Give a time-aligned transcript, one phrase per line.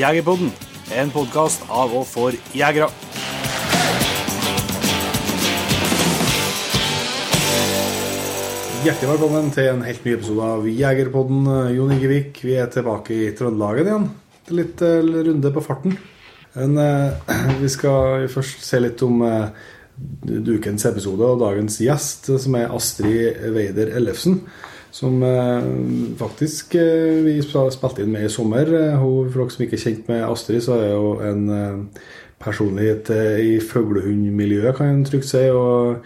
[0.00, 0.48] Jegerpodden,
[0.96, 2.86] en podkast av og for jegere.
[8.80, 11.50] Hjertelig velkommen til en helt ny episode av Jegerpodden.
[11.76, 14.08] Jon Ingevik, vi er tilbake i Trøndelagen igjen.
[14.56, 15.98] Litt eh, runde på farten.
[16.56, 22.56] Men eh, vi skal først se litt om dukens ukens episode og dagens gjest, som
[22.56, 24.40] er Astrid Weider Ellefsen.
[24.90, 25.62] Som eh,
[26.18, 28.66] faktisk eh, vi spilte inn med i sommer.
[28.74, 32.02] Eh, Hun, for dere som ikke er kjent med Astrid, så er hun en eh,
[32.42, 35.46] personlighet eh, i fuglehundmiljøet, kan en trygt si.
[35.50, 36.02] og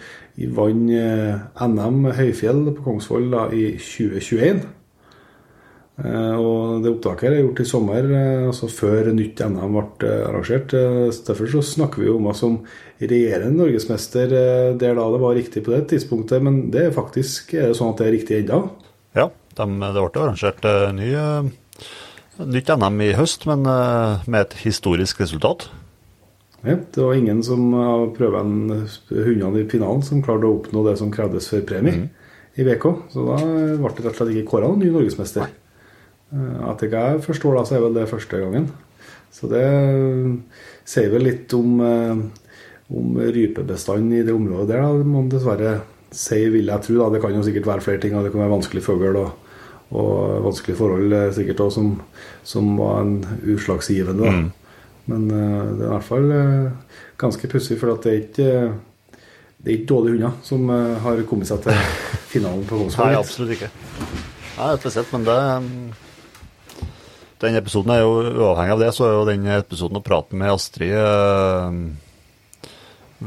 [0.57, 1.35] vant eh,
[1.65, 4.65] NM høyfjell på Kongsvoll da, i 2021.
[5.95, 10.25] Eh, Og det opptaket er gjort i sommer, eh, altså før nytt NM ble eh,
[10.27, 10.75] arrangert.
[11.29, 12.57] Derfor så snakker vi om henne som
[12.99, 14.33] regjerende norgesmester
[14.81, 16.43] der da det var riktig på det tidspunktet.
[16.43, 18.65] Men det er faktisk er det sånn at det er riktig ennå.
[19.15, 20.67] Ja, de, det ble arrangert
[20.99, 21.09] ny,
[22.57, 25.69] nytt NM i høst, men med et historisk resultat.
[26.65, 30.97] Ja, det var ingen som av prøvene hundene i finalen som klarte å oppnå det
[30.99, 32.09] som krevdes for premie
[32.57, 32.87] i VK.
[33.13, 35.45] Så da ble det rett og slett ikke kåra noen ny norgesmester.
[35.45, 35.64] Eh,
[36.33, 38.71] Etter ikke jeg forstår, det, så er vel det første gangen.
[39.35, 39.67] Så det
[40.89, 42.15] sier vel litt om, eh,
[42.95, 44.83] om rypebestanden i det området der.
[44.83, 45.07] Da.
[45.15, 45.77] Man dessverre
[46.15, 46.99] si, vil jeg tro.
[47.03, 47.11] Da.
[47.15, 48.17] Det kan jo sikkert være flere ting.
[48.17, 49.31] og Det kan være vanskelig fugl og,
[49.91, 51.95] og vanskelige forhold eh, sikkert også, som,
[52.43, 54.31] som var en utslagsgivende.
[54.31, 54.51] Mm.
[55.13, 58.51] Men eh, det er i hvert fall eh, ganske pussig, for at det er ikke
[59.65, 61.85] det er ikke dårlige hunder som eh, har kommet seg til
[62.33, 63.71] finalen på Nei, absolutt ikke.
[64.55, 65.37] Nei, det er spesielt, men det
[67.43, 70.53] Den episoden er jo uavhengig av det, så er jo den episoden å prate med
[70.55, 71.79] Astrid eh,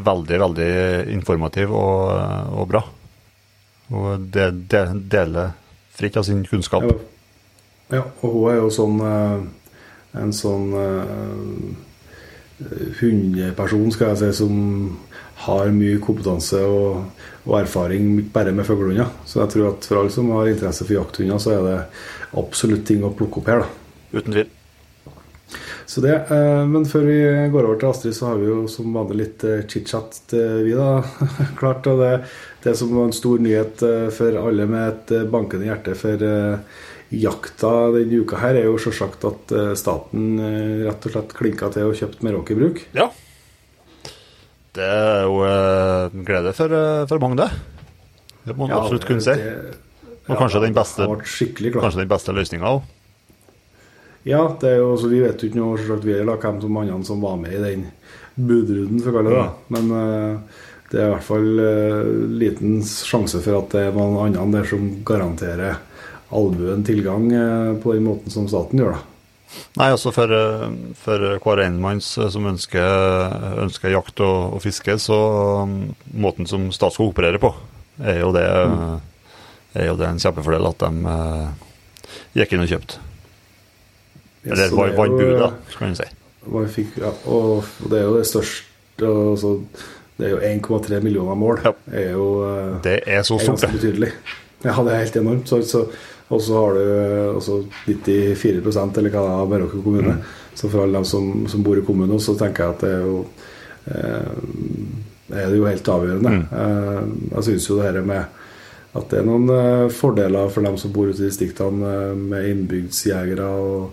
[0.07, 0.71] veldig, veldig
[1.15, 2.13] informativ og,
[2.55, 2.83] og bra.
[3.97, 5.53] Og det, det deler
[5.97, 6.85] fritt av sin kunnskap.
[6.87, 6.97] Ja.
[7.99, 9.37] ja, og hun er jo sånn eh,
[10.17, 11.87] en sånn eh,
[13.01, 14.53] hundeperson, skal jeg si, som
[15.45, 17.03] har mye kompetanse og,
[17.45, 19.11] og erfaring bare med fuglehunder.
[19.29, 21.75] Så jeg tror at for alle som har interesse for jakthunder, så er det
[22.41, 23.65] absolutt ting å plukke opp her.
[23.65, 23.86] da.
[24.13, 24.49] Uten tvil.
[25.87, 27.19] Så det, eh, Men før vi
[27.51, 30.75] går over til Astrid, så har vi jo som vanlig litt eh, chit-chat, eh, vi
[30.75, 30.99] da.
[31.59, 32.11] Klart, og det,
[32.65, 33.85] det som var en stor nyhet
[34.15, 36.25] for alle med et bankende hjerte for
[37.07, 40.35] jakta denne uka her, er jo selvsagt at staten
[40.83, 42.83] rett og slett klinka til og kjøpte Meråker bruk.
[42.97, 43.07] Ja.
[44.77, 46.77] Det er jo eh, en glede for,
[47.09, 47.47] for mange, det.
[48.45, 49.33] Det må man absolutt kunne si.
[50.27, 52.83] Og Og kanskje den beste, kanskje den beste løsninga òg.
[54.27, 56.57] Ja, det er jo, så vi vet jo ikke noe selvsagt, vi er, da, hvem
[56.59, 57.85] som andre som var med i den
[58.35, 59.51] budrunden, for å kalle det det.
[59.75, 62.09] Men uh, det er i hvert fall uh,
[62.41, 65.79] liten sjanse for at det er noen andre der som garanterer
[66.35, 68.97] allmuen tilgang uh, på den måten som staten gjør.
[68.97, 69.13] da.
[69.79, 70.27] Nei, altså for,
[70.99, 75.17] for hver enmanns som ønsker, ønsker jakt og, og fiske, så
[76.11, 77.53] måten som Statskog opererer på,
[78.03, 78.43] er jo det,
[79.71, 81.15] er jo det en kjempefordel at de
[82.35, 83.06] gikk inn og kjøpte.
[84.45, 86.03] Eller var er vant jo- budet, kan en si.
[86.47, 89.49] Man fikk, ja, og, det er jo det største altså,
[90.17, 91.59] Det er jo 1,3 millioner mål.
[91.65, 91.71] Ja.
[91.91, 93.71] er jo eh, Det er så stort, det.
[93.75, 94.11] betydelig.
[94.63, 95.47] Ja, det er helt enormt.
[95.49, 95.83] Så, så,
[96.29, 100.15] og så har du eh, altså 94 eller hva det er av Meråker kommune.
[100.17, 100.23] Mm.
[100.57, 103.05] Så for alle dem som, som bor i kommunen, så tenker jeg at det er
[103.05, 103.19] jo
[103.91, 106.29] eh, er det jo helt avgjørende.
[106.29, 106.43] Mm.
[106.51, 108.25] Eh, jeg syns jo det her med
[108.97, 112.47] at det er noen eh, fordeler for dem som bor ute i distriktene eh, med
[112.53, 113.91] innbygdsjegere og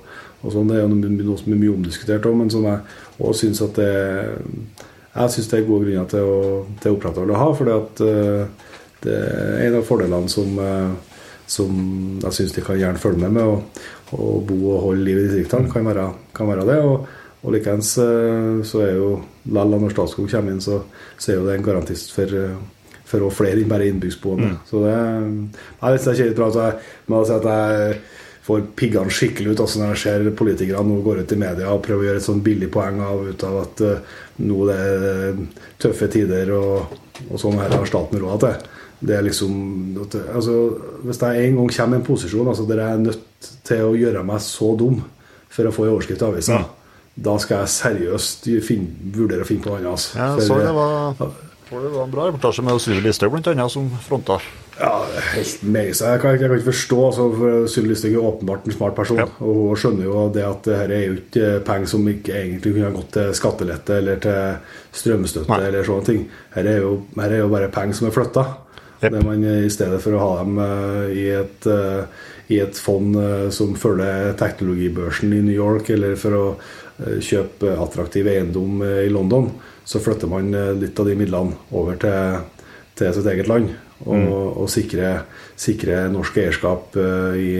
[0.52, 0.68] sånn.
[0.70, 2.82] Det er jo noe, som er mye omdiskutert òg, men som jeg
[3.22, 3.94] òg syns at det
[5.14, 6.38] Jeg syns det er gode grunner til å,
[6.82, 8.70] til å opprettholde å ha, fordi at eh,
[9.04, 11.76] det er en av fordelene som, eh, som
[12.24, 13.46] jeg syns de kan gjerne følge med med.
[13.46, 16.80] Å, å bo og holde liv i distriktene kan være, kan være det.
[16.82, 17.06] Og,
[17.44, 19.12] og likeens eh, så er jo
[19.54, 20.80] lell når Statskog kommer inn, så,
[21.14, 22.34] så er jo det en garantist for
[23.04, 24.50] for flere enn bare innbygdsboende.
[24.68, 26.50] Så det Nei, det er ikke bra.
[26.52, 26.78] Så jeg
[27.12, 27.98] må si at jeg
[28.44, 31.82] får piggene skikkelig ut altså når jeg ser politikere nå går ut i media og
[31.86, 34.14] prøver å gjøre et sånn billig poeng av, ut av at uh,
[34.44, 35.42] nå det er
[35.80, 36.96] tøffe tider og,
[37.30, 38.70] og sånn her har staten råd til.
[39.04, 39.56] Det er liksom
[40.00, 40.54] altså,
[41.04, 43.96] Hvis jeg en gang kommer i en posisjon altså, der jeg er nødt til å
[43.98, 45.02] gjøre meg så dum
[45.52, 46.60] for å få en overskrift i avisa,
[47.14, 49.90] da skal jeg seriøst finne, vurdere å finne på noe annet.
[49.92, 50.16] altså.
[50.18, 51.34] Ja, så det eh, var,
[51.70, 54.38] det var en bra reportasje med Sylvi Listhaug annet, som fronta.
[54.78, 56.00] Ja, helt meget.
[56.00, 57.26] Jeg kan, jeg kan ikke forstå altså,
[57.72, 59.22] Sylvi Listhaug er åpenbart en smart person.
[59.22, 59.28] Ja.
[59.40, 62.74] Og hun skjønner jo det at det her er jo ikke penger som ikke egentlig
[62.74, 65.62] kunne ha gått til skattelette eller til strømstøtte Nei.
[65.70, 66.22] eller sånne ting.
[66.54, 68.46] Her er jo, her er jo bare penger som er flytta.
[69.04, 69.18] Jep.
[69.24, 72.24] Man i stedet for å ha dem eh, i et, eh,
[72.54, 77.74] i et fond eh, som følger teknologibørsen i New York, eller for å eh, kjøpe
[77.84, 79.50] attraktiv eiendom eh, i London,
[79.84, 82.44] så flytter man eh, litt av de midlene over til,
[82.98, 83.72] til sitt eget land.
[84.04, 85.22] Og, og sikre,
[85.56, 87.52] sikre norsk eierskap eh, i,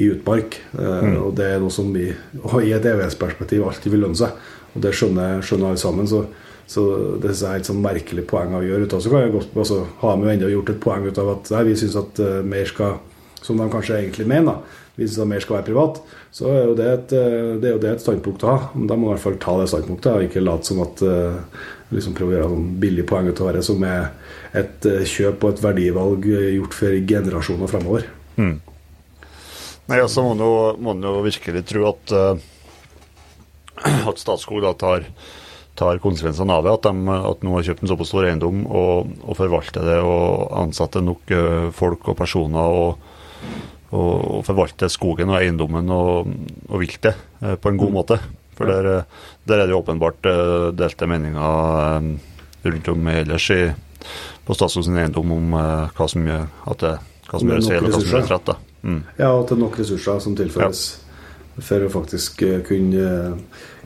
[0.00, 0.56] i utmark.
[0.74, 1.18] Mm.
[1.26, 4.34] Og det er noe som vi i et evighetsperspektiv alltid vil lønne seg.
[4.72, 6.08] Og det skjønner, skjønner alle sammen.
[6.08, 6.24] Så,
[6.66, 6.86] så
[7.20, 8.88] det synes jeg er et sånn merkelig poeng å gjøre.
[8.96, 11.64] Så kan jeg godt altså, ha med enda gjort et poeng ut av at nei,
[11.70, 13.00] vi syns at eh, mer skal
[13.42, 14.81] Som de kanskje egentlig mener, da.
[14.94, 16.00] Vi det mer skal være privat.
[16.32, 18.58] Så er jo det et, eh, det er jo det et standpunkt å ha.
[18.74, 21.00] Men da må man i hvert fall ta det standpunktet, og ikke late som at
[21.06, 21.38] eh,
[21.96, 24.10] liksom prøve å gjøre noen billige poeng ut av det, som er
[24.52, 28.10] et eh, kjøp og et verdivalg gjort for generasjoner fremover.
[29.88, 32.12] Nei, altså må man jo, må man jo virkelig tro at,
[34.12, 35.08] at Statskog da tar,
[35.76, 36.76] tar konsekvensene av det.
[36.76, 40.52] At de at nå har kjøpt en såpass stor eiendom og, og forvalter det og
[40.62, 41.32] ansetter nok
[41.76, 43.10] folk og personer og,
[43.92, 46.32] og, og forvalter skogen og eiendommen og,
[46.70, 47.12] og viltet
[47.42, 48.18] eh, på en god måte.
[48.56, 52.10] For der, eh, der er det jo åpenbart eh, delte meninger
[52.62, 53.62] rundt om ellers i,
[54.46, 56.92] på Statsråds eiendom om hva som gjør at det
[57.28, 58.52] hva som gjøres feil og hva som gjøres rett.
[58.82, 59.00] Mm.
[59.16, 60.82] Ja, og til nok ressurser som tilføres
[61.62, 63.06] for å faktisk kunne,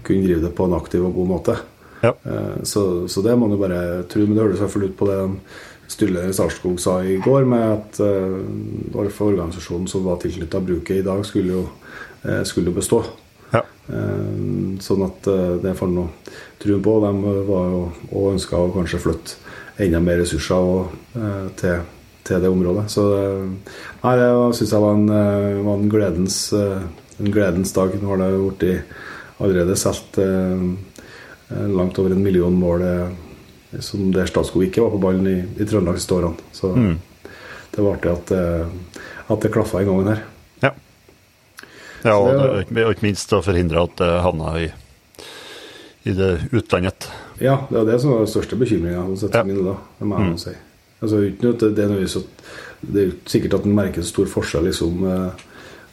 [0.07, 1.57] kunne drive det på en aktiv og god måte.
[2.03, 2.13] Ja.
[2.67, 4.25] Så, så det må du bare tro.
[4.25, 5.19] Men det høres iallfall ut på det
[5.89, 11.25] styreleder i sa i går, med at uh, organisasjonen som var tilknytta bruket i dag,
[11.27, 11.65] skulle jo,
[12.25, 13.03] uh, skulle bestå.
[13.53, 13.63] Ja.
[13.89, 15.25] Uh, Sånn at
[15.63, 16.95] det får noe tro på.
[17.01, 17.11] De
[17.49, 17.79] var jo
[18.11, 19.39] og ønska å kanskje flytte
[19.81, 20.91] enda mer ressurser og,
[21.57, 21.81] til,
[22.29, 22.85] til det området.
[22.93, 23.07] Så
[24.03, 24.29] nei, det
[24.59, 25.09] syns jeg var en,
[25.65, 27.97] var en, gledens, en gledens dag.
[27.97, 28.93] Nå har det blitt
[29.41, 30.21] allerede solgt
[31.49, 32.85] langt over en million mål
[33.81, 36.37] som der Statskog ikke var på ballen i, i Trøndelag siste årene.
[36.53, 36.99] Så Mm.
[37.75, 38.67] det var artig at, eh,
[39.29, 40.23] at det klaffa i gangen her.
[40.63, 40.71] Ja.
[42.05, 44.71] ja og, det- det, og ikke minst å forhindre at det havna i,
[46.05, 47.09] i det utlandet.
[47.41, 49.29] Ja, det er det som var den største bekymringa hos Ja.
[49.29, 49.77] etter mine da.
[49.99, 50.39] Det må jeg mm.
[50.39, 50.55] si.
[51.03, 52.23] Altså, det, er
[52.87, 55.45] det er sikkert at en merker en stor forskjell liksom, eh,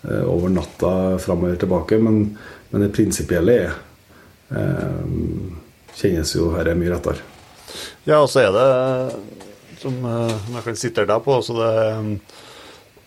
[0.09, 2.37] eh, over natta framover tilbake, men,
[2.71, 3.73] men det prinsipielle er
[4.55, 5.03] eh,
[5.97, 7.19] kjennes jo her er mye rettere.
[8.07, 8.67] Ja, og så er det,
[9.81, 11.75] som eh, som jeg kan sitere deg på, så det,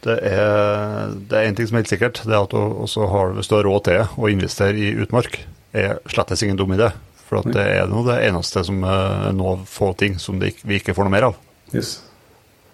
[0.07, 2.23] det er det er én ting som er helt sikkert.
[2.25, 5.41] Det er at også har, hvis du har råd til å investere i utmark,
[5.77, 6.93] er slettes ingen dum idé.
[7.27, 10.79] For at det er nå det eneste som er noe få ting som det vi
[10.79, 11.39] ikke får noe mer av.
[11.75, 11.97] Yes.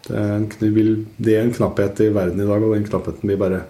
[0.04, 0.48] Det, er en,
[1.16, 3.62] det er en knapphet i verden i dag, og den knappheten blir bare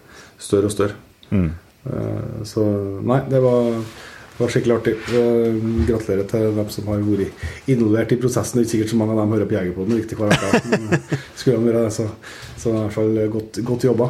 [0.42, 0.96] større og større.
[1.30, 1.52] Mm.
[1.86, 2.64] Eh, Så
[3.06, 3.78] nei, det var,
[4.42, 4.92] det var skikkelig artig.
[5.14, 8.58] Eh, Gratulerer til dem som har vært involvert i prosessen.
[8.58, 10.62] Det er ikke sikkert så mange av dem hører på Jegerpoden riktig hver uke.
[10.72, 12.06] men, eh, Skulle de gjøre det, så,
[12.66, 14.08] i hvert fall godt, godt jobba.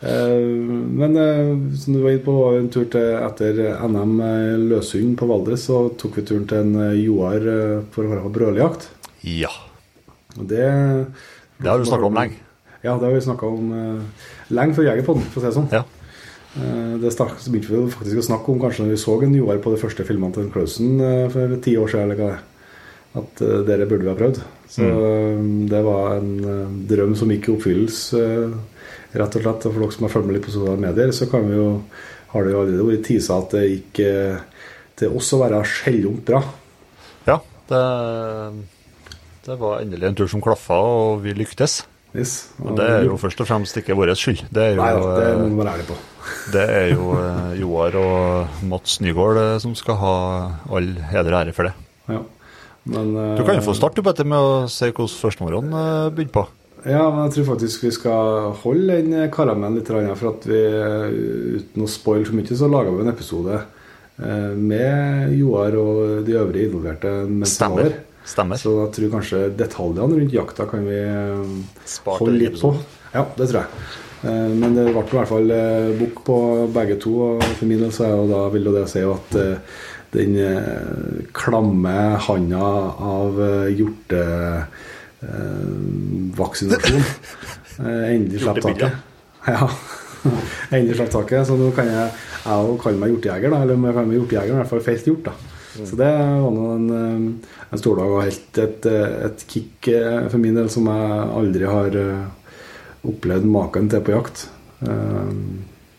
[0.00, 0.46] Eh,
[1.02, 4.16] Men eh, som du var inne på, var en tur til etter NM
[4.70, 7.44] Løshund på Valdres, så tok vi turen til en Joar
[7.92, 8.88] for å være på brøljakt.
[9.28, 9.52] Ja.
[10.38, 10.64] Og det
[11.60, 12.40] Det har du snakka om lenge.
[12.80, 13.70] Ja, det har vi snakka om
[14.56, 15.70] lenge før Jegerpoden, for å si det sånn.
[15.74, 15.84] Ja.
[16.56, 19.72] Eh, Det begynte vi faktisk å snakke om kanskje når vi så en Joar på
[19.74, 22.36] de første filmene til Klausen eh, for ti år siden, eller hva.
[23.16, 24.42] At uh, dere burde vi ha prøvd.
[24.68, 25.68] Så mm.
[25.70, 29.66] det var en eh, drøm som gikk i oppfyllelse, eh, rett og slett.
[29.68, 31.68] Og for dere som har fulgt med litt på sosiale medier, så kan vi jo,
[32.32, 34.66] har det jo allerede vært tisa at det gikk eh,
[35.00, 36.42] til oss å være skjellungt bra.
[37.28, 37.38] ja
[37.70, 37.84] det,
[39.46, 41.84] det var endelig en tur som klaffa, og vi lyktes.
[42.16, 42.36] Yes.
[42.64, 44.46] Og det er jo først og fremst ikke vår skyld.
[44.50, 45.98] Det er jo, Nei det må eh, man være ærlig på.
[46.52, 50.14] Det er jo eh, Joar og Mats Nygaard eh, som skal ha
[50.70, 51.74] all heder og ære for det.
[52.10, 52.22] Ja.
[52.86, 56.46] Men, Du kan jo eh, få starte Petter, med å si hvordan førstemålene begynte på.
[56.86, 60.60] Ja, men jeg tror faktisk vi skal holde den karamellen litt, for at vi,
[61.58, 66.38] uten å spoile for mye, så laga vi en episode eh, med Joar og de
[66.38, 67.96] øvrige involverte mens Stemmer.
[68.26, 68.58] Stemmer.
[68.58, 72.72] Så jeg tror kanskje detaljene rundt jakta kan vi eh, holde litt på.
[73.14, 73.86] Ja, det tror jeg.
[74.24, 76.38] Eh, Men det ble i hvert fall eh, bukk på
[76.74, 77.14] begge to.
[77.26, 79.76] Og for min del så er jo da, vil det si at eh,
[80.16, 80.36] den
[81.36, 81.92] klamme
[82.24, 82.68] handa
[83.04, 83.40] av
[83.74, 84.20] hjorte
[86.38, 87.02] vaksinasjon
[87.82, 88.94] eh, endelig slapp taket.
[89.50, 89.66] Ja.
[90.76, 91.44] Endelig slapp taket.
[91.50, 92.06] Så nå kan jeg
[92.46, 93.60] jeg kalle meg hjortejeger, da.
[93.64, 95.34] Eller om jeg kaller meg hjortejeger, i hvert fall felt hjort, da.
[95.76, 97.24] Så det var nå en,
[97.66, 98.86] en stordag og helt et,
[99.26, 99.90] et kick
[100.30, 101.98] for min del som jeg aldri har
[103.12, 104.48] opplevd maken til på jakt.
[104.82, 105.32] Eh,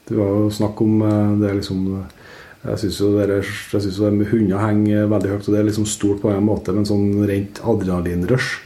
[0.07, 1.81] Det var jo snakk om eh, det liksom
[2.67, 3.25] Jeg syns jo det,
[3.71, 6.31] jeg synes jo det med hunder henger veldig høyt, og det er liksom stort på
[6.33, 8.57] en måte, men sånn rent adrenalinrush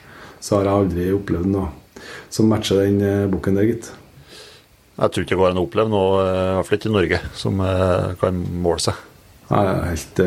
[0.41, 1.67] så har jeg aldri opplevd noe
[2.33, 3.91] som matcher den eh, boken der, gitt.
[4.97, 6.95] Jeg tror ikke det går an å oppleve noe, eh, i hvert fall ikke i
[6.95, 7.61] Norge, som
[8.23, 9.03] kan måle seg.
[9.51, 10.23] Nei, helt,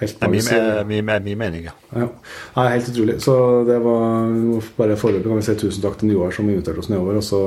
[0.00, 1.72] helt Det er mye, mye, mye, mye mening, ja.
[1.96, 2.08] Ja.
[2.56, 3.16] Nei, helt utrolig.
[3.24, 3.34] Så
[3.66, 4.32] det var
[4.78, 7.18] bare foreløpig kan vi si tusen takk til Joar som inviterte oss nedover.
[7.18, 7.40] Og så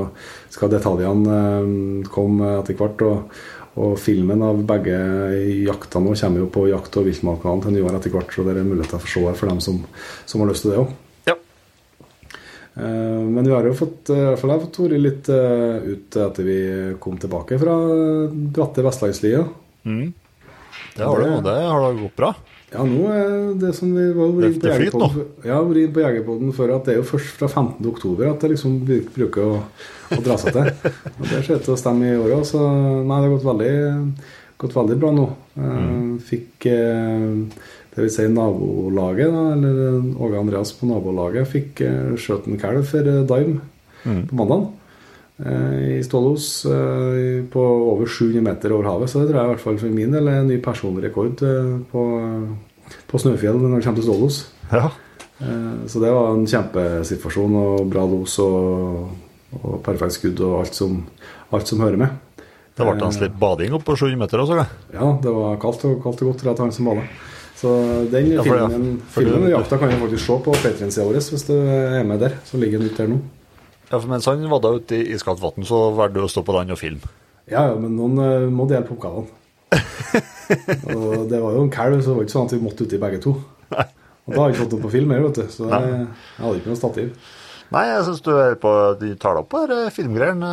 [0.51, 3.05] skal detaljene eh, komme etter hvert.
[3.07, 3.37] Og,
[3.81, 4.97] og filmen av begge
[5.63, 8.67] jaktene nå kommer jo på jakt- og viltmatkanalen til Joar etter hvert, så det er
[8.67, 9.77] muligheter for å se for dem som,
[10.27, 10.91] som har lyst til det òg.
[11.31, 11.35] ja.
[12.75, 15.29] Eh, Men vi har jo fått, eh, i hvert fall jeg har fått vært litt
[15.31, 16.59] ut etter vi
[16.99, 17.77] kom tilbake fra
[18.59, 19.45] bratte vestlandslia.
[20.95, 22.31] Det har og det har da gått bra.
[22.71, 24.75] Ja, nå er det som vi var Det- inne på det.
[24.79, 25.57] Jegerpodden- Ja,
[26.23, 27.85] på før at det er jo først fra 15.
[27.91, 29.61] oktober at det liksom bruker å,
[30.11, 30.71] å dra seg til.
[31.19, 32.61] Og det ser ut til å stemme i år òg, så
[33.03, 34.13] nei, det har gått veldig,
[34.57, 35.27] gått veldig bra nå.
[35.57, 36.19] Mm.
[36.23, 37.27] Fikk eh,
[37.91, 42.99] det vil si nabolaget, eller Åge Andreas på nabolaget, fikk eh, skjøt en kalv for
[43.03, 43.59] eh, Daim
[44.03, 44.69] på mandag.
[45.41, 49.09] I Stålos eh, på over 700 meter over havet.
[49.09, 51.71] Så det tror jeg i hvert fall for min del er en ny personrekord eh,
[51.91, 52.03] på,
[53.09, 54.41] på Snøfjell når det kommer til Stålos.
[54.71, 54.91] Ja.
[55.41, 59.09] Eh, Så det var en kjempesituasjon og bra los og,
[59.63, 61.01] og perfekt skudd og alt som,
[61.51, 62.19] alt som hører med.
[62.77, 64.69] Det ble en slipp bading opp på 700 meter også, eller?
[64.95, 67.03] Ja, det var kaldt og kaldt og godt rett han som bada.
[67.61, 67.73] Så
[68.09, 71.19] den Ja, for filmen, for filmen du- jakta kan du faktisk se på Patrion-sida vår
[71.19, 72.37] hvis du er med der.
[72.47, 73.19] Så ligger den ute der nå.
[73.91, 76.55] Ja, for mens han vadda ute i iskaldt vann, så valgte du å stå på
[76.55, 77.09] land og filme.
[77.51, 79.27] Ja, ja, men noen uh, må dele på oppgavene.
[80.95, 82.99] og det var jo en kalv, så det var ikke sånn at vi måtte uti
[83.01, 83.35] begge to.
[83.71, 85.51] Og da har jeg ikke fått noe på film heller, vet du.
[85.51, 87.29] Så jeg, jeg hadde ikke noe stativ.
[87.71, 90.51] Nei, jeg syns du er på De tar deg opp på filmgreiene.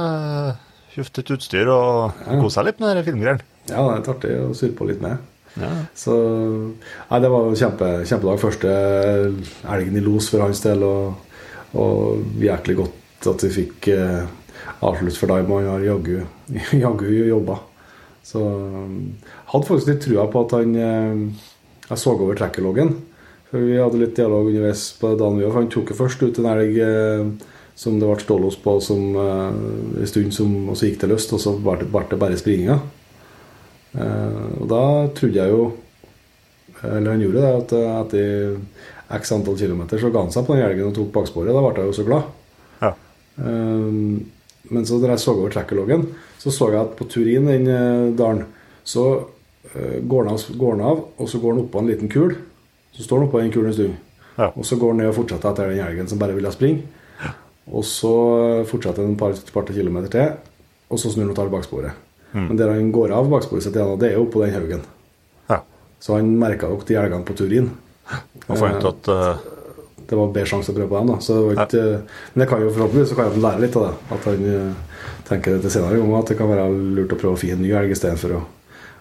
[0.95, 3.49] kjøftet Kjøpt litt utstyr og koser deg litt med filmgreiene.
[3.69, 5.27] Ja, det er litt artig å surre på litt med.
[5.59, 5.73] Ja.
[5.99, 8.41] Så Nei, det var jo kjempe, kjempedag.
[8.43, 8.77] Første
[9.75, 11.45] elgen i los for hans del, og,
[11.79, 14.25] og jæklig godt at vi fikk eh,
[14.85, 17.59] avslutt for deg, og han har jaggu, jobba.
[18.27, 18.43] Så
[19.49, 21.47] hadde faktisk litt trua på at han eh,
[21.89, 22.91] Jeg så over trekkerloggen.
[23.49, 25.55] For vi hadde litt dialog underveis på dagen, vi òg.
[25.57, 30.09] Han tok jo først ut en elg eh, som det ble stålås på som, en
[30.11, 32.75] stund, som, og så gikk det løst, og så ble det, ble bare springinga.
[33.95, 34.81] Og da
[35.17, 35.63] trodde jeg jo
[36.83, 40.67] Eller han gjorde det, at etter x antall kilometer så ga han seg på den
[40.67, 41.55] elgen og tok baksporet.
[41.55, 42.27] Da ble jeg jo så glad.
[43.39, 43.47] Ja.
[43.47, 44.35] Eh,
[44.69, 46.05] men så da jeg så over trekkerloggen,
[46.39, 48.45] så så jeg at på Turin, den eh, dalen,
[48.85, 49.05] så
[49.73, 52.37] eh, går han av, og så går han oppå en liten kul.
[52.93, 53.97] Så står han oppå den kulen en stund.
[54.37, 54.51] Ja.
[54.53, 56.85] Og så går han ned og fortsetter etter den elgen som bare ville springe.
[57.69, 58.13] Og så
[58.69, 60.37] fortsetter han et par, par kilometer til,
[60.89, 62.05] og så snur han og tar baksporet.
[62.33, 64.83] Men der han går av baksporet sitt det er jo oppå den haugen.
[65.49, 65.63] ja.
[66.01, 67.71] Så han merka nok de elgene på Turin.
[68.49, 69.47] Og fant at eh,
[70.09, 71.11] Det var bedre sjanse å prøve på dem.
[71.13, 71.81] da Så det var ikke,
[72.33, 74.15] Men det kan jo forhåpentligvis så kan han lære litt av det.
[74.17, 77.37] At han eh, tenker det til senere ganger at det kan være lurt å prøve
[77.37, 78.45] å finne en ny elg istedenfor å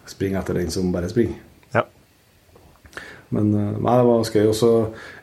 [0.07, 1.39] springe etter den som bare springer.
[1.75, 1.85] Ja.
[3.31, 4.43] Men eh, nei, det var skøy.
[4.51, 4.73] Og så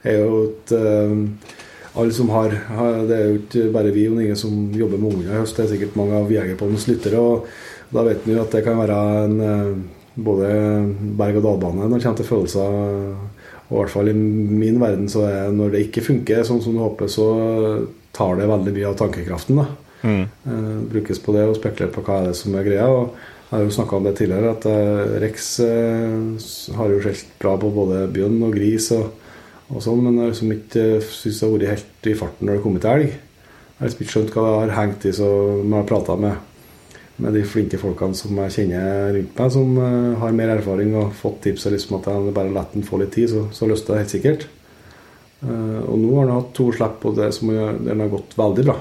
[0.08, 1.52] er jo et eh,
[1.94, 5.18] Alle som har, har Det er jo ikke bare vi og ingen som jobber med
[5.18, 5.60] unger i høst.
[5.60, 7.20] Det er sikkert mange av Jegerpoddens lyttere.
[7.20, 8.98] Og da vet vi jo at det kan være
[9.28, 10.48] en både
[11.18, 13.33] berg-og-dal-bane når det kommer til følelser.
[13.74, 16.76] Og i hvert fall i min verden så er når det ikke funker sånn som
[16.76, 17.26] du håper, så
[18.14, 19.58] tar det veldig mye av tankekraften.
[19.58, 19.66] da
[20.46, 22.86] eh, brukes på det og spekulere på hva er det som er greia.
[22.86, 23.16] og
[23.50, 27.56] Jeg har jo snakka om det tidligere, at eh, Rex eh, har jo skjelt bra
[27.60, 29.12] på både bjørn og gris og,
[29.70, 32.64] og sånn, men jeg liksom ikke syns det har vært helt i farten når det
[32.66, 33.14] kommer til elg.
[33.14, 36.50] Jeg har liksom ikke skjønt hva det har hengt i, som jeg har prata med,
[37.22, 41.14] med de flinke folkene som jeg kjenner rundt meg, som eh, har mer erfaring og
[41.18, 43.92] fått tips og liksom at jeg bare lar den få litt tid, så, så løste
[43.92, 44.48] det helt sikkert.
[45.44, 48.36] Eh, og nå har han hatt to slipp på det som har, den har gått
[48.40, 48.80] veldig bra.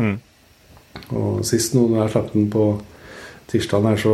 [0.00, 0.16] mm.
[1.10, 2.64] Og sist nå når jeg slapp den på
[3.50, 4.12] tirsdag her, så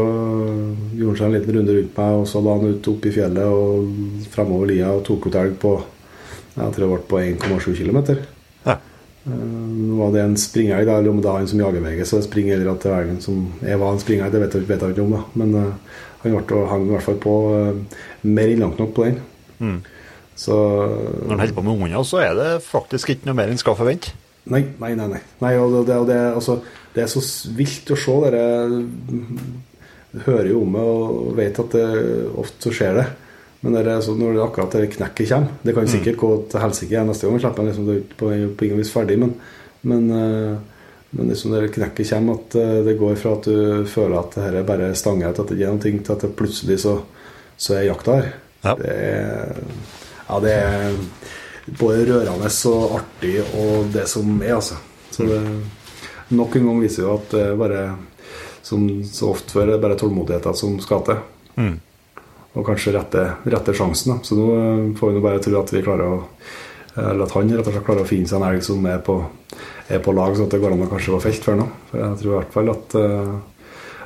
[0.97, 3.13] gjorde han seg en liten runde rundt meg, og så la han ut opp i
[3.15, 5.75] fjellet og fremover lia og tok ut elg på
[6.51, 8.01] jeg tror det ble på 1,7 km.
[9.25, 9.37] Ja.
[9.37, 12.57] Nå var det en springelg, eller om det var han som jager veget, så springer
[12.57, 14.95] eller at det er elgen som jeg var en springelg, det vet jeg, vet jeg
[14.95, 15.23] ikke om, da.
[15.43, 19.09] Men uh, han ble, hang i hvert fall på uh, mer enn langt nok på
[19.11, 19.21] den.
[19.61, 19.79] Mm.
[20.41, 23.61] Så Når en holder på med hunder, så er det faktisk ikke noe mer en
[23.61, 24.15] skal forvente.
[24.51, 25.11] Nei, nei, nei.
[25.13, 25.21] nei.
[25.43, 26.57] nei og det, og det, altså,
[26.95, 27.21] det er så
[27.57, 28.15] vilt å se.
[28.25, 28.45] Dere
[30.25, 31.85] hører jo om det og vet at det
[32.41, 33.05] ofte så skjer det.
[33.61, 36.63] Men det er så, når det akkurat det knekket kommer Det kan sikkert gå til
[36.63, 37.35] helsike neste gang.
[37.37, 39.35] vi slipper liksom, det er på, på ingen vis ferdig, men,
[39.83, 44.17] men, eh, men liksom det knekket kommer, at eh, det går fra at du føler
[44.21, 46.33] at det her er bare stanger ut, at det ikke er noe, til at det
[46.39, 46.95] plutselig så,
[47.61, 48.31] så er jakta her.
[48.65, 48.75] Ja.
[48.81, 49.61] Det er,
[50.29, 50.97] ja, det er
[51.81, 54.81] både rørende og artig og det som er, altså.
[55.11, 55.43] Så det,
[56.33, 57.85] nok en gang viser jo at det bare,
[58.65, 61.23] som så ofte før, det er bare tålmodigheten som skal til.
[61.61, 61.79] Mm.
[62.59, 64.17] Og kanskje rette, rette sjansen.
[64.17, 64.27] Da.
[64.27, 66.21] Så nå eh, får vi bare tro at vi klarer å
[66.97, 69.15] eller at han rett og slett klarer å finne seg en elg som er på,
[69.89, 71.67] er på lag, så at det går an å kanskje få felt før nå.
[71.91, 73.37] For jeg tror i hvert fall at eh,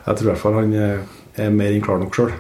[0.04, 0.98] Jeg tror i hvert fall han er,
[1.40, 2.34] er mer enn klar nok sjøl.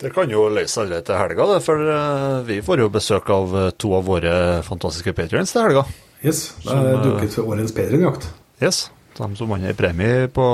[0.00, 3.54] Det kan jo løse allerede til helga, det, for eh, vi får jo besøk av
[3.80, 4.34] to av våre
[4.66, 5.84] fantastiske patrions til helga.
[6.24, 8.30] Yes, det Som, er eh, dukket for årets Pedrin-jakt.
[8.64, 8.86] Yes.
[9.14, 10.46] De som vant premie på,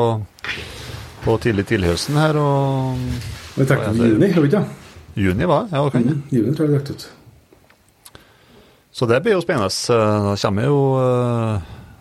[1.24, 4.64] på tidlig tidlighøsten her, og Vi trakk ut i juni, gjorde vi ikke?
[5.20, 5.66] juni var?
[5.72, 6.00] Ja, det.
[6.00, 7.08] Mm, juni tror jeg vi trakk ut.
[8.92, 9.70] Så det blir jo spennende.
[9.70, 11.60] Eh, Da kommer jo uh,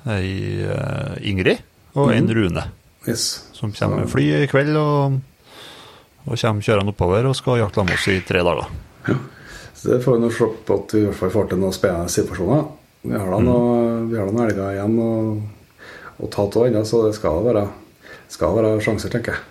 [0.09, 1.59] ei eh, Ingrid
[1.99, 2.63] og en Rune,
[3.07, 3.43] Yes.
[3.53, 5.19] som kommer med fly i kveld og,
[6.25, 8.67] og kommer kjørende oppover og skal jakte med oss i tre dager.
[9.73, 11.75] Så det får vi nå se på at vi i hvert fall får til noen
[11.75, 12.65] spennende situasjoner.
[13.07, 17.05] Vi har da noe- vi har da noen elger igjen og, ta av ennå, så
[17.05, 17.67] det skal være,
[18.27, 19.45] skal være sjanser, tenker jeg.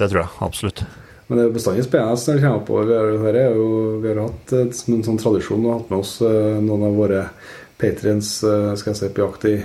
[0.00, 0.84] Det tror jeg absolutt.
[1.26, 3.12] Men det er bestandig spennende når det kommer oppover.
[3.18, 3.68] Vi har, jo,
[4.02, 7.22] vi har hatt eh, en sånn tradisjon og hatt med oss eh, noen av våre
[7.80, 9.56] patriens eh, skal jeg si, på jakt i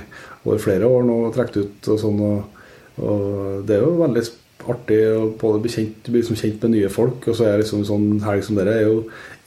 [0.41, 2.23] over flere år nå og trukket ut og sånn.
[2.25, 2.63] Og,
[3.05, 4.25] og det er jo veldig
[4.71, 7.85] artig å både bli kjent, bli liksom kjent med nye folk, og så er liksom
[7.85, 8.97] sånn helg som dere er jo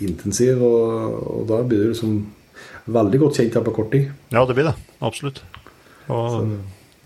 [0.02, 2.16] intensiv, og, og da blir du liksom
[2.94, 4.08] veldig godt kjent her på kort tid.
[4.34, 4.74] Ja, det blir det.
[5.02, 5.42] Absolutt.
[6.14, 6.50] Og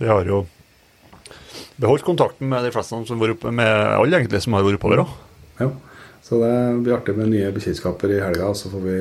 [0.00, 0.44] vi har jo
[1.78, 5.04] beholdt kontakten med de fleste som vært oppe, med alle egentlig som har vært oppover
[5.04, 5.14] òg.
[5.62, 5.70] Ja.
[6.28, 6.52] Så det
[6.84, 8.50] blir artig med nye bekjentskaper i helga.
[8.58, 8.98] Så får vi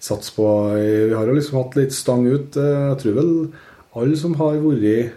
[0.00, 0.46] satse på
[0.78, 2.56] Vi har jo liksom hatt litt stang ut.
[2.56, 3.32] Eh, Jeg tror vel
[3.96, 5.12] alle som har vært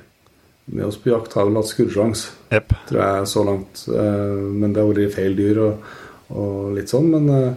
[0.70, 2.74] med oss på jakt, har vel hatt skuddsjanse, yep.
[2.90, 3.86] tror jeg, så langt.
[3.88, 5.88] Eh, Men det har vært feil dyr og,
[6.30, 7.10] og litt sånn.
[7.16, 7.56] Men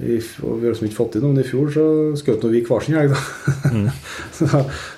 [0.00, 1.82] i, f- og vi har liksom ikke fått inn noen i fjor, så
[2.16, 3.92] skjøt vi hver sin elg, da.
[4.38, 4.46] så,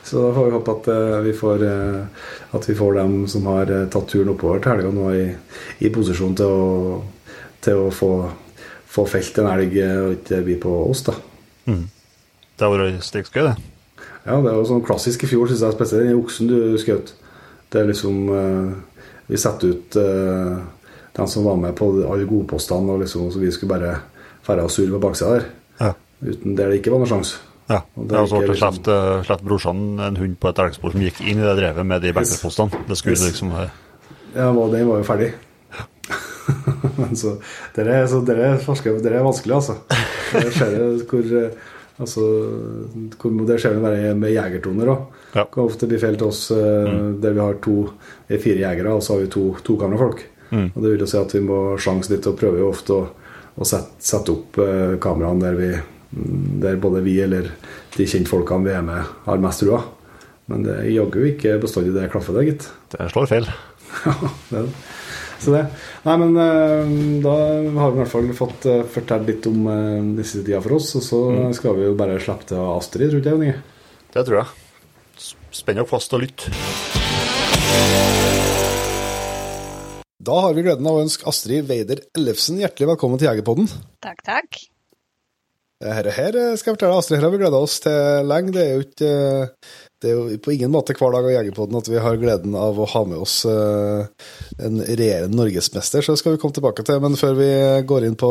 [0.07, 3.49] så da får vi håpe at eh, vi får eh, At vi får dem som
[3.51, 5.25] har eh, tatt turen oppover til helga nå i,
[5.83, 7.01] i posisjon til å,
[7.65, 8.13] til å få,
[8.95, 11.17] få felt en elg og ikke bli på oss, da.
[11.67, 13.57] Det har vært striksgøy, det.
[14.23, 16.07] Ja, det jo sånn klassisk i fjor, synes jeg spesielt.
[16.07, 17.15] Den oksen du skjøt.
[17.73, 18.29] Det er liksom
[19.27, 23.73] Vi setter ut den som var med på alle godpostene, og liksom, så vi skulle
[23.75, 23.97] bare
[24.47, 25.45] dra og surre på baksida der.
[25.81, 25.93] Ja.
[26.23, 27.39] Uten der det ikke var noen sjanse.
[27.71, 27.81] Ja.
[27.97, 31.01] Og Og det er så ble liksom- sluppet brorsan en hund på et elgspor som
[31.01, 32.71] gikk inn i det drevet med de benkelpostene.
[32.89, 33.29] Det skulle Yes.
[33.33, 33.71] liksom være
[34.35, 35.33] Ja, og den var jo ferdig.
[36.99, 37.37] Men så
[37.77, 39.77] Dere er, så dere er, forsker- dere er vanskelig, altså.
[40.33, 41.51] Det skjer hvor eh,
[42.03, 42.23] Altså,
[43.47, 45.03] det skjer jo bare med jegertoner òg.
[45.37, 45.45] Ja.
[45.53, 47.21] Kan ofte bli feil til oss mm.
[47.23, 47.75] der vi har to,
[48.29, 50.25] fire jegere, og så har vi to, to kamerafolk.
[50.51, 53.05] Og det vil jo si at vi må sjanse litt og prøve jo ofte å,
[53.57, 57.51] å sette, sette opp eh, kameraene der vi mm, der både vi eller
[57.97, 59.83] de kjentfolkene vi er med, har mest trua.
[60.51, 62.67] Men det er jaggu ikke bestandig det klaffer, det, gitt.
[62.95, 63.53] Det slår feil.
[64.03, 64.15] Ja,
[64.49, 64.85] det er det.
[65.43, 65.63] Så det.
[66.07, 66.93] Nei, men eh,
[67.25, 67.35] da
[67.83, 70.93] har vi i hvert fall fått uh, fortalt litt om uh, disse tida for oss.
[71.01, 71.21] Og så
[71.59, 73.59] skal vi jo bare slippe til Astrid, tror ikke jeg?
[74.15, 75.29] Det tror jeg.
[75.53, 76.47] Spenn dere fast og lytt.
[80.23, 83.67] Da har vi gleden av å ønske Astrid Weider Ellefsen hjertelig velkommen til Jegerpodden.
[84.05, 84.61] Takk, takk.
[85.83, 88.53] Her, her eh, skal jeg fortelle, Astrid, her har vi gleda oss til lenge.
[88.55, 91.79] Det er jo ikke eh, det er jo på ingen måte hver dag av Jegerpodden
[91.79, 94.27] at vi har gleden av å ha med oss eh,
[94.63, 96.99] en regjerende norgesmester, så det skal vi komme tilbake til.
[97.03, 97.51] Men før vi
[97.87, 98.31] går inn på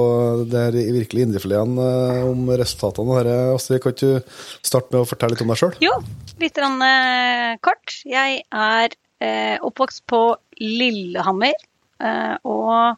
[0.52, 4.96] det her i virkelig indrefileten eh, om resultatene her, dette, Astrid, kan ikke du starte
[4.96, 5.76] med å fortelle litt om deg sjøl?
[5.84, 5.96] Jo,
[6.44, 8.00] litt grann, eh, kort.
[8.08, 10.24] Jeg er eh, oppvokst på
[10.60, 11.56] Lillehammer.
[12.02, 12.98] Eh, og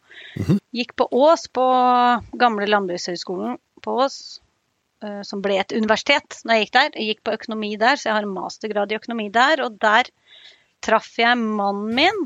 [0.73, 1.65] gikk på Ås, på
[2.39, 4.17] gamle Landbrukshøgskolen på Ås.
[5.03, 6.89] eh, som ble et universitet når jeg gikk der.
[6.95, 9.61] Jeg gikk på økonomi der, så jeg har en mastergrad i økonomi der.
[9.65, 10.09] Og der
[10.83, 12.21] traff jeg mannen min,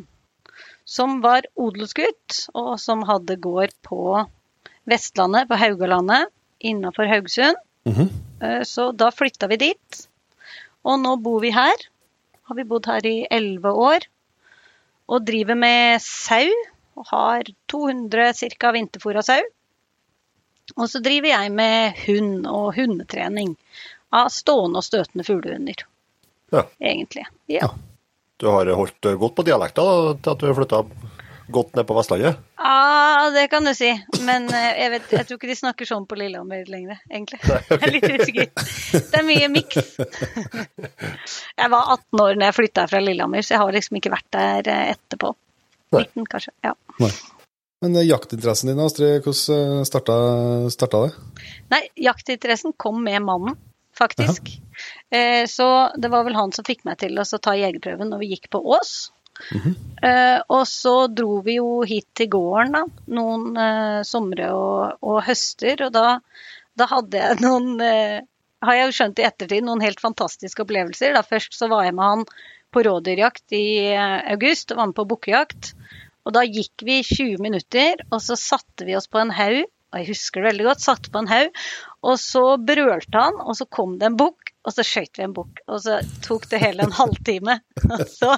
[0.85, 4.23] som var odelsgutt, og som hadde gård på
[4.87, 6.29] Vestlandet, på Haugalandet,
[6.63, 7.57] innafor Haugesund.
[8.41, 10.07] Eh, Så da flytta vi dit.
[10.87, 11.75] Og nå bor vi her.
[12.47, 14.05] Har vi bodd her i elleve år.
[15.07, 16.47] Og driver med sau.
[16.97, 18.71] Og har 200 ca.
[18.73, 19.41] vinterfôra sau.
[20.75, 23.53] Og så driver jeg med hund og hundetrening.
[24.11, 25.83] Av stående og støtende fuglehunder,
[26.51, 26.63] Ja.
[26.79, 27.25] egentlig.
[27.51, 27.67] Ja.
[28.39, 30.79] Du har holdt godt på dialekta da, til at du har flytta
[31.53, 32.39] godt ned på Vestlandet?
[32.59, 33.89] Ah, det kan du si.
[34.25, 37.39] Men eh, jeg, vet, jeg tror ikke de snakker sånn på Lillehammer lenger, egentlig.
[37.69, 38.51] Jeg er litt usikker.
[38.97, 39.95] Det er mye miks.
[41.61, 44.27] Jeg var 18 år når jeg flytta fra Lillehammer, så jeg har liksom ikke vært
[44.35, 45.31] der eh, etterpå.
[45.95, 46.03] Nei.
[46.13, 46.53] 19, kanskje.
[46.67, 46.75] Ja.
[47.81, 50.17] Men eh, jaktinteressen din, Astrid, hvordan starta,
[50.73, 51.11] starta det?
[51.73, 53.57] Nei, jaktinteressen kom med mannen.
[53.97, 54.59] faktisk.
[55.09, 58.33] Eh, så det var vel han som fikk meg til å ta jegerprøven når vi
[58.35, 59.11] gikk på Ås.
[60.03, 62.83] Eh, og så dro vi jo hit til gården da,
[63.17, 66.19] noen eh, somre og, og høster, og da,
[66.77, 68.19] da hadde jeg noen eh,
[68.65, 71.11] Har jeg jo skjønt i ettertid noen helt fantastiske opplevelser.
[71.13, 72.23] Da først så var jeg med han
[72.73, 75.73] på rådyrjakt i eh, august og var med på bukkejakt.
[76.27, 79.63] Og da gikk vi 20 minutter, og så satte vi oss på en haug.
[79.93, 80.83] Og jeg husker det veldig godt.
[80.83, 81.61] Satte på en haug,
[82.03, 85.35] og så brølte han, og så kom det en bukk, og så skøyt vi en
[85.37, 85.61] bukk.
[85.71, 87.61] Og så tok det hele en halvtime.
[87.87, 88.35] Og så,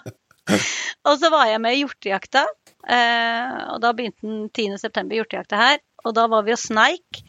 [1.07, 2.45] og så var jeg med i hjortejakta.
[2.89, 5.17] Eh, og da begynte den 10.9.
[5.19, 5.83] hjortejakta her.
[6.05, 7.21] Og da var vi og sneik.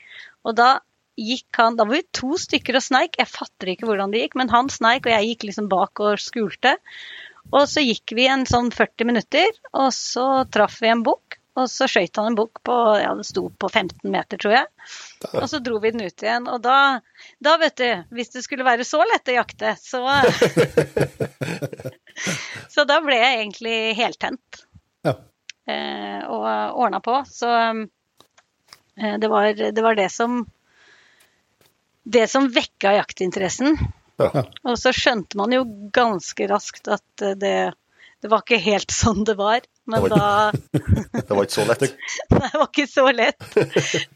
[0.47, 0.79] Og da
[1.21, 3.19] gikk han Da var vi to stykker og sneik.
[3.21, 6.23] Jeg fatter ikke hvordan det gikk, men han sneik, og jeg gikk liksom bak og
[6.23, 6.77] skulte.
[7.51, 11.40] Og så gikk vi en sånn 40 minutter, og så traff vi en bukk.
[11.61, 14.67] Og så skøyt han en bukk på ja, den sto på 15 meter, tror jeg.
[15.31, 16.49] Og så dro vi den ut igjen.
[16.49, 17.01] Og da,
[17.43, 20.03] da vet du, hvis det skulle være så lett å jakte, så
[22.71, 24.63] Så da ble jeg egentlig heltent.
[25.07, 25.15] Ja.
[25.71, 26.47] Eh, og
[26.81, 27.21] ordna på.
[27.29, 30.45] Så eh, det, var, det var det som
[32.03, 33.77] Det som vekka jaktinteressen.
[34.21, 34.45] Ja.
[34.69, 37.73] Og så skjønte man jo ganske raskt at det,
[38.21, 39.65] det var ikke helt sånn det var.
[39.91, 40.53] Men Det da
[41.27, 41.85] Det var ikke så lett.
[42.31, 43.51] Nei, det var ikke så lett.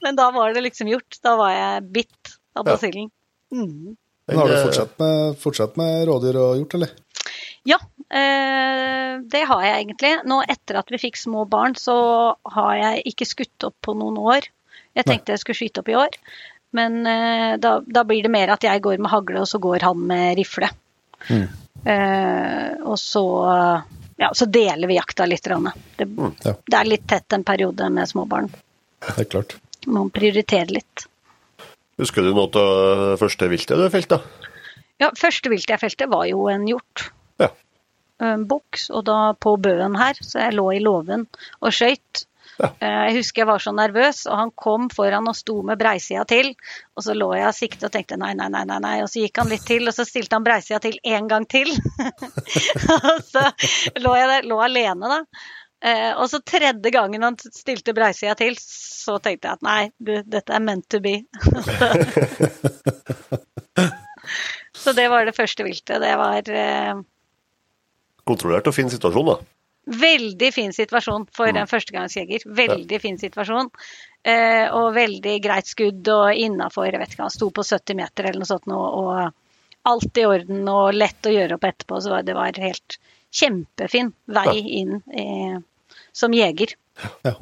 [0.05, 1.21] Men da var det liksom gjort.
[1.25, 2.79] Da var jeg bitt av Ja.
[3.55, 3.95] Mm.
[4.27, 6.95] Men har du eh, fortsatt med, fortsatt med rådyr og hjort, eller?
[7.69, 7.77] Ja,
[8.09, 10.13] eh, det har jeg egentlig.
[10.29, 11.97] Nå etter at vi fikk små barn, så
[12.57, 14.49] har jeg ikke skutt opp på noen år.
[14.95, 16.17] Jeg tenkte jeg skulle skyte opp i år,
[16.77, 19.87] men eh, da, da blir det mer at jeg går med hagle, og så går
[19.87, 20.71] han med rifle.
[21.31, 23.25] Eh, og så,
[24.21, 25.43] ja, så deler vi jakta litt.
[25.45, 26.07] Det,
[26.45, 26.55] Ja.
[26.67, 28.51] det er litt tett en periode med småbarn.
[29.05, 29.57] Det er klart.
[29.87, 31.07] Man prioriterer litt.
[31.99, 32.55] Husker du noe av
[33.13, 34.21] det første viltet du felte?
[35.03, 37.09] Ja, første viltet jeg felte var jo en hjort.
[37.43, 37.51] Ja.
[38.23, 41.27] En boks, og da på bøen her, så jeg lå i låven
[41.61, 42.25] og skøyt.
[42.61, 46.25] Eh, Jeg husker jeg var så nervøs, og han kom foran og sto med breisida
[46.29, 46.53] til.
[46.95, 48.95] Og så lå jeg og siktet og tenkte nei, nei, nei, nei, nei.
[49.03, 51.73] Og så gikk han litt til, og så stilte han breisida til en gang til.
[53.11, 53.49] og så
[54.05, 55.21] lå jeg der, lå alene, da.
[55.85, 60.15] Eh, og så tredje gangen han stilte breisida til, så tenkte jeg at nei, du,
[60.25, 61.19] dette er meant to be.
[64.85, 66.01] så det var det første viltet.
[66.01, 66.95] Det var eh,
[68.25, 69.35] Kontrollert og fin situasjon, da.
[69.85, 72.47] Veldig fin situasjon for en førstegangsjeger.
[72.47, 73.69] Veldig fin situasjon.
[74.25, 78.31] Eh, og veldig greit skudd og innafor, jeg vet ikke, han sto på 70 meter
[78.31, 82.01] eller noe sånt nå, og alt i orden og lett å gjøre opp etterpå.
[82.01, 82.97] Så det var helt
[83.35, 85.59] kjempefin vei inn eh,
[86.17, 86.73] som jeger.
[87.27, 87.37] Ja.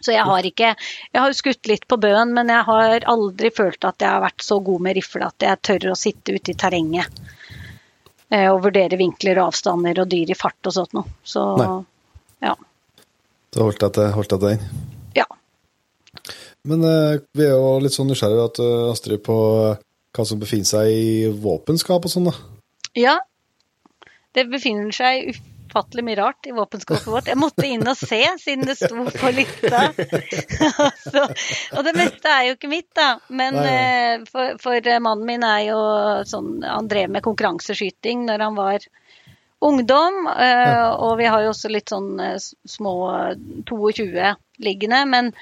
[0.00, 0.70] Så jeg har ikke
[1.12, 4.44] Jeg har skutt litt på bøen, men jeg har aldri følt at jeg har vært
[4.44, 7.22] så god med rifle at jeg tør å sitte ute i terrenget
[8.32, 11.06] eh, og vurdere vinkler og avstander og dyr i fart og sånt noe.
[11.22, 11.68] Så Nei.
[12.48, 12.56] ja.
[13.52, 14.84] Så holdt jeg til, holdt jeg til den.
[15.20, 15.28] ja.
[16.68, 19.36] Men eh, vi er jo litt sånn nysgjerrige at, eh, Astrid, på
[19.72, 19.80] eh,
[20.14, 22.36] hva som befinner seg i våpenskap og sånn, da.
[22.98, 23.16] Ja.
[24.32, 25.34] Det befinner seg
[25.72, 27.28] ufattelig mye rart i våpenskapet vårt.
[27.32, 29.86] Jeg måtte inn og se, siden det sto på lista.
[31.08, 31.22] Så,
[31.78, 33.06] og det meste er jo ikke mitt, da.
[33.32, 35.78] Men eh, for, for eh, mannen min er jo
[36.28, 38.84] sånn Han drev med konkurranseskyting når han var
[39.62, 40.26] ungdom.
[40.36, 42.20] eh, Og vi har jo også litt sånn
[42.68, 43.34] små eh,
[43.70, 45.02] 22 liggende.
[45.08, 45.32] Men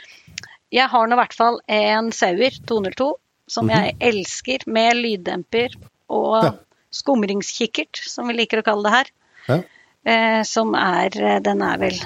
[0.71, 3.11] jeg har nå i hvert fall en Sauer 202
[3.51, 5.73] som jeg elsker, med lyddemper
[6.14, 6.51] og Ja.
[6.95, 9.09] skumringskikkert, som vi liker å kalle det her.
[9.49, 9.57] Ja.
[10.05, 11.99] Eh, som er eh, Den er vel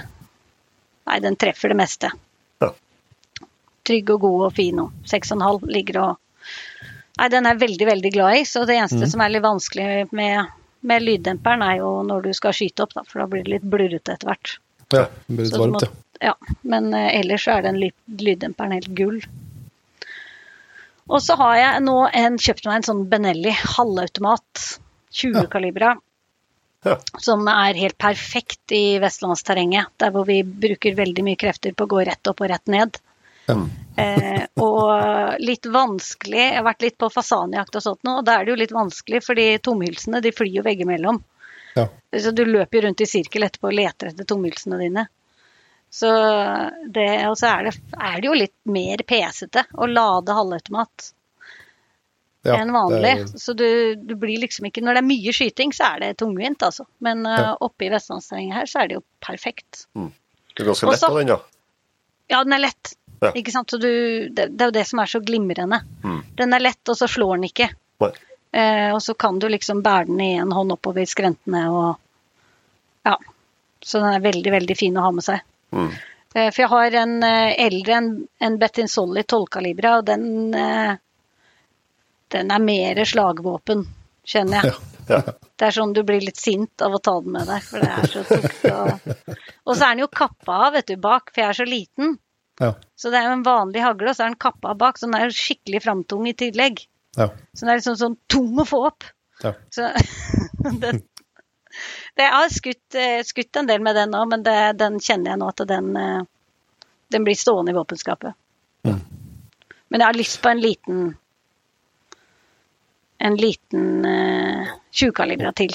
[1.05, 2.09] Nei, den treffer det meste.
[2.65, 2.71] Ja.
[3.87, 6.13] Trygg og god og fin og 6,5 ligger og
[7.15, 8.45] Nei, den er jeg veldig, veldig glad i.
[8.49, 10.49] Så det eneste som er litt vanskelig med,
[10.83, 13.69] med lyddemperen, er jo når du skal skyte opp, da, for da blir det litt
[13.71, 14.57] blurrete etter hvert.
[14.89, 16.33] Ja, det blir litt varmt, ja.
[16.33, 16.57] ja.
[16.67, 19.21] Men eh, ellers så er den lyddemperen helt gull.
[21.05, 24.67] Og så har jeg nå en, kjøpt meg en sånn Benelli halvautomat,
[25.15, 25.95] 20 kalibra,
[26.85, 26.99] Ja.
[27.19, 31.93] som er helt perfekt i vestlandsterrenget, der hvor vi bruker veldig mye krefter på å
[31.95, 32.99] gå rett opp og rett ned.
[33.49, 33.65] Mm.
[34.01, 38.39] Eh, og litt vanskelig Jeg har vært litt på fasanjakt og sånt nå, og da
[38.39, 41.21] er det jo litt vanskelig, fordi tomhylsene de flyr jo veggimellom.
[41.75, 41.89] Ja.
[42.21, 45.07] Så du løper jo rundt i sirkel etterpå og leter etter tomhylsene dine.
[45.95, 46.11] Så
[46.91, 51.13] det, og så er det, er det jo litt mer pesete å lade halvautomat
[52.45, 53.11] Ja, enn vanlig.
[53.11, 56.11] er- Så du, du blir liksom ikke Når det er mye skyting, så er det
[56.21, 56.85] tungvint, altså.
[57.01, 57.55] Men ja.
[57.55, 59.87] uh, oppe i vestlandsterrenget her, så er det jo perfekt.
[59.95, 61.39] Det er ganske lett av den, da?
[62.31, 62.95] Ja, den er lett.
[63.23, 63.33] Ja.
[63.33, 63.71] Ikke sant?
[63.73, 63.89] Så du,
[64.29, 65.81] det, det er jo det som er så glimrende.
[66.05, 66.21] Mm.
[66.37, 67.71] Den er lett, og så slår den ikke.
[68.55, 71.95] Eh, og så kan du liksom bære den i en hånd oppover skrentene og
[73.05, 73.17] Ja.
[73.85, 75.43] Så den er veldig, veldig fin å ha med seg.
[75.75, 75.89] Mm.
[76.35, 78.07] Uh, for jeg har en eh, eldre, en,
[78.41, 80.95] en Bettin Solly 12-kalibra, og den eh,
[82.33, 83.87] Den er mer slagvåpen,
[84.25, 84.75] kjenner jeg.
[85.05, 85.19] Ja.
[85.61, 87.91] Det er sånn du blir litt sint av å ta den med deg, for det
[87.93, 88.63] er så tungt.
[88.71, 89.35] Og,
[89.69, 92.15] og så er den jo kappa av, vet du, bak, for jeg er så liten.
[92.61, 92.71] Ja.
[92.97, 95.05] Så det er jo en vanlig hagle, og så er den kappa av bak, så
[95.05, 96.87] den er jo skikkelig framtung i tillegg.
[97.19, 97.29] Ja.
[97.53, 99.05] Så den er liksom sånn tung å få opp.
[99.43, 99.53] Ja.
[99.75, 99.91] Så
[100.85, 101.03] den,
[102.15, 105.35] det, Jeg har skutt, eh, skutt en del med den nå, men det, den kjenner
[105.35, 106.23] jeg nå at den, eh,
[107.13, 108.39] den blir stående i våpenskapet.
[108.89, 109.01] Mm.
[109.89, 111.05] Men jeg har lyst på en liten
[113.25, 115.73] en liten eh, 20-kalibra til.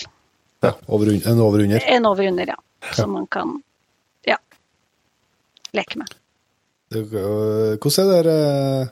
[0.65, 0.73] ja.
[0.87, 1.83] Over, en over under.
[1.87, 2.57] En over under, ja.
[2.95, 3.57] Som man kan
[4.27, 4.37] ja,
[5.75, 6.13] leke med.
[6.89, 8.87] Det, Hvordan er det der,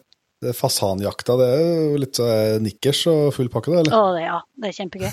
[0.45, 1.37] det fasanjakta?
[1.39, 3.95] Det er jo litt øh, nikkers og full pakke, det, eller?
[3.97, 4.39] Å, det, ja.
[4.53, 5.11] Det er kjempegøy.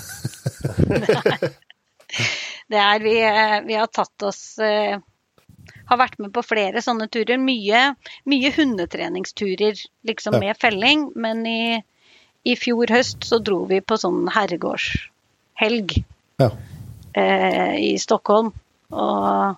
[0.91, 1.55] det er,
[2.75, 4.97] det er vi, eh, vi har tatt oss eh,
[5.89, 7.37] Har vært med på flere sånne turer.
[7.41, 7.87] Mye,
[8.29, 10.43] mye hundetreningsturer liksom Ja.
[10.47, 11.59] med felling, men i,
[12.45, 15.95] i fjor høst så dro vi på sånn herregårdshelg
[16.39, 16.49] Ja.
[17.15, 18.51] eh, i Stockholm.
[18.91, 19.55] Og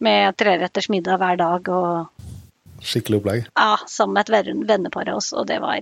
[0.00, 2.26] med treretters middag hver dag og
[2.80, 3.46] Skikkelig opplegg.
[3.56, 5.80] ja, sammen med et venn- vennepar av oss, og det var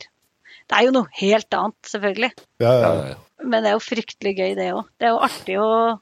[0.69, 2.31] Det er jo noe helt annet, selvfølgelig.
[2.61, 3.15] Ja, ja, Ja.
[3.43, 4.85] Men det er jo fryktelig gøy, det òg.
[4.99, 6.01] Det er jo artig å,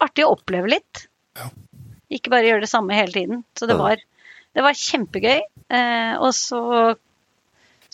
[0.00, 1.06] artig å oppleve litt.
[1.34, 1.48] Ja.
[2.12, 3.42] Ikke bare gjøre det samme hele tiden.
[3.56, 3.82] Så det Ja.
[3.82, 3.96] var,
[4.54, 5.40] det var kjempegøy.
[5.70, 6.96] Eh, og så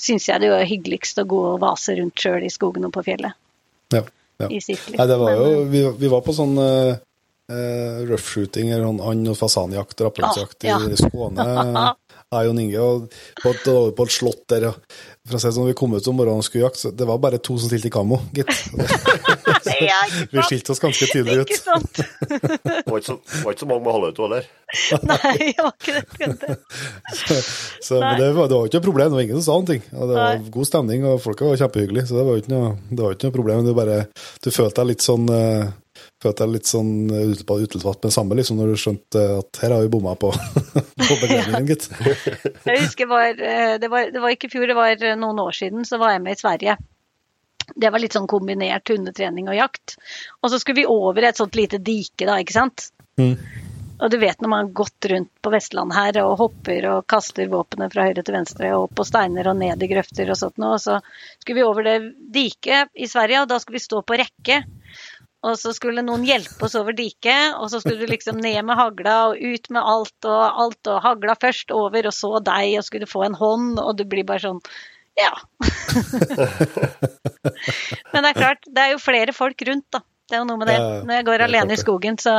[0.02, 3.04] syns jeg det er hyggeligst å gå og vase rundt sjøl i skogen og på
[3.06, 3.38] fjellet.
[3.94, 4.02] ja,
[4.42, 4.48] ja.
[4.50, 4.98] I sirkler.
[4.98, 6.96] Nei, det var jo, vi, vi var på sånn uh,
[8.08, 10.88] roughshooting eller sånn and- og fasanjakt og rappelsjakt Ja, ja.
[10.90, 11.46] i Skåne.
[12.32, 13.12] Jeg og Inge, og
[13.42, 14.64] på et, var på et slott der.
[14.70, 14.94] Og,
[15.28, 17.18] for å si sånn, vi kom ut om morgenen og skulle jakte, så det var
[17.20, 18.48] bare to som stilte i kammo, gitt.
[19.66, 20.00] ja,
[20.32, 21.62] Vi skilte oss ganske tydelig Ikke ut.
[21.62, 22.00] sant?
[22.02, 24.48] Det var ikke så, var ikke så mange med halvauto heller.
[25.10, 26.56] Nei, det var ikke det.
[27.12, 27.38] så,
[27.82, 29.84] Så, men det var, det var ikke noe problem, det var ingen som sa noe.
[29.92, 30.50] Og det var Nei.
[30.56, 33.38] god stemning, og folka var kjempehyggelige, så det var ikke noe, det var ikke noe
[33.38, 33.68] problem.
[33.68, 34.02] Du, bare,
[34.42, 35.70] du følte deg litt sånn uh,
[36.22, 39.84] følte jeg litt sånn utelpatt med det samme, liksom, når du skjønte at her har
[39.84, 40.30] vi bomma på,
[41.08, 41.88] på begrenningen, gitt.
[42.68, 45.42] Jeg husker var, eh, det var, det var ikke i fjor, det var eh, noen
[45.42, 46.76] år siden, så var jeg med i Sverige.
[47.74, 49.96] Det var litt sånn kombinert hundetrening og jakt.
[50.40, 52.90] Og så skulle vi over et sånt lite dike, da, ikke sant.
[53.20, 53.36] Mm.
[54.02, 57.50] Og du vet når man har gått rundt på Vestlandet her og hopper og kaster
[57.52, 60.58] våpenet fra høyre til venstre og opp på steiner og ned i grøfter og sånt
[60.58, 60.98] noe, og så
[61.38, 61.98] skulle vi over det
[62.34, 64.62] diket i Sverige, og da skulle vi stå på rekke.
[65.42, 68.78] Og så skulle noen hjelpe oss over diket, og så skulle du liksom ned med
[68.78, 72.86] hagla og ut med alt og alt, og hagla først over, og så deg, og
[72.86, 74.62] skulle få en hånd, og du blir bare sånn
[75.18, 75.32] Ja.
[78.12, 80.00] Men det er klart, det er jo flere folk rundt, da.
[80.28, 80.78] Det er jo noe med det.
[80.78, 81.02] Ja, ja.
[81.04, 82.34] Når jeg går alene i skogen, så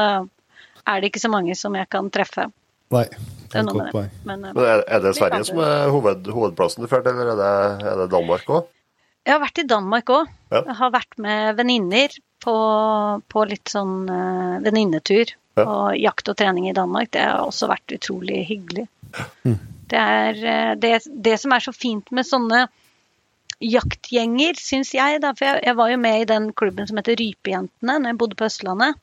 [0.83, 2.47] er det ikke så mange som jeg kan treffe.
[2.93, 3.05] Nei,
[3.49, 4.03] Det er noe med det.
[4.25, 7.41] Men, Men er, er det Sverige som er hoved, hovedplassen du drar til, eller er
[7.41, 8.69] det, er det Danmark òg?
[9.23, 10.31] Jeg har vært i Danmark òg.
[10.51, 10.61] Ja.
[10.61, 12.55] Jeg har vært med venninner på,
[13.31, 15.31] på litt sånn uh, venninnetur.
[15.53, 15.63] Ja.
[15.63, 17.11] Og jakt og trening i Danmark.
[17.13, 18.87] Det har også vært utrolig hyggelig.
[19.91, 22.65] Det er eh, det, det som er så fint med sånne
[23.63, 25.21] jaktgjenger, syns jeg.
[25.23, 28.19] Da, for jeg, jeg var jo med i den klubben som heter Rypejentene når jeg
[28.21, 28.99] bodde på Østlandet.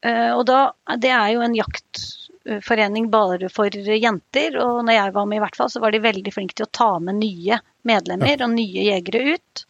[0.00, 0.60] Eh, og da,
[1.00, 4.56] det er jo en jaktforening bare for jenter.
[4.62, 6.74] Og når jeg var med, i hvert fall, så var de veldig flinke til å
[6.80, 9.64] ta med nye medlemmer og nye jegere ut.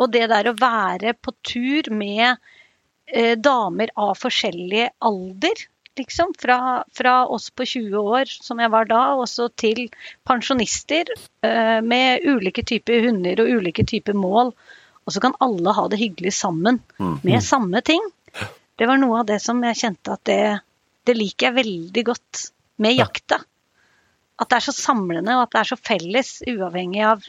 [0.00, 2.36] Og det der å være på tur med
[3.06, 8.88] eh, damer av forskjellig alder, liksom, fra, fra oss på 20 år, som jeg var
[8.90, 9.86] da, og så til
[10.26, 11.10] pensjonister
[11.44, 14.52] eh, med ulike typer hunder og ulike typer mål.
[15.04, 16.80] Og så kan alle ha det hyggelig sammen
[17.22, 18.00] med samme ting.
[18.74, 20.42] Det var noe av det som jeg kjente at det,
[21.04, 22.44] det liker jeg veldig godt
[22.82, 23.42] med jakta.
[24.40, 27.26] At det er så samlende, og at det er så felles, uavhengig av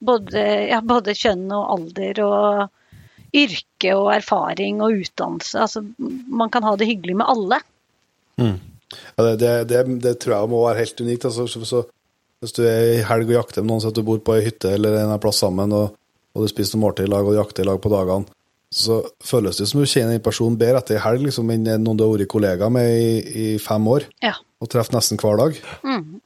[0.00, 2.79] både, ja, både kjønn og alder og
[3.36, 5.60] yrke og erfaring og utdannelse.
[5.60, 5.84] Altså,
[6.28, 7.60] man kan ha det hyggelig med alle.
[8.40, 11.26] Ja, det, det, det, det tror jeg må være helt unikt.
[11.28, 11.82] Altså, så, så,
[12.40, 14.44] hvis du er i helg og jakter med noen, så at du bor på ei
[14.48, 15.96] hytte eller en plass sammen, og,
[16.34, 18.30] og du spiser noe måltid i lag og jakter i lag på dagene,
[18.70, 21.98] så føles det som du kjenner en person bedre etter ei helg liksom, enn noen
[21.98, 24.36] du har vært kollega med i, i fem år Ja.
[24.62, 25.58] og treffer nesten hver dag.
[25.82, 26.20] Mm.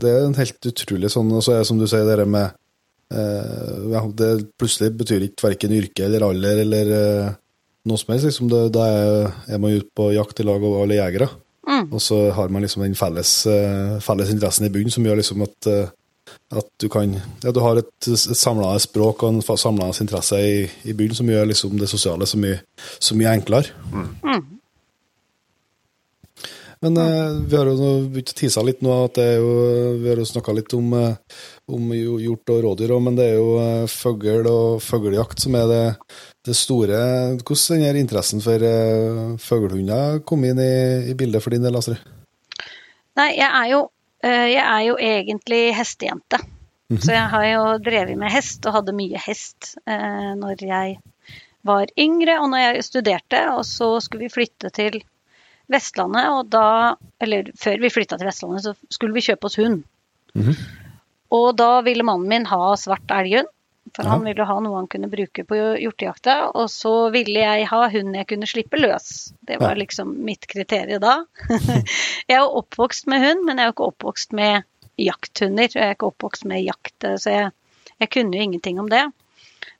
[0.00, 2.56] Det er en helt utrolig sånn, og så er det som du sier, det med
[3.10, 7.30] ja, Det plutselig betyr ikke verken yrke eller alder eller eh,
[7.88, 8.28] noe som helst.
[8.28, 11.30] Liksom det, da er, man ute på jakt i lag og alle jegere.
[11.68, 11.88] Mm.
[11.92, 15.42] Og så har man liksom den felles, eh, felles interessen i bunnen som gjør liksom
[15.46, 15.90] at, eh,
[16.56, 20.70] at du kan Ja, du har et, et samla språk og en samlende interesse i,
[20.84, 22.62] i byen som gjør liksom det sosiale så mye,
[22.98, 23.74] så mye enklere.
[26.80, 29.50] Men eh, vi har jo begynt å tise litt nå, at det er jo
[30.00, 33.36] Vi har jo snakka litt om, eh, om hjort og rådyr òg, men det er
[33.36, 35.82] jo eh, fugl og fuglejakt som er det,
[36.48, 37.02] det store
[37.42, 40.72] Hvordan her interessen for uh, fuglehunder kom inn i,
[41.12, 42.00] i bildet for din del, Astrid?
[43.20, 43.82] Nei, jeg er jo,
[44.24, 46.40] eh, jeg er jo egentlig hestejente.
[46.90, 50.96] Så jeg har jo drevet med hest og hadde mye hest eh, når jeg
[51.66, 53.42] var yngre og når jeg studerte.
[53.54, 54.98] Og så skulle vi flytte til
[55.70, 59.82] Vestlandet, og da Eller før vi flytta til Vestlandet, så skulle vi kjøpe oss hund.
[61.30, 63.50] Og da ville mannen min ha svart elghund.
[63.96, 66.34] For han ville ha noe han kunne bruke på hjortejakta.
[66.54, 69.32] Og så ville jeg ha hund jeg kunne slippe løs.
[69.46, 71.16] Det var liksom mitt kriterium da.
[72.28, 74.68] jeg er jo oppvokst med hund, men jeg er jo ikke oppvokst med
[75.00, 75.72] jakthunder.
[75.74, 77.50] Jeg er ikke oppvokst med jakt, så jeg,
[77.98, 79.04] jeg kunne jo ingenting om det.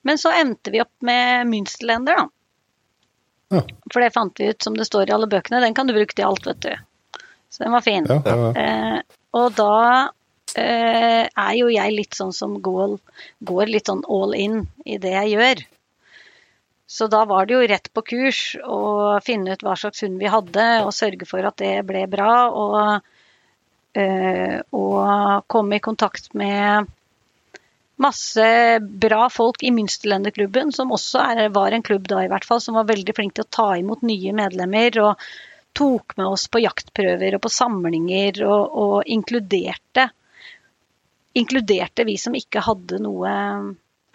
[0.06, 2.28] Men så endte vi opp med Münsterlender, da.
[3.50, 3.64] Ja.
[3.90, 6.14] For det fant vi ut, som det står i alle bøkene, den kan du bruke
[6.14, 7.22] til alt, vet du.
[7.50, 8.06] Så den var fin.
[8.06, 8.50] Ja, ja.
[8.54, 9.74] Eh, og da
[10.54, 12.96] eh, er jo jeg litt sånn som går,
[13.46, 15.64] går litt sånn all in i det jeg gjør.
[16.90, 20.30] Så da var det jo rett på kurs å finne ut hva slags hund vi
[20.30, 22.32] hadde, og sørge for at det ble bra.
[22.50, 23.12] Og,
[23.98, 26.90] eh, og komme i kontakt med
[28.00, 28.44] masse
[28.80, 32.78] bra folk i Münsterlenderklubben, som også er, var en klubb da i hvert fall, som
[32.78, 35.00] var veldig flink til å ta imot nye medlemmer.
[35.04, 35.30] og
[35.72, 40.08] tok med oss på jaktprøver og på samlinger og, og inkluderte,
[41.38, 43.30] inkluderte vi som ikke hadde noe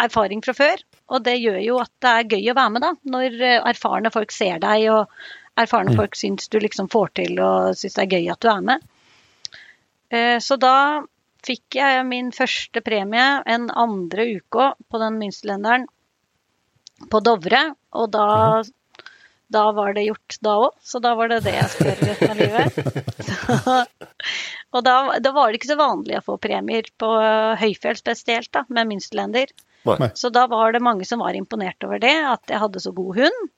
[0.02, 0.84] erfaring fra før.
[1.16, 2.92] Og det gjør jo at det er gøy å være med, da.
[3.08, 3.40] Når
[3.72, 8.04] erfarne folk ser deg, og erfarne folk syns du liksom får til og syns det
[8.04, 8.88] er gøy at du er med.
[10.12, 10.76] Eh, Så da
[11.46, 15.86] fikk jeg min første premie en andre uka på den Münsterlenderen
[17.12, 17.62] på Dovre.
[17.96, 18.64] Og da,
[19.54, 22.34] da var det gjort da òg, så da var det det jeg skulle gjøre resten
[22.34, 22.72] av livet.
[23.26, 23.76] Så,
[24.76, 27.08] og da, da var det ikke så vanlig å få premier på
[27.60, 29.52] høyfjell spesielt, da, med Münsterlender.
[30.18, 33.22] Så da var det mange som var imponert over det, at jeg hadde så god
[33.22, 33.50] hund.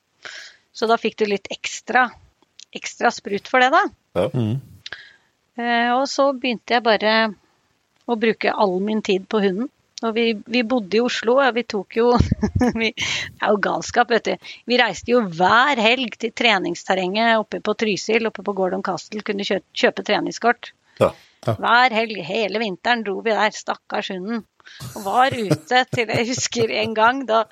[0.75, 2.05] Så da fikk du litt ekstra,
[2.75, 3.83] ekstra sprut for det, da.
[4.19, 4.27] Ja.
[5.57, 7.13] Eh, og så begynte jeg bare
[8.07, 9.69] å bruke all min tid på hunden.
[10.05, 12.11] Og vi, vi bodde i Oslo, og vi tok jo
[12.81, 14.49] vi, Det er jo galskap, vet du.
[14.69, 19.47] Vi reiste jo hver helg til treningsterrenget oppe på Trysil, oppe på Gordon Castle, kunne
[19.47, 20.71] kjøpe, kjøpe treningskort.
[21.01, 21.13] Ja.
[21.47, 23.55] Hver helg, hele vinteren, dro vi der.
[23.55, 24.45] Stakkars hunden.
[24.97, 27.43] Og var ute til Jeg husker en gang, da,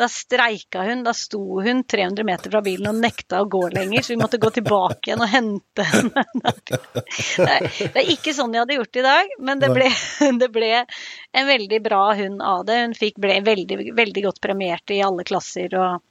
[0.00, 1.04] da streika hun.
[1.06, 4.40] Da sto hun 300 meter fra bilen og nekta å gå lenger, så vi måtte
[4.42, 6.54] gå tilbake igjen og hente henne.
[7.34, 9.88] Det er, ikke sånn jeg hadde gjort i dag, men det ble,
[10.42, 12.80] det ble en veldig bra hund av det.
[12.84, 16.02] Hun fikk, ble veldig, veldig godt premiert i alle klasser og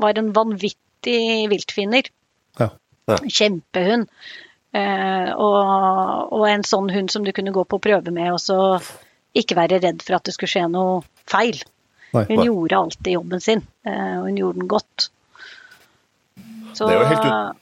[0.00, 2.08] var en vanvittig viltfinner.
[2.60, 2.70] Ja.
[3.26, 4.08] Kjempehund.
[4.70, 8.58] Eh, og, og en sånn hund som du kunne gå på prøve med, og så
[9.34, 11.60] ikke være redd for at det skulle skje noe feil.
[12.12, 12.24] Nei.
[12.26, 15.08] Hun gjorde alltid jobben sin, eh, og hun gjorde den godt.
[16.74, 17.56] Så, Det er jo helt ut-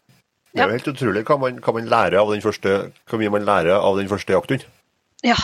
[0.54, 0.66] Det er Ja.
[0.66, 3.76] jo helt utrolig hva man, hva man lærer av den første, hva, mye man lærer
[3.76, 4.64] av den første jakthunden.
[5.22, 5.37] Ja.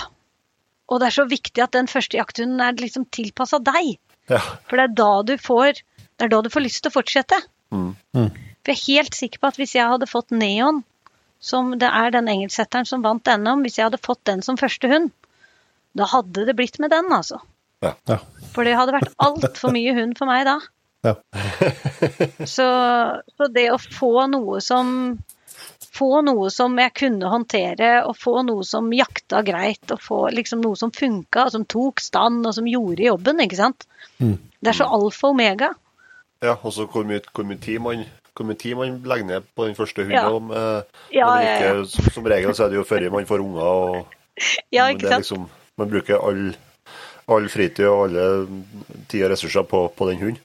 [0.89, 3.99] Og det er så viktig at den første jakthunden er liksom tilpassa deg.
[4.29, 4.39] Ja.
[4.39, 5.75] For det er da du får
[6.17, 7.39] det er da du får lyst til å fortsette.
[7.73, 7.97] Mm.
[8.15, 10.85] For jeg er helt sikker på at hvis jeg hadde fått Neon,
[11.41, 14.89] som det er den engelsksetteren som vant NM, hvis jeg hadde fått den som første
[14.89, 15.11] hund,
[15.95, 17.41] da hadde det blitt med den, altså.
[17.85, 17.95] Ja.
[18.09, 18.19] Ja.
[18.55, 20.59] For det hadde vært altfor mye hund for meg da.
[21.05, 21.15] Ja.
[22.55, 22.65] Så,
[23.37, 25.19] så det å få noe som
[25.95, 30.65] få noe som jeg kunne håndtere, og få noe som jakta greit, og få liksom
[30.65, 33.87] noe som funka, og som tok stand, og som gjorde jobben, ikke sant.
[34.19, 35.71] Det er så alfa og omega.
[36.43, 38.05] Ja, og så hvor mye, hvor mye tid man
[38.35, 40.17] hvor mye tid man legger ned på den første hunden.
[40.17, 40.31] Ja.
[40.31, 40.83] om, eh,
[41.15, 41.75] Ja, ja, ja.
[41.75, 43.63] ikke, som, som regel så er det jo før man får unger.
[43.63, 44.07] og
[44.75, 45.23] Ja, ikke det sant.
[45.23, 45.45] Liksom,
[45.81, 46.43] man bruker all,
[47.31, 48.27] all fritid og alle
[49.11, 50.43] tid og ressurser på, på den hunden.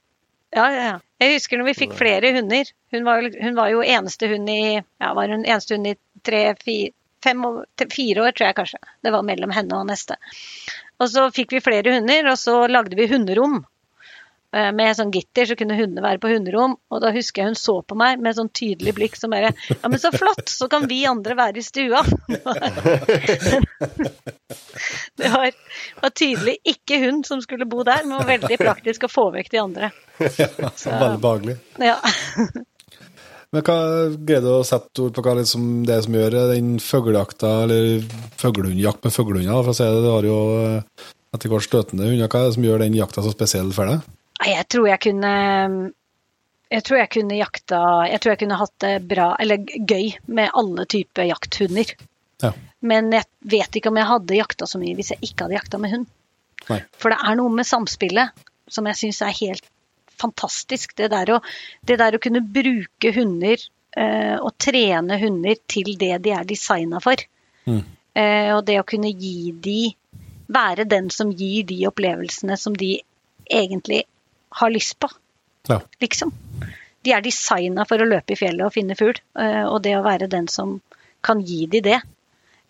[0.55, 0.95] Ja, ja, ja.
[1.21, 2.69] Jeg husker når vi fikk flere hunder.
[2.95, 6.41] Hun var, hun var jo eneste hund i ja, var hun eneste hund i tre,
[6.63, 6.93] fire,
[7.23, 7.43] fem,
[7.91, 8.79] fire år, tror jeg kanskje.
[9.05, 10.17] Det var mellom henne og neste.
[10.99, 13.61] Og så fikk vi flere hunder, og så lagde vi hunderom.
[14.55, 16.73] Eh, Med sånn gitter, så kunne hundene være på hunderom.
[16.89, 19.87] Og da husker jeg hun så på meg med sånn tydelig blikk som bare Ja,
[19.91, 22.01] men så flott, så kan vi andre være i stua.
[25.19, 25.51] Det var,
[26.01, 29.49] var tydelig ikke hun som skulle bo der, men var veldig praktisk å få vekk
[29.53, 29.89] de andre.
[30.79, 31.55] Så- Veldig behagelig.
[31.83, 31.97] Ja.
[33.51, 33.75] Men hva
[34.13, 38.03] greide du å sette ord på hva liksom det er som gjør den fuglejakta, eller
[38.37, 42.29] fuglehundjakt med fuglehunder, for å si det, du har jo eh, etter hvert støtende hunder,
[42.29, 43.99] hva er det som gjør den jakta så spesiell for deg?
[44.47, 45.31] Jeg tror jeg kunne
[46.71, 50.53] Jeg tror jeg kunne jakta Jeg tror jeg kunne hatt det bra, eller gøy, med
[50.53, 51.95] alle typer jakthunder.
[52.43, 52.53] Ja.
[52.79, 55.81] Men jeg vet ikke om jeg hadde jakta så mye hvis jeg ikke hadde jakta
[55.81, 56.07] med hund.
[56.69, 56.79] Nei.
[57.01, 59.67] For det er noe med samspillet som jeg syns er helt
[60.19, 60.95] fantastisk.
[60.95, 61.39] Det der å,
[61.87, 63.59] det der å kunne bruke hunder
[63.97, 67.21] eh, og trene hunder til det de er designa for.
[67.65, 67.81] Mm.
[68.13, 69.81] Eh, og det å kunne gi de
[70.49, 72.95] Være den som gir de opplevelsene som de
[73.53, 73.99] egentlig
[74.49, 75.09] har lyst på,
[75.69, 75.81] Ja.
[76.01, 76.31] liksom.
[77.03, 80.03] De er designa for å løpe i fjellet og finne fugl, eh, og det å
[80.03, 80.81] være den som
[81.23, 82.01] kan gi de det,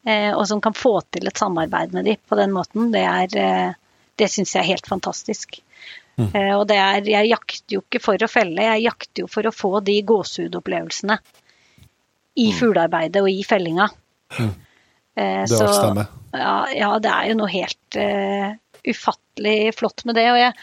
[0.06, 3.38] eh, og som kan få til et samarbeid med de på den måten, det er
[3.38, 3.74] eh,
[4.20, 5.62] Det syns jeg er helt fantastisk.
[6.18, 6.34] Mm.
[6.60, 9.54] Og det er Jeg jakter jo ikke for å felle, jeg jakter jo for å
[9.56, 11.16] få de gåsehudopplevelsene
[12.36, 13.88] i fuglearbeidet og i fellinga.
[14.38, 14.52] Mm.
[15.16, 16.08] Det så- stemmer.
[16.34, 18.54] ja, ja, det er jo noe helt uh,
[18.86, 20.28] ufattelig flott med det.
[20.32, 20.54] Og jeg,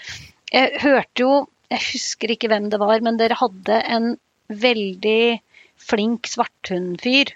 [0.53, 1.33] jeg hørte jo
[1.67, 4.13] Jeg husker ikke hvem det var, men dere hadde en
[4.47, 5.41] veldig
[5.83, 7.33] flink svarthundfyr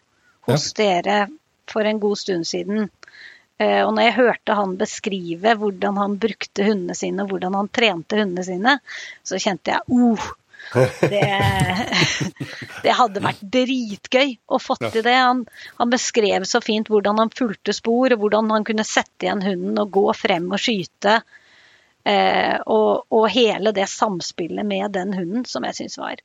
[0.46, 1.24] hos dere
[1.70, 2.86] for en god stund siden.
[3.58, 7.72] Eh, og når jeg hørte han beskrive hvordan han brukte hundene sine, og hvordan han
[7.74, 8.76] trente hundene sine,
[9.26, 10.30] så kjente jeg oh,
[11.10, 11.26] det,
[12.84, 15.16] det hadde vært dritgøy å få til det.
[15.16, 15.44] Han,
[15.80, 19.82] han beskrev så fint hvordan han fulgte spor, og hvordan han kunne sette igjen hunden
[19.82, 21.20] og gå frem og skyte.
[22.10, 26.22] Eh, og, og hele det samspillet med den hunden som jeg syns var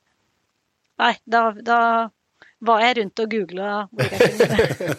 [0.95, 1.79] Nei, da, da
[2.63, 4.29] var jeg rundt og googla hvor jeg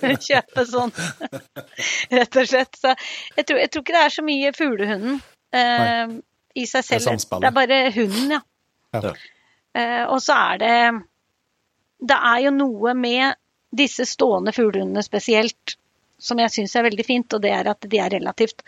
[0.03, 0.93] kunne kjøpe sånn,
[2.18, 2.76] rett og slett.
[2.76, 5.16] Så jeg tror, jeg tror ikke det er så mye fuglehunden
[5.57, 6.12] eh,
[6.53, 7.07] i seg selv.
[7.07, 7.47] samspillet.
[7.47, 8.43] Det er bare hunden, ja.
[8.97, 9.14] Ja.
[9.76, 10.76] Eh, og så er det
[12.12, 13.41] Det er jo noe med
[13.76, 15.76] disse stående fuglehundene spesielt
[16.20, 18.62] som jeg syns er veldig fint, og det er at de er relativt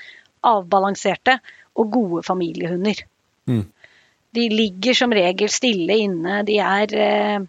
[0.45, 1.39] avbalanserte
[1.79, 3.05] og gode familiehunder.
[3.49, 3.65] Mm.
[4.37, 6.43] De ligger som regel stille inne.
[6.47, 7.47] De er eh,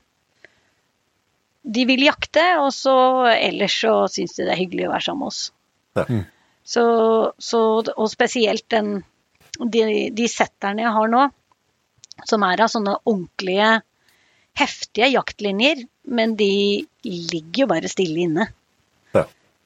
[1.70, 2.96] De vil jakte, og så
[3.36, 5.42] ellers så syns de det er hyggelig å være sammen med oss.
[6.00, 6.06] Ja.
[6.08, 6.24] Mm.
[6.70, 6.86] Så,
[7.42, 9.00] så, og spesielt den,
[9.58, 11.26] de, de setterne jeg har nå,
[12.30, 13.80] som er av sånne ordentlige,
[14.60, 18.50] heftige jaktlinjer, men de ligger jo bare stille inne.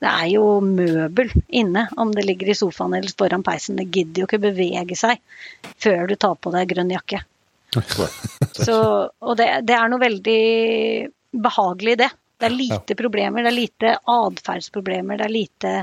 [0.04, 3.78] Det er jo møbel inne, om det ligger i sofaen eller foran peisen.
[3.80, 5.22] Det gidder jo ikke bevege seg
[5.80, 7.22] før du tar på deg grønn jakke.
[8.66, 8.76] Så,
[9.08, 10.42] og det, det er noe veldig
[11.48, 12.10] behagelig i det.
[12.38, 15.74] Det er lite problemer, det er lite atferdsproblemer, det er lite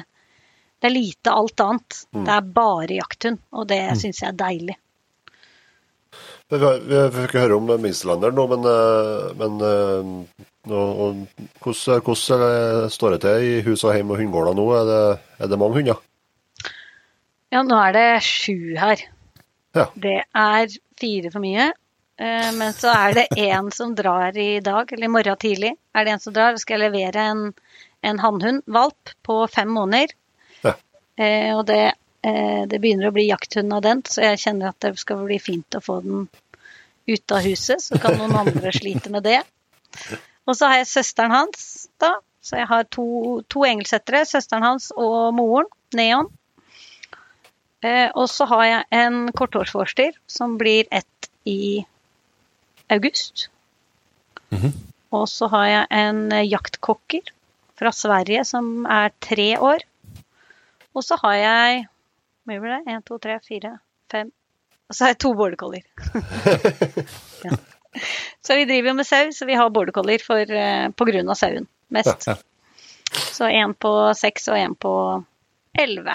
[0.81, 1.97] det er lite alt annet.
[2.25, 3.99] Det er bare jakthund, og det Mm.
[4.01, 4.77] syns jeg er deilig.
[6.51, 11.21] Vi får vi fikk ikke høre om minstelanderen nå, men, eh, men eh, og
[11.63, 14.65] hvordan, hvordan står det til i hus og hjem og hundegårder nå?
[14.81, 15.03] Er det,
[15.39, 16.01] er det mange hunder?
[17.55, 19.05] Ja, nå er det sju her.
[19.79, 19.87] Ja.
[19.95, 21.71] Det er fire for mye.
[22.19, 25.73] eh, Men så er det én som drar i dag, eller i morgen tidlig.
[25.95, 27.47] Er det en som drar, skal jeg levere en,
[28.03, 30.13] en hannhund, valp, på fem måneder.
[30.67, 30.75] Ja.
[31.57, 35.23] Og det, det begynner å bli jakthund av den, så jeg kjenner at det skal
[35.25, 36.27] bli fint å få den
[37.09, 37.81] ut av huset.
[37.83, 39.39] Så kan noen andre slite med det.
[40.45, 42.17] Og så har jeg søsteren hans, da.
[42.41, 43.07] Så jeg har to,
[43.53, 44.25] to engelsettere.
[44.29, 46.31] Søsteren hans og moren, Neon.
[47.85, 51.85] Eh, og så har jeg en korthårsforster som blir ett i
[52.93, 53.49] august.
[55.11, 57.33] Og så har jeg en eh, jaktkokker
[57.81, 59.85] fra Sverige som er tre år.
[60.95, 61.87] Og så har jeg
[62.51, 62.83] mye blir det?
[62.93, 63.77] Én, to, tre, fire,
[64.13, 64.31] fem
[64.91, 65.87] Og så har jeg to border collier.
[67.47, 67.59] ja.
[68.43, 71.31] Så vi driver jo med sau, så vi har border collier for, eh, på grunn
[71.31, 72.27] av sauen mest.
[72.27, 72.37] Ja.
[73.11, 74.93] Så én på seks og én på
[75.79, 76.15] elleve.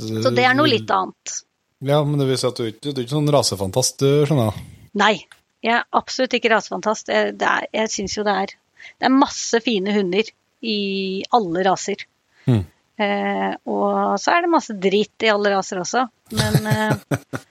[0.00, 1.40] Så det er noe litt annet.
[1.84, 4.56] Ja, men det vil si at du du er ikke sånn rasefantast, du skjønner?
[5.00, 5.14] Nei,
[5.64, 7.08] jeg er absolutt ikke rasefantast.
[7.12, 8.56] Jeg, det er, jeg syns jo det er
[8.96, 10.28] Det er masse fine hunder
[10.64, 10.78] i
[11.36, 12.06] alle raser.
[12.48, 12.64] Mm.
[13.00, 16.04] Eh, og så er det masse dritt i alle raser også.
[16.36, 16.92] Men eh,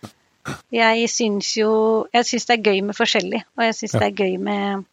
[0.81, 1.71] jeg syns jo
[2.13, 4.03] Jeg syns det er gøy med forskjellig, og jeg syns Ja.
[4.03, 4.85] det er gøy med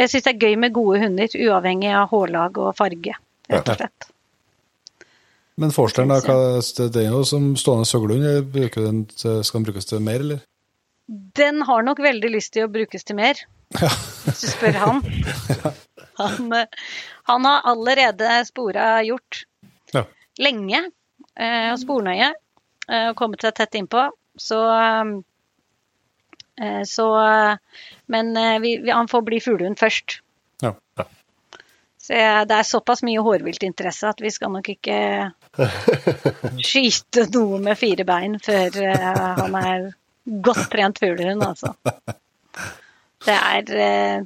[0.00, 3.16] Jeg syns det er gøy med gode hunder, uavhengig av hårlag og farge,
[3.52, 4.10] rett og slett.
[5.60, 9.10] Men forsteren, da, hva, det er jo som stående søglehund.
[9.12, 10.38] Skal den brukes til mer, eller?
[11.36, 13.42] Den har nok veldig lyst til å brukes til mer,
[13.76, 15.02] hvis du spør han.
[16.20, 16.52] Han,
[17.30, 19.44] han har allerede spora hjort
[19.94, 20.04] Ja.
[20.38, 20.84] lenge,
[21.36, 22.30] eh, og spornøye,
[22.88, 24.08] eh, og kommet seg tett innpå.
[24.38, 24.60] Så
[26.60, 27.06] Eh, Så
[28.06, 30.18] Men eh, vi, vi, han får bli fuglehund først.
[30.60, 30.74] Ja.
[32.00, 34.98] Så jeg, det er såpass mye hårviltinteresse at vi skal nok ikke
[36.68, 39.06] skyte noe med fire bein før eh,
[39.40, 39.86] han er
[40.44, 41.72] godt trent fuglehund, altså.
[43.26, 44.22] Det er eh,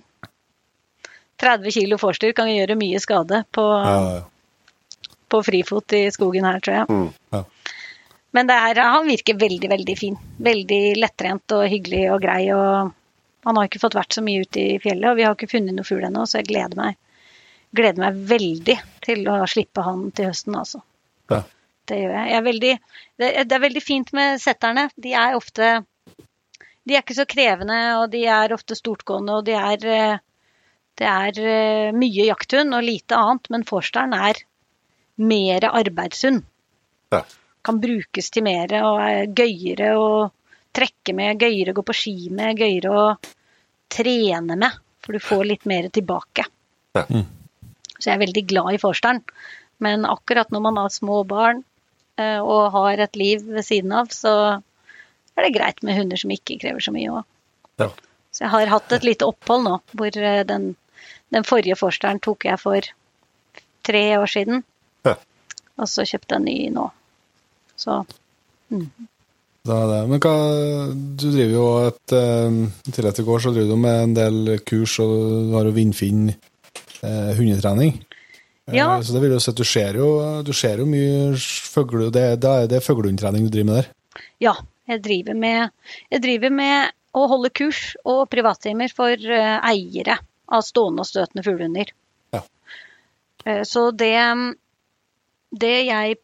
[1.45, 5.13] 30 kilo forstyr kan gjøre mye skade på, Ja, ja.
[5.29, 6.89] på frifot i skogen her, tror jeg.
[6.89, 7.09] Mm.
[7.37, 7.45] Ja.
[8.35, 10.17] Men det er, han virker veldig, veldig fin.
[10.43, 12.49] Veldig lettrent og hyggelig og grei.
[12.51, 12.91] og
[13.47, 15.77] Han har ikke fått vært så mye ute i fjellet, og vi har ikke funnet
[15.77, 16.97] noe fugl ennå, så jeg gleder meg,
[17.77, 18.77] gleder meg veldig
[19.07, 20.83] til å slippe han til høsten, altså.
[21.31, 21.45] Ja.
[21.85, 22.29] Det gjør jeg.
[22.33, 22.75] jeg er veldig,
[23.21, 24.89] det, det er veldig fint med setterne.
[24.97, 25.73] De er ofte
[26.85, 30.23] De er ikke så krevende, og de er ofte stortgående, og de er eh,
[30.99, 34.41] Det er eh, mye jakthund og lite annet, men forsteren er
[35.19, 36.45] mer arbeidshund.
[37.15, 37.23] Ja.
[37.65, 40.09] Kan brukes til mer og er gøyere å
[40.75, 43.05] trekke med, gøyere å gå på ski med, gøyere å
[43.93, 44.81] trene med.
[45.05, 46.47] For du får litt mer tilbake.
[46.97, 47.05] Ja.
[47.11, 47.27] Mm.
[47.99, 49.21] Så jeg er veldig glad i forsteren.
[49.83, 51.63] Men akkurat når man har små barn
[52.21, 54.35] eh, og har et liv ved siden av, så
[55.35, 57.27] er det greit med hunder som ikke krever så mye òg.
[57.83, 57.91] Ja.
[58.35, 60.73] Så jeg har hatt et lite opphold nå, hvor eh, den,
[61.35, 62.87] den forrige forsteren tok jeg for
[63.85, 64.63] tre år siden.
[65.07, 65.17] Ja.
[65.81, 66.87] Og så kjøpte jeg en ny nå.
[67.77, 68.05] Så
[69.65, 70.01] Da er det.
[70.13, 70.35] Men hva,
[70.95, 72.59] du driver jo et eh,
[72.89, 75.15] I tillegg til går, så driver du med en del kurs, og
[75.51, 77.97] du har jo Vindfinn eh, hundetrening.
[78.69, 78.89] Eh, Ja.
[79.03, 80.11] Så det vil jo si at du ser jo,
[80.45, 82.11] du ser jo mye fugle...
[82.15, 83.91] Det, det er det fuglehundtrening du driver med der?
[84.41, 84.55] ja,
[84.89, 85.73] jeg driver med,
[86.13, 90.19] jeg driver med å holde kurs og privattimer for eh, eiere
[90.49, 91.91] av stående og støtende fuglehunder.
[92.35, 92.43] Ja.
[93.45, 94.17] Eh, Så det,
[95.51, 96.21] det jeg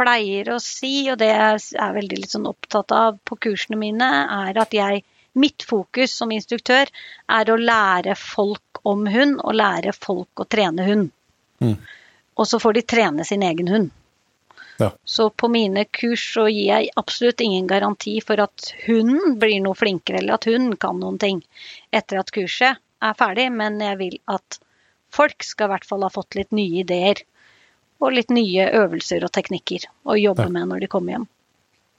[0.00, 4.10] pleier å si, og det jeg er veldig litt sånn opptatt av på kursene mine,
[4.46, 6.88] er at jeg Mitt fokus som instruktør
[7.30, 11.12] er å lære folk om hund, og lære folk å trene hund.
[11.62, 11.76] Mm.
[12.34, 13.92] Og så får de trene sin egen hund.
[14.80, 14.90] Ja.
[15.04, 19.76] Så på mine kurs så gir jeg absolutt ingen garanti for at hunden blir noe
[19.76, 21.42] flinkere, eller at hunden kan noen ting
[21.92, 24.58] etter at kurset er ferdig, men jeg vil at
[25.10, 27.22] folk skal i hvert fall ha fått litt nye ideer.
[28.00, 30.48] Og litt nye øvelser og teknikker å jobbe Ja.
[30.48, 31.26] med når de kommer hjem.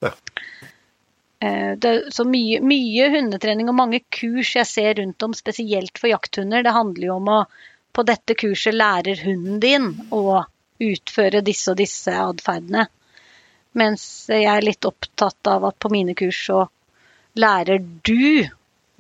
[0.02, 0.14] Ja.
[1.42, 6.10] Eh, Det, så mye, mye hundetrening og mange kurs jeg ser rundt om, spesielt for
[6.10, 7.46] jakthunder, det handler jo om å
[7.94, 10.46] på dette kurset lærer hunden din å
[10.80, 12.88] utføre disse og disse atferdene.
[13.78, 16.64] Mens jeg er litt opptatt av at på mine kurs så
[17.36, 18.48] lærer du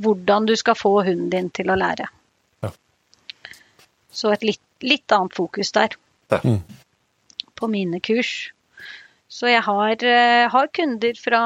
[0.01, 2.07] hvordan du skal få hunden din til å lære.
[2.63, 2.71] Ja.
[4.11, 5.95] Så et litt, litt annet fokus der
[6.31, 6.39] Ja.
[6.43, 6.61] Mm.
[7.55, 8.51] på mine kurs.
[9.29, 11.41] Så jeg har, eh, har kunder fra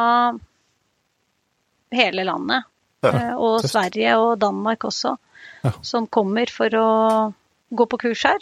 [1.92, 2.64] hele landet.
[3.04, 3.72] Ja, eh, og tøft.
[3.74, 5.18] Sverige og Danmark også,
[5.64, 5.72] Ja.
[5.82, 7.34] som kommer for å
[7.74, 8.40] gå på kurs her.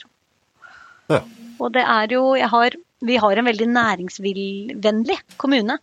[1.09, 1.22] Ja.
[1.59, 2.72] Og det er jo jeg har,
[3.03, 5.78] Vi har en veldig næringsvennlig kommune.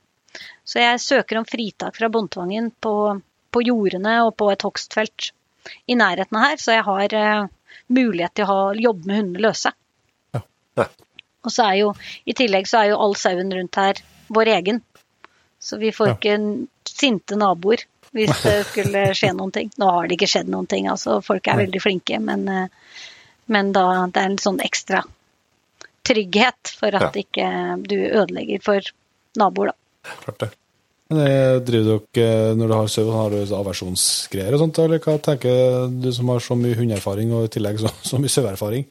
[0.64, 3.20] Så jeg søker om fritak fra båndtvangen på,
[3.52, 5.30] på jordene og på et hogstfelt
[5.90, 6.56] i nærheten her.
[6.60, 7.46] Så jeg har eh,
[7.92, 9.72] mulighet til å ha, jobbe med hundene løse.
[10.34, 10.42] Ja.
[10.80, 10.86] Ja.
[11.44, 11.92] Og så er jo,
[12.28, 14.82] i tillegg så er jo all sauen rundt her vår egen.
[15.60, 16.16] Så vi får Ja.
[16.16, 16.36] ikke
[16.88, 17.84] sinte naboer
[18.16, 19.70] hvis det skulle skje noen ting.
[19.78, 21.20] Nå har det ikke skjedd noen ting, altså.
[21.22, 22.96] Folk er veldig flinke, men, eh,
[23.46, 25.04] men da det er en sånn ekstra
[26.06, 27.46] trygghet for at ikke
[27.86, 28.90] du ødelegger for
[29.38, 30.16] naboer, da.
[30.24, 30.50] Klart det.
[31.10, 35.16] Men eh, driver dere, når du har sau, har du aversjonsgreier og sånt, eller hva
[35.26, 38.84] tenker du som har så mye hundeerfaring og i tillegg så, så mye saueerfaring?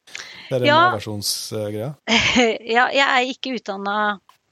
[0.50, 0.80] Det er Ja.
[0.90, 1.94] aversjonsgreie?
[2.76, 3.96] ja, jeg er ikke utdanna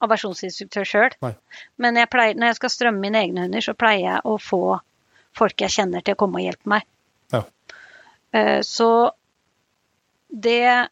[0.05, 1.15] aversjonsinstruktør sjøl,
[1.82, 4.61] men jeg pleier, når jeg skal strømme mine egne hunder, så pleier jeg å få
[5.38, 6.86] folk jeg kjenner til å komme og hjelpe meg.
[7.34, 7.41] Ja.
[8.32, 8.89] Eh, Så
[10.30, 10.88] det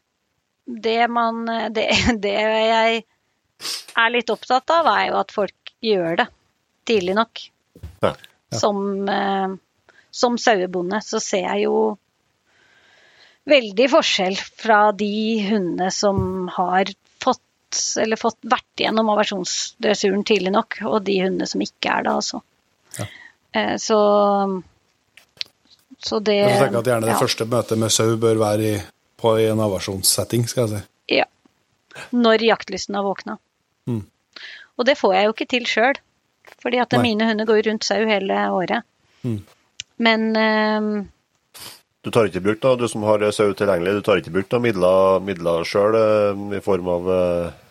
[0.65, 1.45] det man
[1.75, 1.85] det,
[2.23, 3.03] det jeg
[3.95, 6.25] er litt opptatt av, er jo at folk gjør det
[6.87, 7.43] tidlig nok.
[8.03, 8.13] Ja.
[8.13, 8.59] Ja.
[8.59, 9.55] Som, eh,
[10.11, 11.79] som sauebonde så ser jeg jo
[13.49, 15.15] veldig forskjell fra de
[15.45, 16.89] hundene som har
[17.21, 17.41] fått
[18.01, 22.41] eller fått vært gjennom aversjonsdressuren tidlig nok, og de hundene som ikke er det, altså.
[22.99, 23.09] Ja.
[23.51, 23.99] Eh, Så
[26.05, 27.21] så det Jeg tenker at gjerne det ja.
[27.21, 28.73] første møtet med sau bør være i,
[29.17, 30.81] på i en aversjonssetting, skal jeg si.
[31.17, 31.25] Ja.
[32.13, 33.37] Når jaktlysten har våkna.
[33.89, 34.03] Mm.
[34.75, 36.01] Og det får jeg jo ikke til sjøl,
[36.61, 37.01] fordi at Nei.
[37.09, 38.85] mine hunder går rundt sau hele året.
[39.25, 39.41] Mm.
[40.05, 41.03] Men uh,
[42.05, 44.61] Du tar ikke bruk, da, du som har sau tilgjengelig, du tar ikke bruk da,
[44.61, 45.95] midler, midler sjøl
[46.53, 47.61] i form av eh,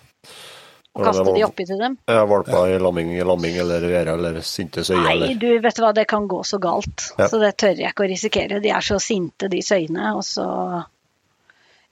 [0.94, 1.96] og Ja, kaste de oppi til dem.
[2.06, 5.02] Ja, valper i lamming, lamming eller gjerde eller sinte søyer.
[5.02, 7.08] Nei, eller du vet du hva, det kan gå så galt.
[7.18, 7.26] Ja.
[7.30, 8.60] Så det tør jeg ikke å risikere.
[8.62, 10.12] De er så sinte, de søyene.
[10.14, 10.46] Og så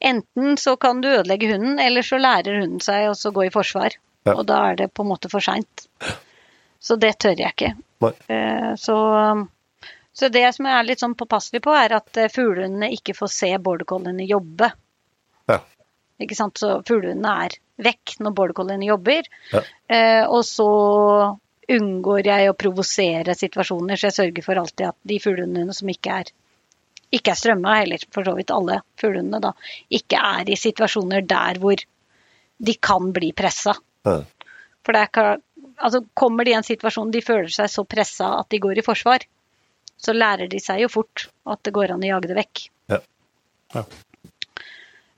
[0.03, 3.95] Enten så kan du ødelegge hunden, eller så lærer hunden seg å gå i forsvar.
[4.27, 4.35] Ja.
[4.35, 5.87] Og da er det på en måte for seint.
[6.83, 7.75] Så det tør jeg ikke.
[8.27, 8.97] Eh, Så,
[10.13, 13.31] så det som jeg er litt sånn påpasselig på, er at eh, fuglehundene ikke får
[13.37, 14.73] se border colliene jobbe.
[15.51, 15.61] Ja.
[16.23, 16.59] Ikke sant?
[16.59, 19.31] Så fuglehundene er vekk når border colliene jobber.
[19.55, 19.63] Ja.
[19.87, 20.69] Eh, og så
[21.73, 26.23] unngår jeg å provosere situasjoner, så jeg sørger for alltid at de fuglehundene som ikke
[26.23, 26.33] er
[27.13, 29.51] ikke er strømma, heller, for så vidt alle fuglehundene, da,
[29.93, 31.83] ikke er i situasjoner der hvor
[32.63, 33.75] de kan bli pressa.
[34.09, 34.23] Ja.
[34.83, 35.43] For det er,
[35.83, 38.87] altså, kommer de i en situasjon de føler seg så pressa at de går i
[38.87, 39.27] forsvar,
[40.03, 42.65] så lærer de seg jo fort at det går an å jage det vekk.
[42.93, 43.03] Ja.
[43.75, 43.85] Ja.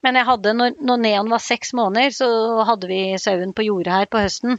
[0.04, 2.28] Men jeg hadde, når, når Neon var seks måneder, så
[2.68, 4.58] hadde vi sauen på jordet her på høsten.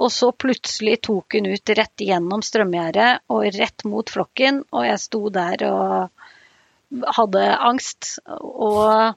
[0.00, 5.02] Og så plutselig tok hun ut rett gjennom strømgjerdet og rett mot flokken, og jeg
[5.02, 8.16] sto der og hadde angst.
[8.26, 9.14] Og,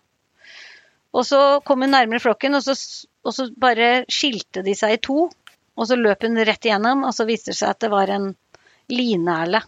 [1.16, 2.76] og så kom hun nærmere flokken, og så,
[3.24, 5.30] og så bare skilte de seg i to.
[5.74, 8.30] Og så løp hun rett igjennom, og så viste det seg at det var en
[8.94, 9.62] lineerle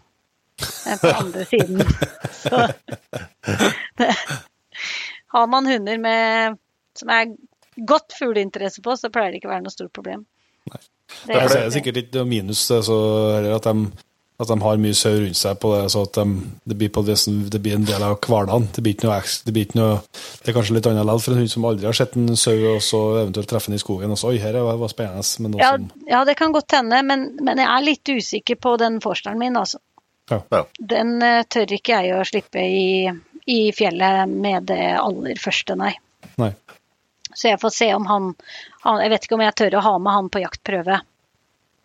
[0.61, 1.81] eh, på andre siden.
[2.35, 2.67] Så
[3.97, 4.11] det,
[5.35, 6.57] har man hunder med,
[6.99, 7.33] som er
[7.75, 10.25] godt fugleinteresse på, så pleier det ikke å være noe stort problem.
[10.65, 10.77] Det
[11.27, 12.97] Det er sikkert litt minus det, så,
[13.37, 13.89] eller at, de,
[14.39, 16.23] at de har mye sau rundt seg på det, så at de,
[16.67, 18.65] det, blir på det, som- det blir en del av hverdagen.
[18.75, 20.01] Det blir ikke noe, eks- det noe
[20.43, 22.81] Det er kanskje litt annerledes for en hund som aldri har sett en sau, og
[22.83, 25.23] så eventuelt treffe den i skogen og så Oi, her var, spennende.
[25.39, 28.77] Men Ja, som ja, det kan godt hende, men, men jeg er litt usikker på
[28.77, 29.79] den forsteren min, altså.
[30.29, 30.41] Ja.
[30.51, 30.63] Ja.
[30.79, 33.07] Den eh, tør ikke jeg å slippe i,
[33.47, 35.93] i fjellet med det aller første, nei.
[36.41, 36.51] Nei.
[37.35, 38.29] Så jeg får se om han,
[38.83, 41.01] han Jeg vet ikke om jeg tør å ha med han på jaktprøve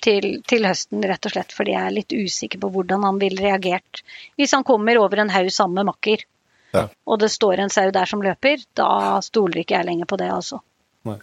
[0.02, 3.42] til, til høsten, rett og slett fordi jeg er litt usikker på hvordan han ville
[3.44, 4.02] reagert
[4.40, 6.24] hvis han kommer over en haug sammen med makker,
[6.72, 6.84] Ja.
[7.04, 8.62] og det står en sau der som løper.
[8.78, 10.60] Da stoler ikke jeg lenger på det, altså.
[11.04, 11.16] Nei.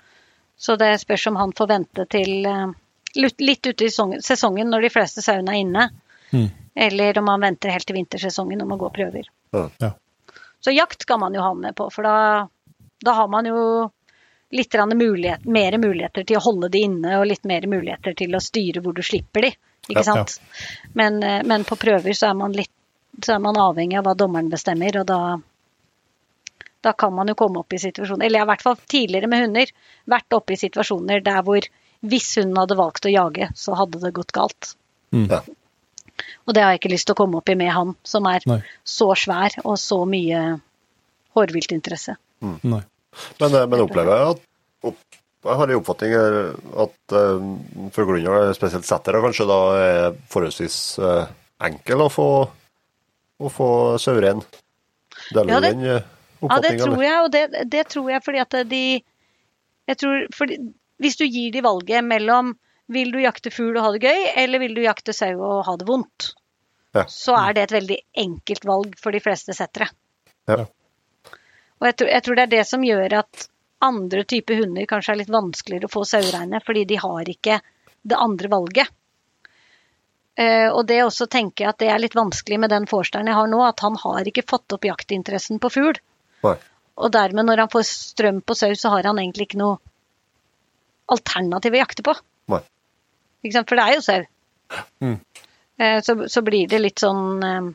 [0.57, 2.73] Så det spørs om han får vente til eh,
[3.15, 5.86] litt ute i sesongen- når de fleste sauene er inne.
[6.34, 6.49] Mm.
[6.75, 9.30] Eller om han venter helt til vintersesongen og må gå prøver.
[9.55, 9.69] Ja.
[9.80, 9.91] Ja.
[10.59, 12.49] Så jakt skal man jo ha med på, for da,
[13.05, 13.61] da har man jo
[14.52, 18.39] litt mulighet, mer muligheter til å holde de inne, og litt mer muligheter til å
[18.43, 19.54] styre hvor du slipper de.
[19.88, 20.26] Ikke Ja, ja.
[20.26, 20.41] sant?
[20.93, 22.72] Men, eh, men på prøver så er man litt
[23.24, 25.20] så er man avhengig av hva dommeren bestemmer, og da
[26.86, 29.28] da kan man jo komme opp i situasjoner Eller jeg har i hvert fall tidligere
[29.28, 29.72] med hunder
[30.06, 31.66] vært oppe i situasjoner der hvor
[32.06, 34.76] hvis hunden hadde valgt å jage, så hadde det gått galt.
[35.12, 35.26] Mm.
[35.32, 35.39] Ja.
[36.45, 38.45] Og det har jeg ikke lyst til å komme opp i med han, som er
[38.45, 38.60] Nei.
[38.86, 40.43] så svær og så mye
[41.36, 42.16] hårviltinteresse.
[42.62, 42.84] Nei.
[43.39, 44.93] Men, eh, men opplever jeg at
[45.47, 46.13] Jeg har en oppfatning
[46.84, 47.43] at uh,
[47.95, 51.30] fuglehunder, spesielt settere, kanskje da er forholdsvis uh,
[51.63, 52.26] enkel å få,
[53.39, 53.68] å få
[54.01, 54.41] sauerein.
[55.32, 55.86] Deler Ja, du det- den
[56.41, 56.49] oppfatninga?
[56.49, 58.82] Ja, det tror jeg, og det, det tror jeg fordi at de
[59.88, 60.57] jeg tror, fordi,
[60.99, 62.55] Hvis du gir de valget mellom
[62.89, 65.76] vil du jakte fugl og ha det gøy, eller vil du jakte sau og ha
[65.78, 66.32] det vondt,
[66.95, 67.03] Ja.
[67.05, 69.88] så er det et veldig enkelt valg for de fleste settere.
[70.49, 70.65] Ja.
[71.78, 73.47] Og jeg tror, jeg tror det er det som gjør at
[73.86, 77.59] andre typer hunder kanskje er litt vanskeligere å få sauereine, fordi de har ikke
[78.07, 78.93] det andre valget.
[80.38, 83.38] Uh, og det også tenker jeg at det er litt vanskelig med den forsteren jeg
[83.38, 85.97] har nå, at han har ikke fått opp jaktinteressen på fugl.
[86.97, 89.78] Og dermed, når han får strøm på sau, så har han egentlig ikke noe
[91.13, 92.13] alternativ å jakte på.
[93.69, 94.21] For det er jo sau.
[95.05, 95.17] Mm.
[95.78, 97.67] Uh, Så, så blir det litt sånn eh,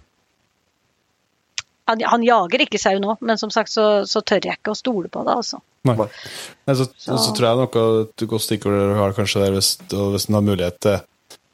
[1.91, 4.79] han, han jager ikke sau nå, men som sagt så, så tør jeg ikke å
[4.79, 5.59] stole på det, altså.
[5.89, 5.97] Nei.
[5.99, 6.75] Nei.
[6.79, 7.17] Så, så.
[7.19, 10.47] Så- tror jeg noe et godt stikkord du har kanskje der hvis, hvis en har
[10.47, 11.01] mulighet til,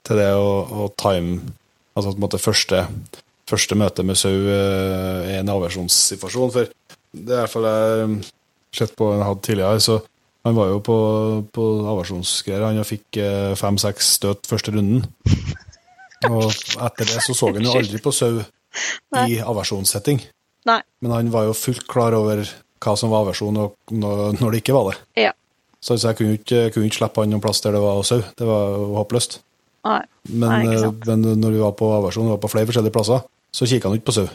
[0.04, 0.50] til det å,
[0.84, 1.54] å time
[1.98, 2.80] Altså på en måte første,
[3.50, 6.52] første møte med sau eh, er en aversjonssituasjon.
[6.54, 6.68] For
[7.10, 8.12] det er i hvert fall jeg um,
[8.78, 9.96] sett på en hadde tidligere, så
[10.46, 10.98] han var jo på,
[11.50, 12.68] på aversjonsgreier.
[12.68, 15.02] Han fikk eh, fem-seks støt første runden.
[16.30, 18.38] Og etter det så så han jo aldri på sau
[19.30, 20.22] i aversjonssetting.
[20.68, 20.80] Nei.
[21.00, 22.44] Men han var jo fullt klar over
[22.78, 24.98] hva som var aversjon, og når det ikke var det.
[25.26, 25.32] Ja.
[25.80, 28.20] Så så jeg kunne ikke, kunne ikke slippe han noen plass der det var sau.
[28.36, 29.38] Det var håpløst.
[29.86, 30.00] Nei.
[30.28, 33.22] Men, Nei, eh, men når vi var på aversjon, vi var på flere forskjellige plasser,
[33.54, 34.26] så kikka han ikke på sau.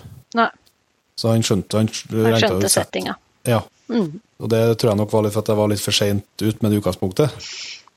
[1.14, 2.88] Så han skjønte Han, Han skjønte sett.
[2.88, 3.16] settinga.
[3.46, 3.60] Ja.
[3.92, 4.20] Mm.
[4.40, 6.64] Og det tror jeg nok var litt for at jeg var litt for seint ut
[6.64, 7.36] med det utgangspunktet.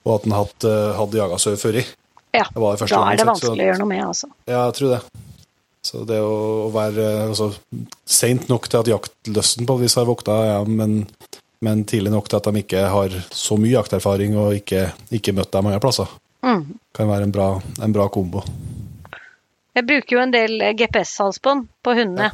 [0.07, 1.85] Og at han hadde, hadde jaga sau før i.
[2.37, 2.45] Ja.
[2.53, 4.29] Det var det Da er det vanskelig å gjøre noe med, altså.
[4.45, 5.01] Ja, jeg tror det.
[5.87, 7.53] Så det å være altså,
[8.03, 11.05] seint nok til at jaktlysten på et vis har våkna, ja, men,
[11.63, 15.53] men tidlig nok til at de ikke har så mye jakterfaring og ikke, ikke møtt
[15.55, 16.11] deg mange plasser.
[16.47, 16.65] Mm.
[16.97, 18.43] Kan være en bra, en bra kombo.
[19.77, 22.33] Jeg bruker jo en del GPS-halsbånd på hundene.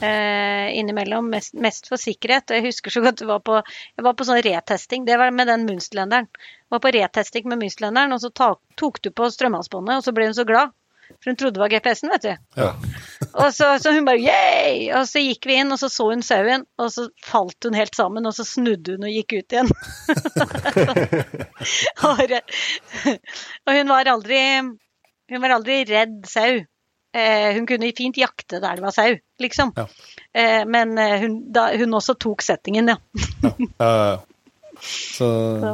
[0.00, 2.50] Eh, innimellom, mest, mest, for sikkerhet.
[2.50, 3.60] Og jeg husker så godt det var på,
[3.96, 5.04] jeg var på sånn retesting.
[5.08, 6.28] Det var med den munstlenderen.
[6.32, 10.16] Jeg var på retesting med munstlenderen, og så ta, tok du på strømhalsbåndet, og så
[10.16, 10.74] ble hun så glad.
[11.18, 12.32] For hun trodde det var GPS-en, vet du.
[12.60, 12.70] Ja.
[13.32, 14.88] og så, så, hun bare yay!
[14.96, 17.96] Og så gikk vi inn, og så så hun sauen, og så falt hun helt
[17.98, 19.70] sammen, og så snudde hun og gikk ut igjen.
[22.08, 22.24] og,
[23.66, 24.40] og hun var aldri
[25.30, 26.62] Hun var aldri redd sau.
[27.14, 29.72] Eh, hun kunne fint jakte der det var sau, liksom.
[29.76, 29.86] Ja.
[30.34, 32.96] Eh, men eh, hun, da, hun, også tok settingen, ja.
[33.42, 34.18] ja, ja,
[34.80, 35.26] Så,
[35.60, 35.72] Så.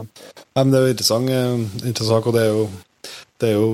[0.57, 2.67] Nei, men det er jo interessant, eh, interessant og det er jo
[3.41, 3.69] Det er jo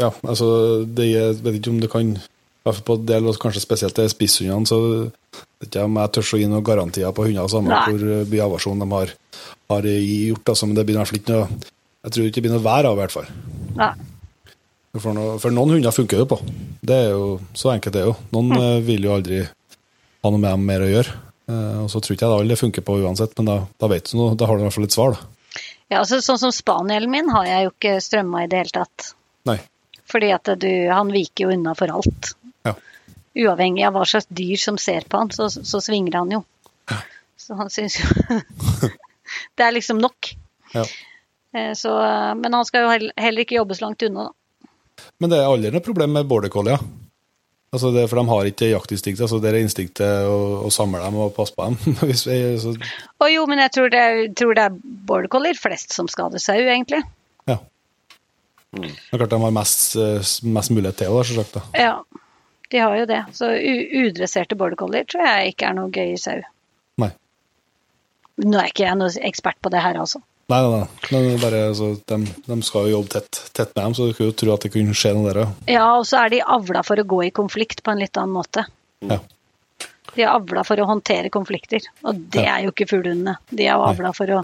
[0.00, 0.46] Ja, altså
[0.84, 2.16] det, Jeg vet ikke om det kan i
[2.64, 4.78] hvert fall på en del, og kanskje spesielt til spisshundene, så
[5.60, 7.82] vet ikke om jeg tør å gi noen garantier på hunder samme Nei.
[7.92, 9.12] hvor mye avasjon de har,
[9.70, 10.48] har gjort.
[10.54, 11.48] Altså, men det blir i hvert fall ikke noe
[12.04, 13.28] Jeg tror ikke det blir noe vær av, i hvert fall.
[13.78, 13.92] Nei.
[14.94, 16.36] For, noe, for, noen hunder funker det på.
[16.84, 18.16] Det er jo så enkelt, det er jo.
[18.34, 18.60] Noen Mm.
[18.62, 21.14] eh, vil jo aldri ha noe med dem mer å gjøre.
[21.48, 24.08] Eh, og så tror ikke jeg det alle funker på uansett, men da, da vet
[24.12, 25.60] du noe, da har du i hvert fall et svar, da.
[25.90, 29.10] Ja, altså, sånn som spanielen min har jeg jo ikke strømma i det hele tatt.
[29.48, 29.58] Nei.
[30.14, 32.32] Fordi at du, han viker jo unna for alt.
[32.62, 32.76] Ja.
[33.44, 36.44] Uavhengig av hva slags dyr som ser på han, så, så svinger han jo.
[36.92, 37.00] Ja.
[37.44, 38.06] Så han syns jo
[39.58, 40.30] Det er liksom nok.
[40.76, 40.84] Ja.
[41.56, 41.90] Eh, Så,
[42.38, 44.68] men han skal jo heller ikke jobbe så langt unna, da.
[45.18, 46.76] Men det er aldri noe problem med border collie.
[46.78, 46.78] Ja.
[47.74, 49.18] Altså det, for de har ikke jaktinstinkt.
[49.24, 50.36] Altså det er instinktet å,
[50.68, 51.96] å samle dem og passe på dem.
[52.06, 52.76] Hvis vi, så,
[53.18, 54.04] Å jo, men jeg tror det,
[54.38, 54.76] tror det er
[55.08, 57.02] border collier flest som skader sau, egentlig.
[57.50, 57.58] ja.
[58.80, 61.78] Det er klart de har mest, eh, mest mulighet til det, selvsagt.
[61.78, 61.96] Ja,
[62.70, 63.22] de har jo det.
[63.36, 63.50] Så
[64.02, 66.40] udresserte border collier tror jeg ikke er noe gøy i sau.
[67.02, 67.10] Nei.
[68.44, 70.22] Nå er ikke jeg noen ekspert på det her, altså.
[70.52, 70.88] Nei, nei, nei.
[71.08, 72.18] Men er bare, altså, de,
[72.48, 74.72] de skal jo jobbe tett, tett med dem, så du kunne jo tro at det
[74.74, 75.62] kunne skje noe der òg.
[75.72, 78.36] Ja, og så er de avla for å gå i konflikt på en litt annen
[78.36, 78.66] måte.
[79.08, 79.22] Ja.
[80.14, 83.38] De er avla for å håndtere konflikter, og det er jo ikke fuglehundene.
[83.50, 84.42] De er jo avla for å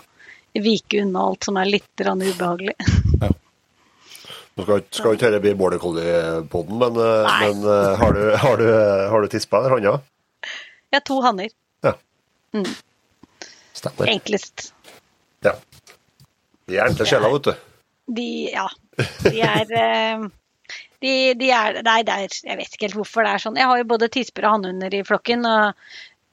[0.57, 2.79] vike unna alt som er litt ubehagelig.
[4.59, 8.61] Nå skal, skal ikke dette bli border collie-poden, men, eh, men eh, har du, har
[8.61, 8.67] du,
[9.13, 10.03] har du tispa eller hanner?
[10.91, 11.55] Jeg har to hanner.
[13.81, 14.11] Stemmer.
[14.11, 14.73] Enklest.
[15.47, 15.55] Ja.
[16.69, 17.65] De er enkle sjeler, vet du.
[18.19, 18.67] De, ja.
[19.23, 20.27] De er eh,
[21.01, 23.57] de, de er Nei, det er, jeg vet ikke helt hvorfor det er sånn.
[23.63, 25.79] Jeg har jo både tisper og hannhunder i flokken, og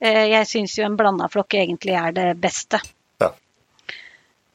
[0.04, 2.82] jeg syns jo en blanda flokk egentlig er det beste.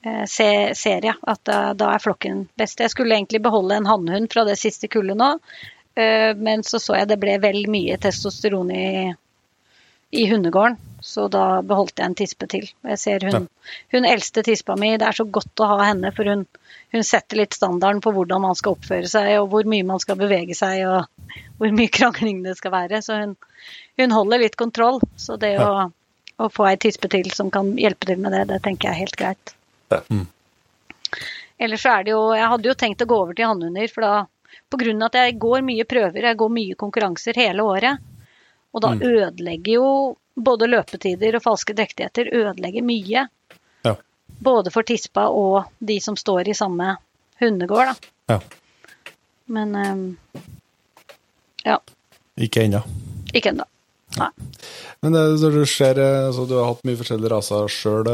[0.03, 2.81] Eh, Se, ser jeg at da, da er flokken best.
[2.83, 5.35] Jeg skulle egentlig beholde en hannhund fra det siste kullet nå,
[5.95, 8.87] eh, men så så jeg det ble vel mye testosteron i,
[10.11, 12.67] i hundegården, så da beholdt jeg en tispe til.
[12.91, 13.47] Jeg ser hun,
[13.95, 16.45] hun eldste tispa mi, det er så godt å ha henne, for hun,
[16.95, 20.19] hun setter litt standarden på hvordan man skal oppføre seg, og hvor mye man skal
[20.19, 23.05] bevege seg, og hvor mye krangling det skal være.
[23.07, 23.39] Så hun,
[24.03, 24.99] hun holder litt kontroll.
[25.15, 25.89] Så det å,
[26.43, 29.05] å få ei tispe til som kan hjelpe til med det, det tenker jeg er
[29.07, 29.59] helt greit.
[29.93, 30.23] Ja.
[31.63, 34.07] Ellers så er det jo Jeg hadde jo tenkt å gå over til hannhunder, for
[34.07, 34.15] da
[34.73, 37.99] av at jeg går mye prøver, jeg går mye konkurranser hele året.
[38.73, 39.89] Og da ødelegger jo
[40.35, 43.27] både løpetider og falske drektigheter ødelegger mye.
[43.85, 43.95] Ja.
[44.41, 46.97] Både for tispa og de som står i samme
[47.43, 48.13] hundegård, da.
[48.33, 48.41] Ja.
[49.53, 50.17] Men um,
[51.65, 51.79] ja,
[52.37, 52.81] Ikke ennå.
[53.35, 53.69] ikke ennå.
[54.19, 54.29] Nei.
[55.03, 58.11] Men det, så du, ser, eh, altså, du har hatt mye forskjellige raser sjøl,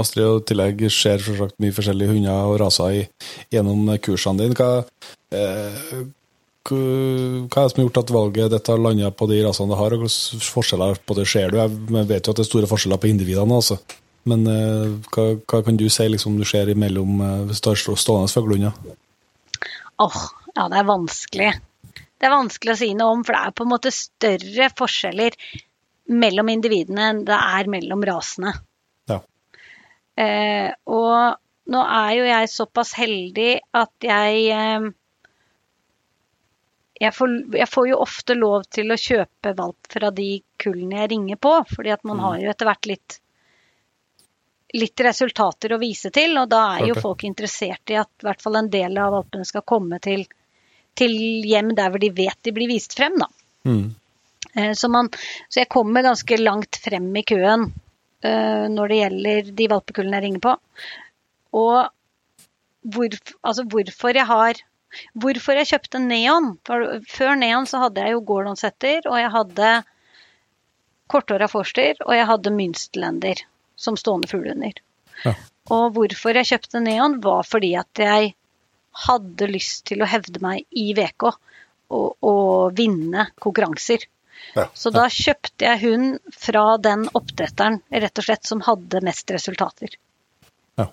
[0.00, 3.04] Astrid, og i tillegg ser selvsagt mye forskjellige hunder og raser i,
[3.52, 4.56] gjennom kursene dine.
[4.58, 4.82] Hva,
[5.36, 6.02] eh,
[6.62, 9.80] hva er det som har gjort at valget ditt har landa på de rasene det
[9.80, 11.58] har, og hvilke forskjeller på det ser du?
[11.58, 13.80] Jeg vet jo at det er store forskjeller på individene, altså.
[14.30, 18.76] Men eh, hva, hva kan du si liksom, du ser imellom eh, stående fuglehunder?
[20.02, 20.22] Åh,
[20.54, 21.50] ja, det er vanskelig.
[22.22, 25.34] Det er vanskelig å si noe om, for det er på en måte større forskjeller
[26.22, 28.52] mellom individene enn det er mellom rasene.
[29.10, 29.16] Ja.
[30.22, 34.86] Eh, og nå er jo jeg såpass heldig at jeg eh,
[37.02, 40.28] jeg får, jeg får jo ofte lov til å kjøpe valp fra de
[40.62, 43.16] kullene jeg ringer på, fordi at man har jo etter hvert litt,
[44.78, 48.46] litt resultater å vise til, og da er jo folk interessert i at i hvert
[48.46, 50.22] fall en del av valpene skal komme til,
[50.98, 51.12] til
[51.48, 53.28] hjem der hvor de vet de blir vist frem, da.
[53.68, 53.94] Mm.
[54.54, 55.08] Eh, Så, man,
[55.48, 57.70] så jeg kommer ganske langt frem i køen
[58.24, 60.56] uh, når det gjelder de valpekullene jeg ringer på.
[61.52, 61.78] Og
[62.82, 64.62] hvor, altså hvorfor jeg har
[65.16, 66.50] Hvorfor jeg kjøpte Neon.
[66.68, 69.70] For før Neon så hadde jeg jo Gordon-setter, og jeg hadde
[71.08, 73.40] korthåra forster, og jeg hadde mynstlender
[73.80, 74.76] som stående fuglehunder.
[75.24, 75.32] Ja.
[75.72, 78.34] Og hvorfor jeg kjøpte Neon, var fordi at jeg
[79.06, 84.04] hadde lyst til å hevde meg i VK og, og vinne konkurranser.
[84.54, 84.66] Ja.
[84.74, 89.96] Så da kjøpte jeg hund fra den oppdretteren rett og slett som hadde mest resultater.
[90.80, 90.88] Ja.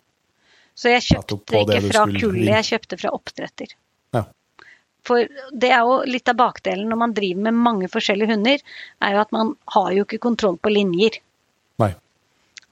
[0.77, 3.73] Så jeg kjøpte ikke fra kullet, jeg kjøpte fra oppdretter.
[4.15, 4.25] Ja.
[5.07, 8.61] For det er jo litt av bakdelen når man driver med mange forskjellige hunder,
[9.03, 11.19] er jo at man har jo ikke kontroll på linjer.
[11.81, 11.93] Nei.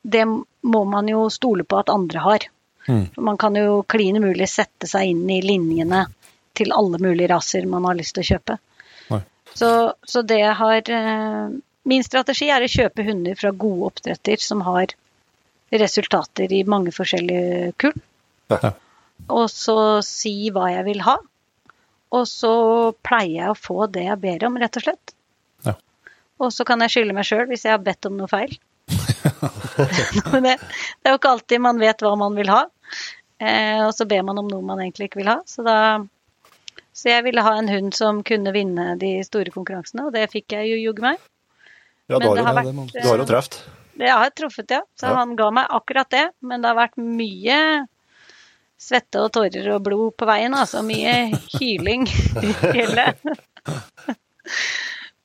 [0.07, 2.47] Det må man jo stole på at andre har.
[2.87, 3.05] Mm.
[3.17, 6.05] Man kan jo klin umulig sette seg inn i linjene
[6.57, 8.57] til alle mulige raser man har lyst til å kjøpe.
[9.57, 11.45] Så, så det jeg har eh,
[11.87, 14.91] Min strategi er å kjøpe hunder fra gode oppdretter som har
[15.71, 17.95] resultater i mange forskjellige kull.
[18.51, 18.73] Ja.
[19.31, 21.15] Og så si hva jeg vil ha.
[22.11, 22.51] Og så
[23.07, 25.15] pleier jeg å få det jeg ber om, rett og slett.
[25.63, 25.77] Ja.
[26.43, 28.51] Og så kan jeg skylde meg sjøl hvis jeg har bedt om noe feil.
[30.43, 32.65] det, det er jo ikke alltid man vet hva man vil ha.
[33.39, 35.39] Eh, og så ber man om noe man egentlig ikke vil ha.
[35.45, 35.75] Så, da,
[36.97, 40.55] så jeg ville ha en hund som kunne vinne de store konkurransene, og det fikk
[40.57, 41.19] jeg jo juggu meg.
[42.09, 43.59] Ja, du Men har, det har vært må- du har jo truffet.
[43.97, 44.81] Det har jeg truffet, ja.
[44.99, 45.15] Så Ja.
[45.19, 46.25] han ga meg akkurat det.
[46.41, 47.87] Men det har vært mye
[48.77, 50.53] svette og tårer og blod på veien.
[50.53, 53.17] Altså mye hyling i fjellet.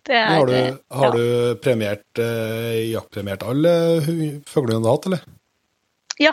[0.03, 1.11] Det er Har, du, har ja.
[1.15, 3.71] du premiert, eh, jaktpremiert alle
[4.51, 5.21] fuglene du har hatt, eller?
[6.19, 6.33] Ja.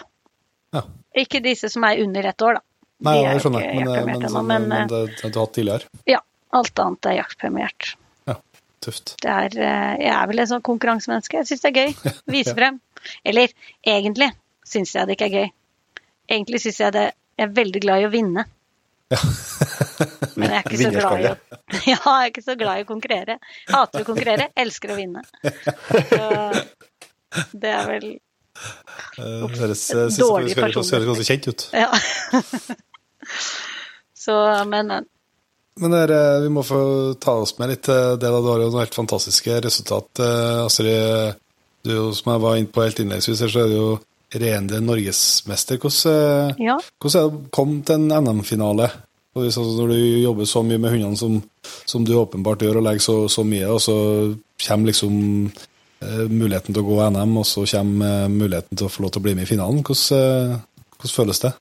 [0.74, 0.82] Ja.
[1.18, 2.66] Ikke disse som er under ett år, da.
[2.99, 3.66] Nei, De ja, jeg skjønner.
[3.66, 5.93] Men, eh, men, ennå, men, men, men det, det du har hatt tidligere.
[6.10, 6.20] Ja.
[6.49, 7.91] Alt annet er jaktpremiert.
[8.26, 8.36] Ja,
[8.82, 9.14] tøft.
[9.22, 11.41] Det er, eh, jeg er vel et sånt konkurransemenneske.
[11.41, 12.14] Jeg syns det er gøy.
[12.36, 12.80] Vise frem.
[13.24, 13.53] Eller
[13.86, 14.32] egentlig
[14.68, 15.51] syns jeg det ikke er gøy.
[16.30, 17.05] Egentlig syns jeg det
[17.39, 18.43] jeg er veldig glad i å vinne.
[20.39, 21.36] Men jeg er ikke så glad i å
[21.93, 23.38] Ja, jeg er ikke så glad i å konkurrere.
[23.70, 25.24] Hater å konkurrere, elsker å vinne.
[26.10, 26.26] Så
[27.53, 28.29] det er vel Eh,
[29.20, 29.86] Høres
[30.18, 31.68] Dårlig det høres- høres ganske kjent ut.
[31.74, 31.89] Ja.
[34.20, 34.36] Så,
[34.68, 35.05] men, men.
[35.80, 36.80] Men det er, eh, vi må få
[37.24, 38.18] ta oss med litt det.
[38.20, 38.30] da.
[38.41, 40.20] Du har jo noen helt fantastiske resultat.
[40.20, 41.36] eh, Astrid,
[41.88, 43.89] du, som jeg var inne på helt innledningsvis, så er du jo
[44.36, 45.80] regjerende norgesmester.
[45.80, 46.76] Hvordan, eh, Ja.
[46.99, 48.89] hvordan er det å komme til en NM-finale?
[49.39, 51.41] Altså, Når du jobber så mye med hundene som,
[51.86, 53.95] som du åpenbart gjør, og legger så, så mye, og så
[54.68, 55.51] kommer liksom eh,
[56.02, 59.22] muligheten til å gå NM, og så kommer eh, muligheten til å få lov til
[59.22, 59.82] å bli med i finalen.
[59.84, 61.52] Hvordan, eh, hvordan føles det?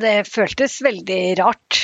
[0.00, 1.78] Det føltes veldig rart.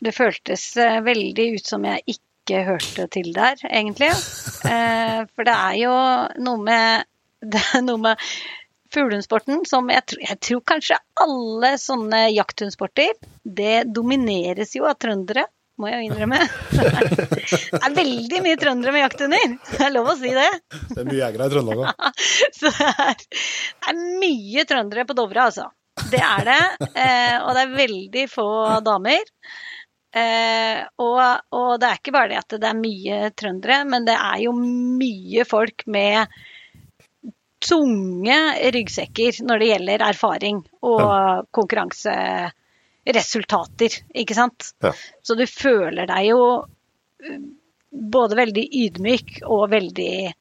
[0.00, 4.12] Det føltes eh, veldig ut som jeg ikke hørte til der, egentlig.
[4.66, 5.90] Eh, for det er jo
[6.42, 7.04] noe med,
[7.86, 8.22] noe med
[8.90, 13.12] fuglehundsporten som jeg, tror- jeg tror kanskje alle sånne jakthundsporter,
[13.46, 15.44] det domineres jo av trøndere.
[15.76, 16.38] Må jeg jo innrømme.
[16.72, 19.56] Det er veldig mye trøndere med jakthunder.
[19.68, 20.48] Det er lov å si det.
[20.72, 22.20] Det er mye jegere i Trøndelag òg.
[22.58, 25.68] Så det er, det er mye trøndere på Dovre, altså.
[26.08, 26.60] Det er det.
[26.88, 28.48] Eh, og det er veldig få
[28.86, 29.32] damer.
[30.16, 31.22] Eh, og,
[31.52, 34.54] og det er ikke bare det at det er mye trøndere, men det er jo
[34.56, 36.38] mye folk med
[37.66, 38.36] tunge
[38.72, 41.48] ryggsekker når det gjelder erfaring og
[43.06, 44.74] konkurranseresultater, ikke sant.
[44.82, 44.92] Ja.
[45.22, 46.66] Så du føler deg jo
[47.22, 47.38] eh,
[47.90, 50.34] både veldig ydmyk og veldig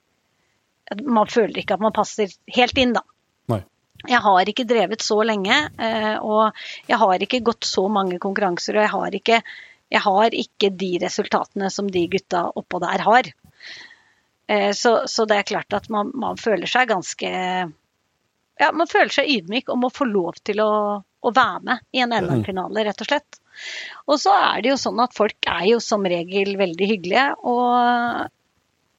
[1.02, 3.02] Man føler ikke at man passer helt inn, da.
[3.50, 3.64] Nei.
[4.06, 6.54] Jeg har ikke drevet så lenge, eh, og
[6.88, 9.40] jeg har ikke gått så mange konkurranser, og jeg har ikke,
[9.90, 13.32] jeg har ikke de resultatene som de gutta oppå der har.
[14.48, 17.32] Eh, Så, så det er klart at man, man føler seg ganske
[18.62, 20.72] Ja, man føler seg ydmyk og må få lov til å,
[21.04, 23.40] å være med i en NM-finale, rett og slett.
[24.08, 28.30] Og så er det jo sånn at folk er jo som regel veldig hyggelige, og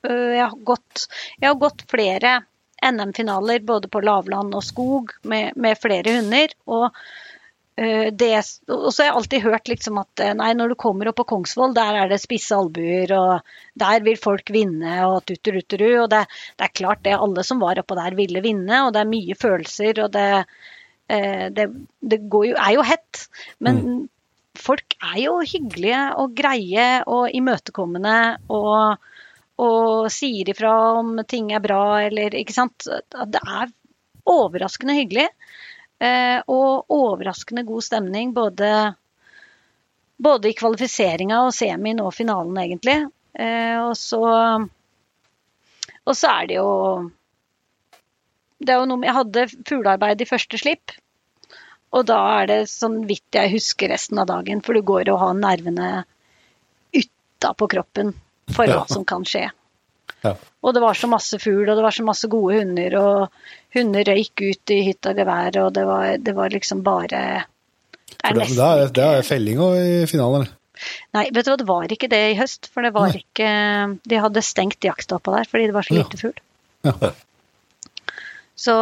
[0.08, 1.06] øh, jeg har gått,
[1.40, 2.38] jeg har gått flere
[2.84, 6.52] NM-finaler både på lavland og skog med, med flere hunder.
[6.68, 6.90] Og,
[7.76, 8.30] det,
[8.72, 11.26] og så har jeg alltid hørt liksom at øh, nei, når du kommer opp på
[11.28, 15.90] Kongsvoll, der er det spisse albuer, og der vil folk vinne, og tutterutteru.
[16.06, 16.22] Og det,
[16.56, 19.36] det er klart det, alle som var oppå der ville vinne, og det er mye
[19.36, 20.28] følelser, og det,
[21.12, 21.68] øh, det,
[22.00, 23.26] det går jo, er jo hett.
[23.60, 23.82] Men
[24.56, 28.18] folk er jo hyggelige og greie og imøtekommende
[28.48, 28.96] og,
[29.60, 30.72] og sier ifra
[31.02, 32.88] om ting er bra eller Ikke sant.
[32.88, 33.72] Det er
[34.26, 35.28] overraskende hyggelig.
[35.96, 38.70] Eh, og overraskende god stemning både,
[40.20, 42.98] både i kvalifiseringa og semien og finalen, egentlig.
[43.36, 44.20] Eh, og så
[46.06, 47.10] Og så er det jo
[48.56, 50.94] Det er jo noe med Jeg hadde fuglearbeid i første slipp.
[51.92, 55.20] Og da er det sånn vidt jeg husker resten av dagen, for du går og
[55.20, 55.90] har nervene
[56.92, 58.12] utapå kroppen
[58.52, 59.46] for hva som kan skje.
[60.24, 60.32] Ja.
[60.60, 64.08] Og det var så masse fugl, og det var så masse gode hunder, og hunder
[64.08, 67.20] røyk ut i hytt og gevær, og det var, det var liksom bare
[68.06, 70.48] Det er det, nesten det, det er felling også i finalen.
[71.16, 72.68] Nei, vet du hva, det var ikke det i høst.
[72.72, 73.22] For det var Nei.
[73.22, 73.46] ikke
[74.04, 76.42] De hadde stengt jaktstoppa der fordi det var så lite fugl.
[76.84, 77.12] Ja.
[78.56, 78.74] Så,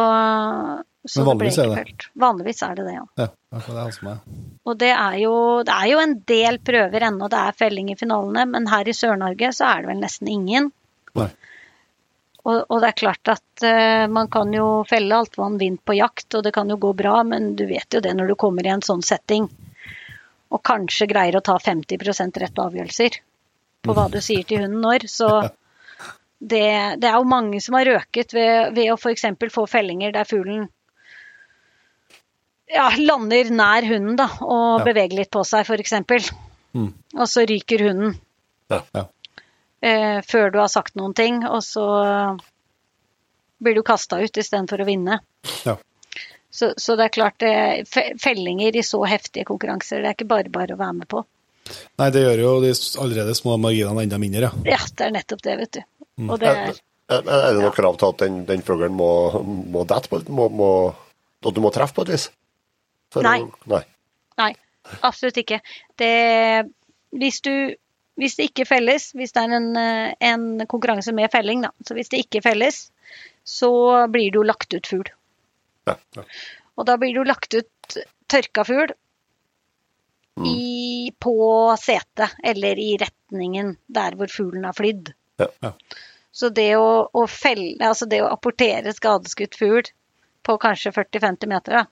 [1.07, 1.79] så Men det ble ikke er det.
[1.81, 2.05] felt.
[2.23, 3.05] Vanligvis er det det, ja.
[3.19, 4.19] Ja, ja, det er som er.
[4.65, 5.33] Og det er jo,
[5.67, 8.95] det er jo en del prøver ennå det er felling i finalene, men her i
[8.95, 10.71] Sør-Norge så er det vel nesten ingen.
[11.15, 11.27] Nei.
[12.45, 15.95] Og, og det er klart at uh, man kan jo felle alt man vinner på
[15.97, 18.67] jakt, og det kan jo gå bra, men du vet jo det når du kommer
[18.67, 19.47] i en sånn setting,
[20.53, 23.17] og kanskje greier å ta 50% rette avgjørelser
[23.85, 25.29] på hva du sier til hunden når, så
[26.53, 26.67] det,
[27.01, 29.25] det er jo mange som har røket ved, ved å f.eks.
[29.53, 30.67] få fellinger der fuglen
[32.71, 34.85] ja, lander nær hunden da, og Ja.
[34.87, 36.31] beveger litt på seg, f.eks.
[36.75, 36.93] Mm.
[37.17, 38.15] Og så ryker hunden
[38.69, 38.81] Ja.
[38.93, 39.05] Ja.
[39.81, 41.85] Eh, før du har sagt noen ting, og så
[43.57, 45.19] blir du kasta ut istedenfor å vinne.
[45.65, 45.77] Ja.
[46.55, 47.83] Så, så det er klart, eh,
[48.21, 51.25] fellinger i så heftige konkurranser, det er ikke bare bare å være med på.
[51.99, 54.75] Nei, det gjør jo de allerede små marginene enda mindre, ja.
[54.75, 55.81] Ja, det er nettopp det, vet du.
[56.15, 56.29] Mm.
[56.29, 59.09] Og det er Er, er det noe krav til at den, den fuglen må,
[59.45, 60.69] må dette på må, må,
[61.45, 62.23] At du må treffe på et vis?
[63.13, 63.35] For Nei.
[63.43, 63.81] Å, nei.
[64.41, 64.47] Nei,
[65.05, 65.59] absolutt ikke.
[66.01, 66.09] Det,
[67.13, 67.51] hvis, du,
[68.19, 71.97] hvis det ikke felles, hvis det er en, eh, en konkurranse med felling, da, så
[71.97, 72.85] hvis det ikke felles,
[73.45, 73.71] så
[74.11, 75.09] blir det jo lagt ut fugl.
[75.87, 75.95] Ja.
[76.75, 77.97] Og da blir det jo lagt ut
[78.31, 78.93] tørka fugl
[80.35, 81.13] Mm.
[81.23, 81.33] på
[81.79, 85.13] setet, eller i retningen der hvor fuglen har flydd.
[85.39, 85.47] Ja.
[85.63, 85.71] Ja.
[86.35, 89.87] Så det å, å felle, altså det å apportere skadeskutt fugl
[90.43, 91.85] på kanskje 40-50 meter, da,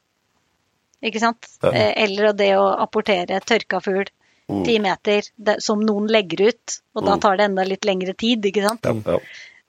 [1.08, 1.48] ikke sant?
[1.64, 1.72] Ja.
[1.72, 4.12] Eh, Eller det å apportere tørka fugl
[4.54, 4.64] Mm.
[4.68, 7.22] 10 meter det, som noen legger ut, og da Mm.
[7.26, 8.86] tar det enda litt lengre tid, ikke sant?
[8.86, 9.20] Ja, ja,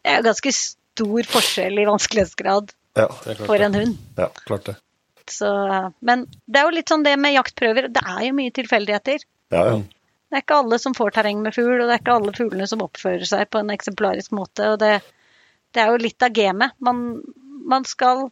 [0.05, 3.07] Det er ganske stor forskjell i vanskelighetsgrad ja,
[3.47, 3.97] for en hund.
[4.19, 4.29] ja.
[4.47, 4.77] Klart det.
[5.27, 5.49] Så,
[6.05, 7.89] men det er jo litt sånn det med jaktprøver.
[7.93, 9.25] Det er jo mye tilfeldigheter.
[9.51, 9.83] ja, ja.
[10.35, 12.67] Det er ikke alle som får terreng med fugl, og det er ikke alle fuglene
[12.67, 14.67] som oppfører seg på en eksemplarisk måte.
[14.73, 15.01] og Det,
[15.73, 16.73] det er jo litt av gamet.
[16.81, 17.23] Man,
[17.65, 18.31] man skal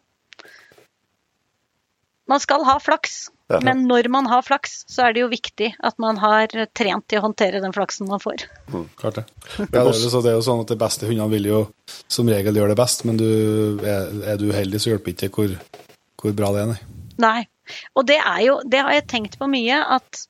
[2.29, 3.31] Man skal ha flaks.
[3.67, 7.21] Men når man har flaks, så er det jo viktig at man har trent til
[7.21, 8.47] å håndtere den flaksen man får.
[9.01, 9.25] Klart det.
[9.59, 11.63] Ja, det, er jo, så det er jo sånn at de beste hundene vil jo
[12.11, 13.29] som regel gjøre det best, men du,
[13.85, 15.57] er, er du uheldig, så hjelper ikke hvor,
[16.23, 16.81] hvor bra det er, nei.
[17.23, 17.41] Nei.
[17.95, 20.25] Og det er jo Det har jeg tenkt på mye, at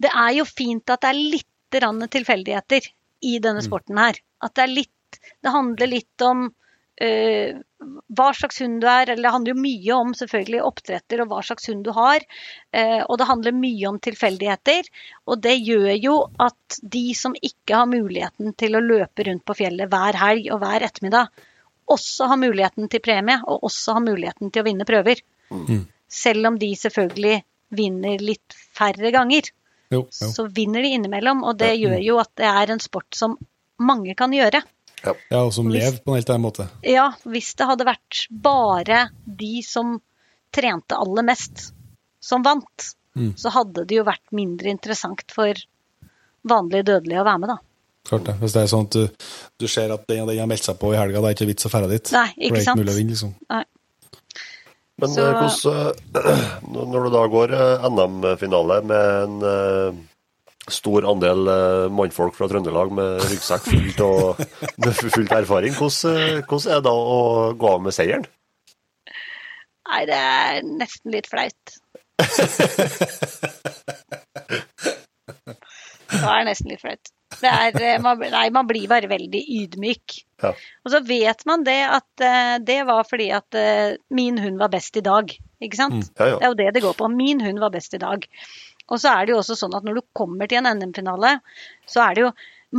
[0.00, 2.88] det er jo fint at det er litt tilfeldigheter
[3.30, 4.16] i denne sporten her.
[4.42, 6.48] At det er litt Det handler litt om
[7.00, 7.56] eh,
[8.12, 11.40] hva slags hund du er, eller det handler jo mye om selvfølgelig oppdretter og hva
[11.46, 12.20] slags hund du har.
[12.76, 14.88] eh, og det handler mye om tilfeldigheter.
[15.26, 19.56] Og det gjør jo at de som ikke har muligheten til å løpe rundt på
[19.62, 21.30] fjellet hver helg og hver ettermiddag,
[21.90, 25.22] også har muligheten til premie, og også har muligheten til å vinne prøver.
[26.10, 27.40] Selv om de selvfølgelig
[27.74, 29.48] vinner litt færre ganger,
[29.90, 30.28] Jo, jo.
[30.30, 31.42] så vinner de innimellom.
[31.42, 33.34] Og det gjør jo at det er en sport som
[33.82, 34.60] mange kan gjøre.
[35.04, 36.68] Ja, og som Hvis- lever på en helt annen måte.
[36.84, 40.00] Ja, hvis det hadde vært bare de som
[40.52, 41.72] trente aller mest,
[42.20, 43.32] som vant, Mm.
[43.36, 45.52] så hadde det jo vært mindre interessant for
[46.46, 47.56] vanlige dødelige å være med, da.
[48.06, 48.34] Klart det.
[48.40, 49.08] Hvis det er sånn at du,
[49.58, 51.48] du ser at den og den har meldt seg på i helga, det er ikke
[51.50, 52.12] vits å dra dit.
[52.12, 52.80] Nei, For det ikke er ikke sant?
[52.80, 53.34] mulig å vinne, liksom.
[53.50, 53.64] Nei.
[55.00, 56.60] Men Så- eh, hvordan eh,
[56.92, 60.00] Når du da går eh, NM-finale med en
[60.74, 64.42] stor andel eh, mannfolk fra Trøndelag med ryggsekk fullt og
[64.84, 67.20] med fullt erfaring, hvordan, eh, hvordan er det da å
[67.58, 68.26] gå av med seieren?
[69.90, 71.78] Nei, det er nesten litt flaut.
[76.10, 77.12] Det er nesten litt flaut.
[77.40, 80.20] Det er, eh, man, nei, man blir bare veldig ydmyk.
[80.44, 80.54] Ja.
[80.84, 82.24] Og så vet man det at
[82.64, 83.56] det var fordi at
[84.14, 85.32] min hund var best i dag.
[85.60, 86.08] Ikke sant?
[86.16, 86.38] Ja, ja.
[86.38, 87.10] Det er jo det det går på.
[87.12, 88.24] Min hund var best i dag.
[88.90, 91.36] Og så er det jo også sånn at når du kommer til en NM-finale,
[91.88, 92.30] så er det jo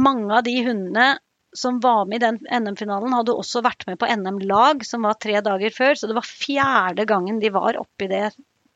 [0.03, 1.09] mange av de hundene
[1.55, 5.41] som var med i den NM-finalen, hadde også vært med på NM-lag, som var tre
[5.43, 5.97] dager før.
[5.99, 8.29] Så det var fjerde gangen de var oppi det,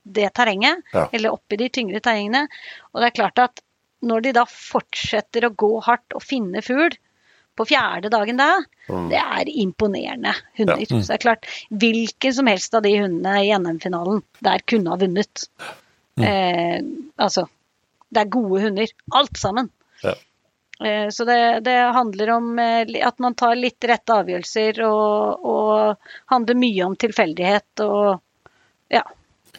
[0.03, 1.05] det terrenget, Ja.
[1.15, 2.47] eller oppi de tyngre terrengene.
[2.93, 3.61] Og det er klart at
[4.05, 6.97] når de da fortsetter å gå hardt og finne fugl
[7.55, 8.49] på fjerde dagen da,
[9.09, 10.83] det er imponerende hunder.
[10.83, 10.99] Ja.
[10.99, 14.99] Så det er klart, hvilken som helst av de hundene i NM-finalen der kunne ha
[14.99, 15.47] vunnet.
[16.23, 16.79] Eh,
[17.15, 17.47] altså,
[18.09, 19.69] det er gode hunder, alt sammen.
[20.03, 20.15] Ja.
[20.85, 26.11] Eh, så det, det handler om eh, at man tar litt rette avgjørelser, og, og
[26.31, 28.17] handler mye om tilfeldighet og
[28.91, 29.05] ja.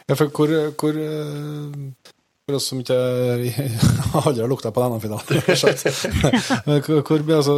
[0.07, 2.13] Ja, for hvor, hvor, eh,
[2.47, 2.95] For oss som ikke
[4.21, 5.41] aldri har lukta på denne finalen.
[6.87, 7.55] Hvor, altså,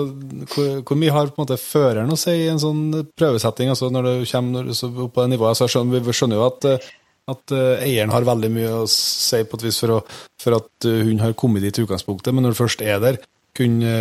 [0.49, 2.81] hvor, hvor mye har på en måte føreren å si i en sånn
[3.13, 3.69] prøvesetting?
[3.69, 5.51] altså Når det kommer opp på det nivået?
[5.51, 6.89] Altså, skjønner, vi skjønner jo at, eh,
[7.29, 10.87] at uh, eieren har veldig mye å si på et vis for, å, for at
[10.89, 13.19] uh, hun har kommet dit i utgangspunktet, men når du først er der,
[13.57, 13.93] kunne,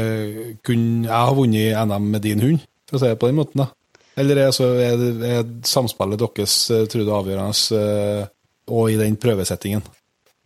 [0.66, 3.64] kunne jeg ha vunnet NM med din hund, for å si det på den måten?
[3.64, 3.70] da?
[4.18, 8.26] Eller er, så, er, er samspillet deres eh, tror du, avgjørende
[8.74, 9.84] og i den prøvesettingen?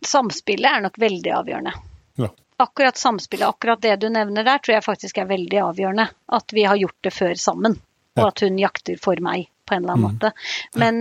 [0.05, 1.73] Samspillet er nok veldig avgjørende.
[2.21, 2.29] Ja.
[2.63, 6.07] Akkurat samspillet, akkurat det du nevner der, tror jeg faktisk er veldig avgjørende.
[6.37, 7.79] At vi har gjort det før sammen,
[8.19, 10.33] og at hun jakter for meg på en eller annen måte.
[10.79, 11.01] Men,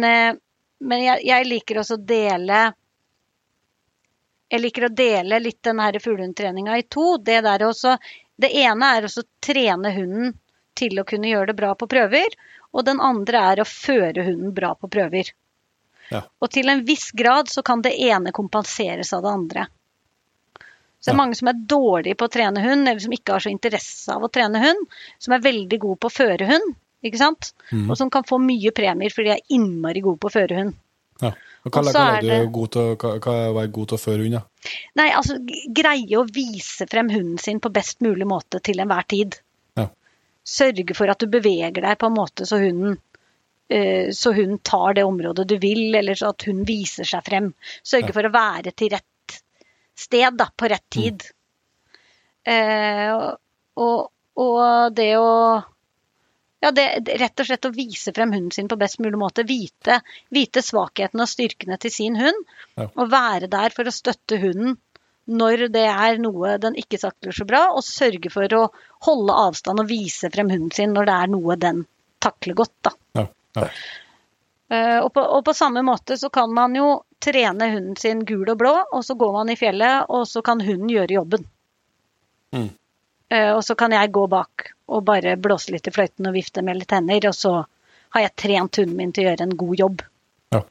[0.82, 2.62] men jeg, jeg liker også å dele
[4.52, 7.16] Jeg liker å dele litt den her fuglehundtreninga i to.
[7.18, 7.96] Det, der også,
[8.36, 10.34] det ene er å trene hunden
[10.76, 12.36] til å kunne gjøre det bra på prøver.
[12.76, 15.32] Og den andre er å føre hunden bra på prøver.
[16.12, 16.26] Ja.
[16.44, 19.66] Og til en viss grad så kan det ene kompenseres av det andre.
[21.00, 23.44] Så det er mange som er dårlige på å trene hund, eller som ikke har
[23.46, 24.84] så interesse av å trene hund,
[25.18, 26.76] som er veldig gode på å føre hund,
[27.06, 27.52] ikke sant?
[27.72, 27.90] Mm.
[27.90, 30.78] Og som kan få mye premier fordi de er innmari gode på å føre hund.
[31.22, 31.34] Ja.
[31.62, 33.98] Og hva, hva, er du det- god til, hva, hva er å være god til
[33.98, 34.38] å føre hund?
[34.40, 34.72] Ja?
[34.98, 35.38] Nei, altså
[35.82, 39.38] greie å vise frem hunden sin på best mulig måte til enhver tid.
[39.78, 39.88] Ja.
[40.44, 42.98] Sørge for at du beveger deg på en måte så hunden
[43.70, 47.54] eh, så hun tar det området du vil, eller så at hun viser seg frem.
[47.84, 49.38] Sørge for å være til rett
[50.02, 51.24] sted, da, på rett tid.
[52.44, 53.14] Eh,
[53.78, 54.10] og,
[54.42, 55.62] og det å
[56.62, 56.86] ja, det,
[57.18, 59.44] rett og slett å vise frem hunden sin på best mulig måte.
[59.50, 59.98] Vite,
[60.30, 62.44] vite svakhetene og styrkene til sin hund.
[62.78, 62.86] Ja.
[62.94, 64.78] Og være der for å støtte hunden
[65.32, 67.64] når det er noe den ikke takler så bra.
[67.74, 68.68] Og sørge for å
[69.08, 71.82] holde avstand og vise frem hunden sin når det er noe den
[72.22, 72.76] takler godt.
[72.86, 72.94] Da.
[73.18, 73.26] Ja.
[73.58, 73.66] Ja.
[74.72, 76.92] Uh, og, på, og på samme måte så kan man jo
[77.22, 80.62] trene hunden sin gul og blå, og så går man i fjellet, og så kan
[80.64, 81.50] hunden gjøre jobben.
[82.56, 82.70] Mm.
[83.34, 86.64] Uh, og så kan jeg gå bak og bare blåse litt i fløyten og vifte
[86.66, 87.54] med litt hender, og så
[88.12, 90.02] har jeg trent hunden min til å gjøre en god jobb.
[90.52, 90.62] Ja.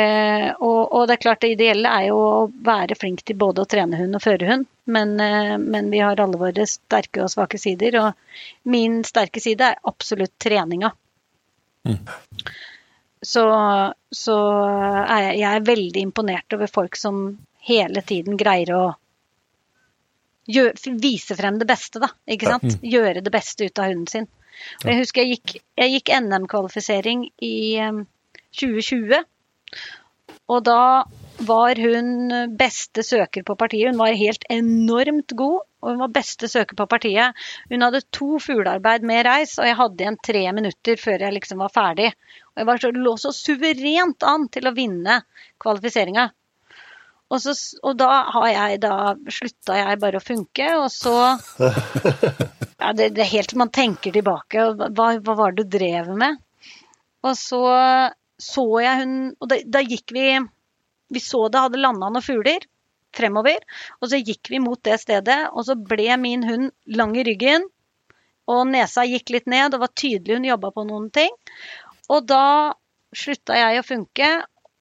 [0.00, 3.64] Eh, og, og det er klart det ideelle er jo å være flink til både
[3.64, 7.32] å trene hund og føre hund, men, eh, men vi har alle våre sterke og
[7.32, 10.92] svake sider, og min sterke side er absolutt treninga.
[13.20, 13.44] Så,
[14.14, 14.36] så
[15.04, 17.24] er jeg, jeg er veldig imponert over folk som
[17.68, 18.84] hele tiden greier å
[20.48, 22.08] gjø- vise frem det beste, da.
[22.28, 22.78] Ikke sant?
[22.82, 24.28] Gjøre det beste ut av hunden sin.
[24.84, 28.06] Og jeg husker jeg gikk, gikk NM-kvalifisering i um,
[28.52, 29.24] 2020.
[30.50, 31.04] Og da
[31.40, 32.08] var hun
[32.58, 33.88] beste søker på partiet.
[33.92, 37.38] Hun var helt enormt god, og hun var beste søker på partiet.
[37.70, 41.62] Hun hadde to fuglearbeid med reis, og jeg hadde igjen tre minutter før jeg liksom
[41.64, 42.10] var ferdig.
[42.52, 45.22] Og jeg var så, lå så suverent an til å vinne
[45.62, 46.28] kvalifiseringa.
[47.30, 47.54] Og, så,
[47.86, 48.94] og da har jeg da
[49.30, 51.14] slutta jeg bare å funke, og så
[52.82, 54.64] ja, det, det er helt man tenker tilbake.
[54.74, 56.40] Hva, hva var det du drev med?
[57.22, 57.60] Og så
[58.40, 60.26] så jeg hun Og da, da gikk vi
[61.12, 62.64] Vi så det hadde landa noen fugler
[63.16, 63.58] fremover.
[63.98, 67.64] Og så gikk vi mot det stedet, og så ble min hund lang i ryggen.
[68.46, 71.34] Og nesa gikk litt ned, og var tydelig hun jobba på noen ting.
[72.06, 72.70] Og da
[73.10, 74.28] slutta jeg å funke,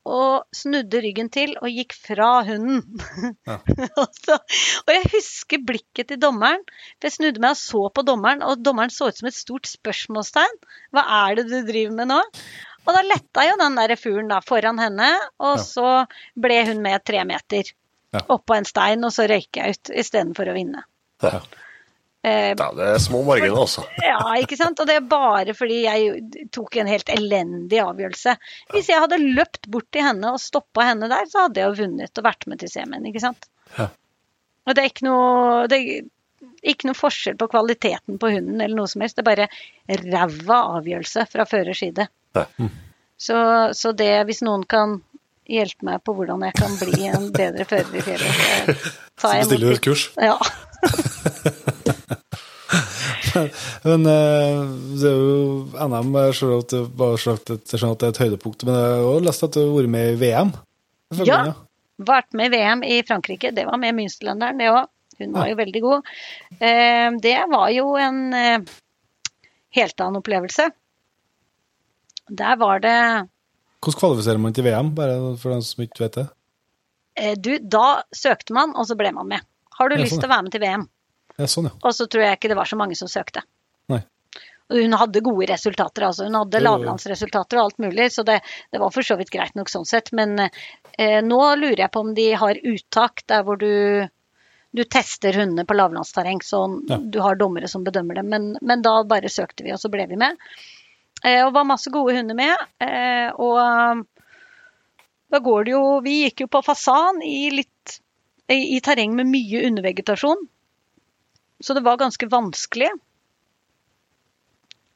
[0.07, 2.79] og snudde ryggen til og gikk fra hunden.
[4.01, 6.63] og, og jeg husker blikket til dommeren.
[6.97, 9.69] For jeg snudde meg og så på dommeren, og dommeren så ut som et stort
[9.69, 10.57] spørsmålstegn.
[10.95, 12.21] Hva er det du driver med nå?
[12.87, 15.63] Og da letta jo den der fuglen da foran henne, og Ja.
[15.67, 15.89] så
[16.39, 17.69] ble hun med tre meter
[18.15, 18.23] Ja.
[18.25, 20.81] oppå en stein, og så røyk jeg ut istedenfor å vinne.
[21.21, 21.43] Ja.
[22.25, 23.85] Eh, Ja, det er små marginer, altså.
[24.03, 24.79] ja, ikke sant?
[24.81, 28.35] Og det er bare fordi jeg tok en helt elendig avgjørelse.
[28.73, 31.79] Hvis jeg hadde løpt bort til henne og stoppa henne der, så hadde jeg jo
[31.85, 33.47] vunnet og vært med til CM-en, ikke sant?
[33.77, 33.87] Ja.
[34.67, 36.09] Og det er ikke noe det er
[36.69, 39.15] ikke noe forskjell på kvaliteten på hunden eller noe som helst.
[39.17, 39.47] Det er bare
[40.11, 42.05] ræva avgjørelse fra førers side.
[42.35, 42.45] Ja.
[43.19, 43.37] Så,
[43.75, 44.99] så det, hvis noen kan
[45.49, 49.47] hjelpe meg på hvordan jeg kan bli en bedre fører i fjellet, så tar jeg
[49.47, 50.09] Bestiller du et kurs?
[50.19, 50.35] Ja.
[53.85, 54.59] Men eh,
[54.99, 58.15] det er jo NM skjønner at det, bare sagt at, jeg skjønner at det er
[58.15, 60.53] et høydepunkt, men jeg har også lest at du har vært med i VM.
[61.27, 61.39] Ja.
[62.09, 63.51] Vært med i VM i Frankrike.
[63.55, 64.89] Det var med Münsterlanderen, det òg.
[65.19, 66.11] Hun var jo veldig god.
[66.63, 68.69] Eh, Det var jo en eh,
[69.75, 70.69] helt annen opplevelse.
[72.29, 72.95] Der var det
[73.79, 76.27] Hvordan kvalifiserer man til VM, bare for den som ikke vet det?
[77.39, 79.43] Du, da søkte man, og så ble man med.
[79.79, 80.83] Har du Ja, lyst sånn, til å være med til VM?
[81.39, 81.71] Ja, sånn, ja.
[81.83, 83.43] Og så tror jeg ikke det var så mange som søkte.
[84.69, 86.27] Hun hadde gode resultater, altså.
[86.27, 88.39] Hun hadde lavlandsresultater og alt mulig, så det,
[88.71, 90.11] det var for så vidt greit nok sånn sett.
[90.13, 94.05] Men eh, nå lurer jeg på om de har uttak der hvor du,
[94.71, 96.97] du tester hundene på lavlandsterreng, så Ja.
[97.01, 98.29] du har dommere som bedømmer dem.
[98.29, 100.37] Men, men da bare søkte vi, og så ble vi med.
[101.23, 102.55] Eh, og var masse gode hunder med.
[102.79, 104.05] Eh, og
[105.29, 107.99] da går det jo Vi gikk jo på fasan i litt
[108.49, 110.47] i, i terreng med mye undervegetasjon.
[111.61, 112.89] Så det var ganske vanskelig.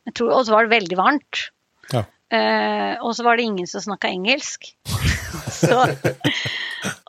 [0.07, 1.45] Jeg tror, Og så var det veldig varmt.
[1.93, 2.03] Ja.
[2.33, 4.71] Uh, og så var det ingen som snakka engelsk.
[5.61, 5.85] så,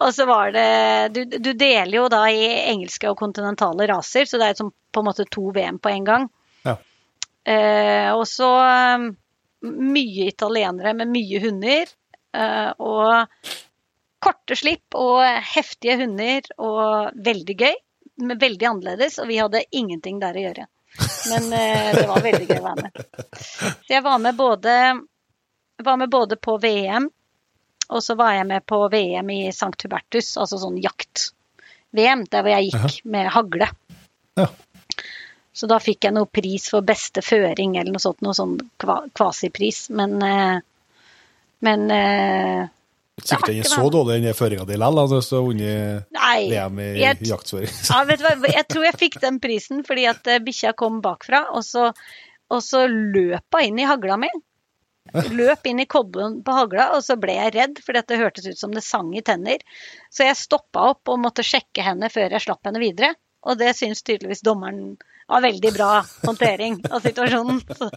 [0.05, 0.69] og så var det
[1.15, 5.03] du, du deler jo da i engelske og kontinentale raser, så det er som på
[5.03, 6.29] en måte to VM på en gang.
[6.67, 6.77] Ja.
[7.49, 8.51] Uh, og så
[8.95, 9.11] um,
[9.65, 11.95] mye italienere med mye hunder.
[12.35, 13.49] Uh, og
[14.25, 15.23] korte slipp og
[15.55, 17.75] heftige hunder og veldig gøy.
[18.25, 20.67] Men veldig annerledes, og vi hadde ingenting der å gjøre.
[21.29, 23.05] Men eh, det var veldig gøy å være med.
[23.85, 24.75] Så jeg var med både,
[25.85, 27.09] var med både på VM,
[27.89, 29.75] og så var jeg med på VM i St.
[29.85, 33.69] Hubertus, altså sånn jakt-VM, der hvor jeg gikk med hagle.
[34.39, 34.49] Ja.
[35.55, 38.57] Så da fikk jeg noe pris for beste føring eller noe sånt, noe sånn
[39.15, 39.85] kvasipris.
[39.95, 40.57] Men, eh,
[41.63, 42.65] men eh,
[43.23, 46.09] Sikkert den er så dårlig, den føringa di likevel, altså, så vunnet.
[46.51, 47.71] VM i jeg- jaktsføring.
[47.93, 50.99] Ja, vet du hva, jeg tror jeg fikk den prisen fordi at eh, bikkja kom
[51.05, 51.93] bakfra, og så,
[52.51, 54.33] og så løp hun inn i hagla mi.
[55.37, 58.59] Løp inn i kobben på hagla, og så ble jeg redd, for det hørtes ut
[58.59, 59.63] som det sang i tenner.
[60.11, 63.13] Så jeg stoppa opp og måtte sjekke henne før jeg slapp henne videre.
[63.45, 64.97] Og det syns tydeligvis dommeren
[65.31, 65.91] var veldig bra
[66.25, 67.61] håndtering av situasjonen.
[67.79, 67.91] Så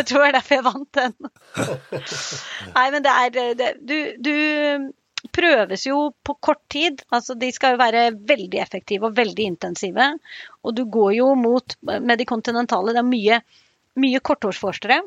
[0.00, 1.16] jeg tror det er derfor jeg vant den.
[2.74, 4.34] Nei, men det er det, du, du
[5.32, 7.02] prøves jo på kort tid.
[7.14, 10.10] Altså, de skal jo være veldig effektive og veldig intensive.
[10.64, 13.40] Og du går jo mot Med de kontinentale, det er mye,
[14.02, 15.00] mye korthårsforskere.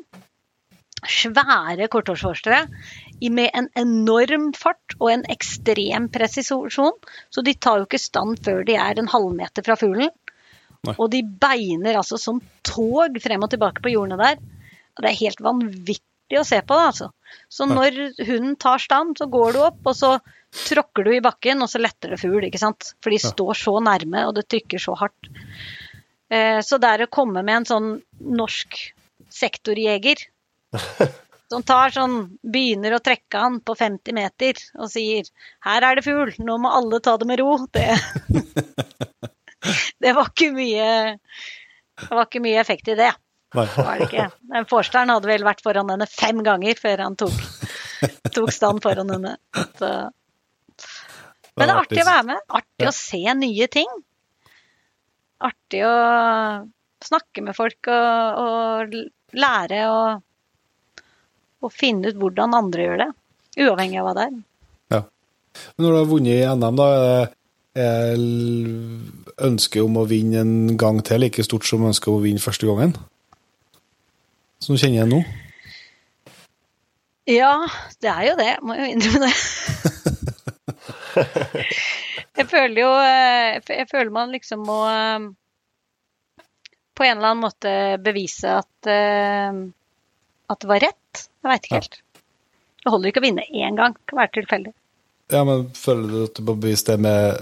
[1.00, 2.66] Svære korthårsforskere
[3.32, 6.96] med en enorm fart og en ekstrem presisjon.
[7.30, 10.12] Så de tar jo ikke stand før de er en halvmeter fra fuglen.
[10.88, 10.94] Nei.
[10.96, 14.38] Og de beiner altså som tog frem og tilbake på jordene der.
[14.96, 17.10] Og det er helt vanvittig å se på, det, altså.
[17.52, 20.14] Så når hunden tar stand, så går du opp, og så
[20.66, 22.92] tråkker du i bakken, og så letter det fugl, ikke sant.
[23.02, 25.30] For de står så nærme, og det trykker så hardt.
[26.30, 27.90] Eh, Så er å komme med en sånn
[28.20, 28.78] norsk
[29.30, 30.22] sektorjeger
[31.50, 35.26] som tar sånn, begynner å trekke han på 50 meter og sier
[35.66, 37.98] 'her er det fugl, nå må alle ta det med ro', det,
[40.02, 40.86] det var ikke mye
[42.00, 43.10] det var ikke mye effekt i det.
[43.56, 43.66] Nei.
[43.76, 44.26] Var det ikke.
[44.52, 47.34] Den Forsteren hadde vel vært foran henne fem ganger før han tok,
[48.32, 49.34] tok stand foran henne.
[49.78, 49.90] Så.
[51.58, 52.44] Men det er artig å være med.
[52.60, 53.90] Artig å se nye ting.
[55.50, 55.94] Artig å
[57.00, 58.96] snakke med folk og, og
[59.40, 61.02] lære og,
[61.64, 63.10] og finne ut hvordan andre gjør det.
[63.60, 64.40] Uavhengig av hva det er.
[64.94, 65.02] Ja.
[65.74, 66.88] Men når du har vunnet i NM, da,
[69.40, 72.66] ønsket om å vinne en gang til like stort som ønsket om å vinne første
[72.66, 72.96] gangen?
[74.60, 75.20] Som du kjenner igjen nå?
[77.30, 77.54] Ja,
[78.02, 78.52] det er jo det.
[78.66, 79.34] Må jo innrømme det.
[82.40, 82.90] Jeg føler jo
[83.68, 85.24] Jeg føler man liksom må eh,
[86.96, 87.72] på en eller annen måte
[88.04, 89.60] bevise at, eh,
[90.52, 91.24] at det var rett.
[91.40, 91.96] Jeg veit ikke helt.
[92.80, 93.96] Det holder ikke å vinne én gang.
[93.96, 94.72] Det kan være tilfeldig.
[95.32, 97.36] Ja, men føler du at bevise det med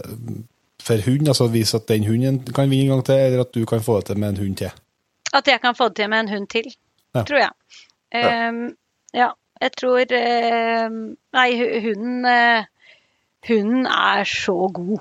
[0.82, 1.28] for hund?
[1.28, 3.96] Altså vise at den hunden kan vinne en gang til, eller at du kan få
[4.00, 4.70] det til med en hund til?
[5.34, 6.74] At jeg kan få det til med en hund til,
[7.14, 7.22] Ja.
[7.22, 7.52] tror jeg.
[8.14, 8.76] Um,
[9.14, 9.28] ja,
[9.60, 12.64] jeg tror ehm, Nei, hunden eh,
[13.48, 14.98] Hunden er så god.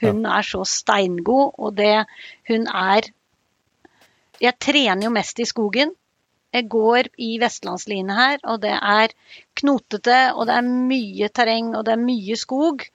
[0.00, 2.06] Hun er så steingod, og det
[2.48, 3.00] Hun er
[4.40, 5.90] Jeg trener jo mest i skogen.
[6.56, 9.12] Jeg går i vestlandsline her, og det er
[9.60, 12.86] knotete, og det er mye terreng, og det er mye skog.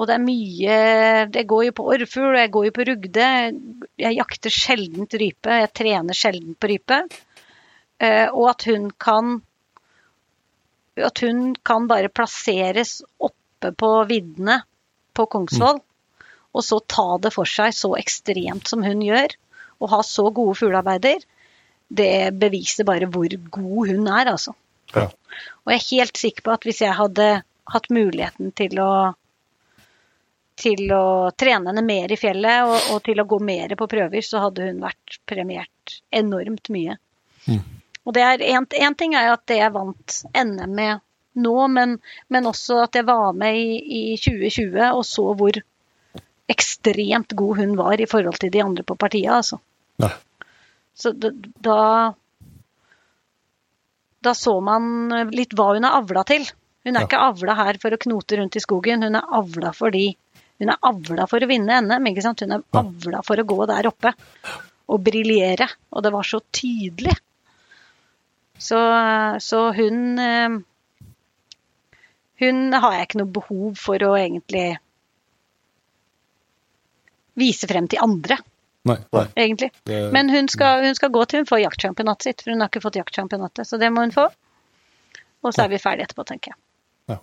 [0.00, 0.76] Og det er mye
[1.34, 3.26] Jeg går jo på orrfugl, og jeg går jo på rugde.
[4.00, 7.02] Jeg jakter sjelden rype, jeg trener sjelden på rype.
[8.00, 9.40] Eh, og at hun kan
[10.96, 14.60] At hun kan bare plasseres oppe på viddene
[15.14, 15.78] på Kongsvoll,
[16.54, 19.34] og så ta det for seg så ekstremt som hun gjør,
[19.80, 21.22] og ha så gode fuglearbeider,
[21.90, 24.54] det beviser bare hvor god hun er, altså.
[24.94, 25.08] Ja.
[25.64, 27.30] Og jeg er helt sikker på at hvis jeg hadde
[27.70, 28.92] hatt muligheten til å
[30.60, 34.20] til å trene henne mer i fjellet og, og til å gå mer på prøver,
[34.20, 36.98] så hadde hun vært premiert enormt mye.
[38.04, 41.00] Og det er en, en ting er jo at det jeg vant NM med
[41.40, 41.96] nå, men,
[42.28, 43.80] men også at jeg var med i,
[44.12, 45.60] i 2020 og så hvor
[46.50, 49.60] ekstremt god hun var i forhold til de andre på partiet, altså.
[50.02, 50.12] Nei.
[50.96, 52.14] Så da,
[54.20, 56.44] da så man litt hva hun er avla til.
[56.84, 57.06] Hun er Ja.
[57.06, 60.16] ikke avla her for å knote rundt i skogen, hun er avla fordi
[60.60, 62.06] hun er avla for å vinne NM.
[62.10, 62.40] ikke sant?
[62.44, 64.12] Hun er avla for å gå der oppe
[64.90, 65.68] og briljere.
[65.92, 67.14] Og det var så tydelig.
[68.60, 68.76] Så,
[69.40, 70.58] så hun eh,
[72.40, 74.78] Hun har jeg ikke noe behov for å egentlig
[77.40, 78.38] vise frem til andre,
[78.90, 78.98] Nei.
[79.16, 79.24] nei.
[79.46, 79.70] egentlig.
[79.88, 82.70] Det- Men hun skal, hun skal gå til hun får jaktsjampionatet sitt, for hun har
[82.72, 83.66] ikke fått jaktsjampionatet.
[83.68, 84.26] Så det må hun få.
[85.40, 87.20] Og så er vi ferdige etterpå, tenker jeg.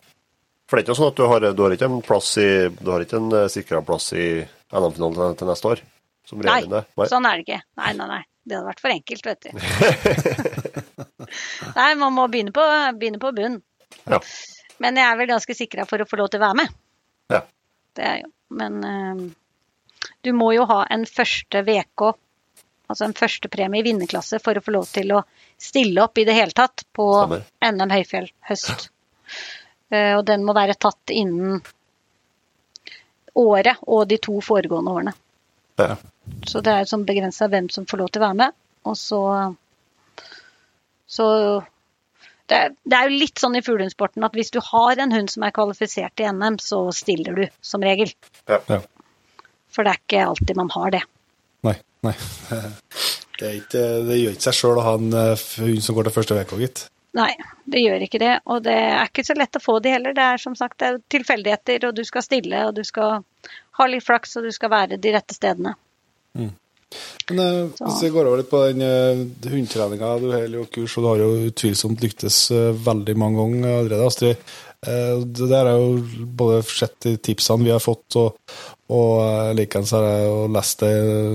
[0.68, 2.90] For det er ikke sånn at du har, du har ikke en plass i Du
[2.92, 4.26] har ikke en uh, sikra plass i
[4.74, 5.84] NM-finalen til, neste år?
[6.28, 6.90] Som Nei, er?
[7.08, 7.62] sånn er det ikke.
[7.80, 8.24] Nei, nei, nei.
[8.48, 9.50] Det hadde vært for enkelt, vet du.
[11.78, 12.66] nei, man må begynne på,
[13.00, 13.58] begynne på bunn.
[14.08, 14.20] Ja.
[14.84, 16.76] Men jeg er vel ganske sikra for å få lov til å være med.
[17.32, 17.42] Ja.
[17.98, 18.30] Det er jo.
[18.60, 19.24] Men eh,
[20.28, 22.04] du må jo ha en første VK,
[22.92, 25.22] altså en første premie i vinnerklasse, for å få lov til å
[25.56, 27.46] stille opp i det hele tatt på Stemmer.
[27.72, 28.90] NM Høyfjell høst.
[29.88, 31.62] Eh, og den må være tatt innen
[33.40, 35.14] året og de to foregående årene.
[35.80, 35.96] Ja.
[36.50, 38.58] Så det er sånn begrensa hvem som får lov til å være med.
[38.88, 39.22] Og så
[41.08, 41.26] Så
[42.52, 45.32] det er, det er jo litt sånn i fuglehundsporten at hvis du har en hund
[45.32, 48.12] som er kvalifisert til NM, så stiller du som regel.
[48.48, 48.60] Ja.
[48.68, 48.82] Ja.
[49.78, 51.04] For det er ikke alltid man har det.
[51.68, 51.76] Nei.
[52.06, 52.14] nei.
[53.38, 56.08] Det, er ikke, det gjør ikke seg sjøl å ha en eh, hund som går
[56.08, 56.88] til første uka, gitt.
[57.18, 57.32] Nei,
[57.70, 58.34] det gjør ikke det.
[58.50, 60.16] Og det er ikke så lett å få de heller.
[60.18, 63.22] Det er som sagt det er tilfeldigheter, og du skal stille, og du skal
[63.78, 65.76] ha litt flaks, og du skal være de rette stedene.
[66.38, 70.96] Men eh, hvis vi går over litt på den uh, hundetreninga, du holder jo kurs,
[70.96, 74.54] og du har jo utvilsomt lyktes eh, veldig mange ganger allerede, Astrid.
[74.88, 78.58] Eh, det der er jo både sett i tipsene vi har fått, og,
[78.94, 80.92] og uh, likeens har jeg lest det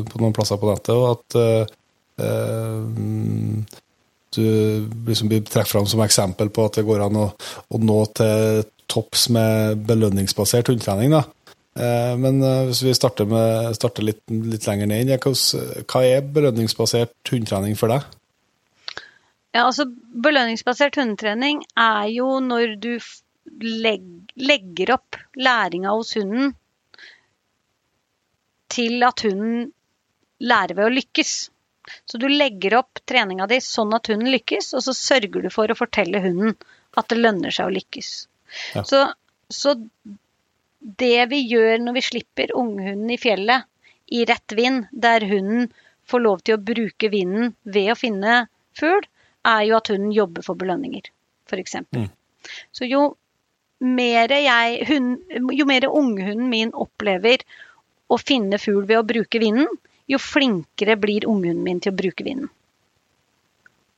[0.09, 1.75] på noen plasser på nettet, og at eh,
[2.25, 2.79] eh,
[4.33, 4.47] du
[5.09, 7.27] liksom blir trukket fram som eksempel på at det går an å,
[7.69, 11.13] å nå til topps med belønningsbasert hundetrening.
[11.13, 11.23] da.
[11.77, 17.33] Eh, Men eh, hvis vi starter, med, starter litt, litt lenger ned, hva er belønningsbasert
[17.33, 18.09] hundetrening for deg?
[19.53, 19.85] Ja, altså
[20.25, 22.95] Belønningsbasert hundetrening er jo når du
[23.63, 26.53] legg, legger opp læringa hos hunden
[28.73, 29.73] til at hunden
[30.43, 31.33] lærer ved å lykkes.
[32.07, 35.71] Så du legger opp treninga di sånn at hunden lykkes, og så sørger du for
[35.71, 36.55] å fortelle hunden
[36.97, 38.11] at det lønner seg å lykkes.
[38.77, 38.85] Ja.
[38.89, 39.05] Så,
[39.53, 39.77] så
[40.83, 43.69] det vi gjør når vi slipper unghunden i fjellet
[44.13, 45.71] i rett vind, der hunden
[46.09, 48.45] får lov til å bruke vinden ved å finne
[48.79, 49.05] fugl,
[49.47, 51.09] er jo at hunden jobber for belønninger,
[51.51, 51.79] f.eks.
[51.95, 52.11] Mm.
[52.75, 53.03] Så jo
[53.83, 55.13] mer, jeg, hun,
[55.53, 57.43] jo mer unghunden min opplever
[58.13, 59.69] å finne fugl ved å bruke vinden,
[60.11, 62.51] jo flinkere blir unghunden min til å bruke vinden.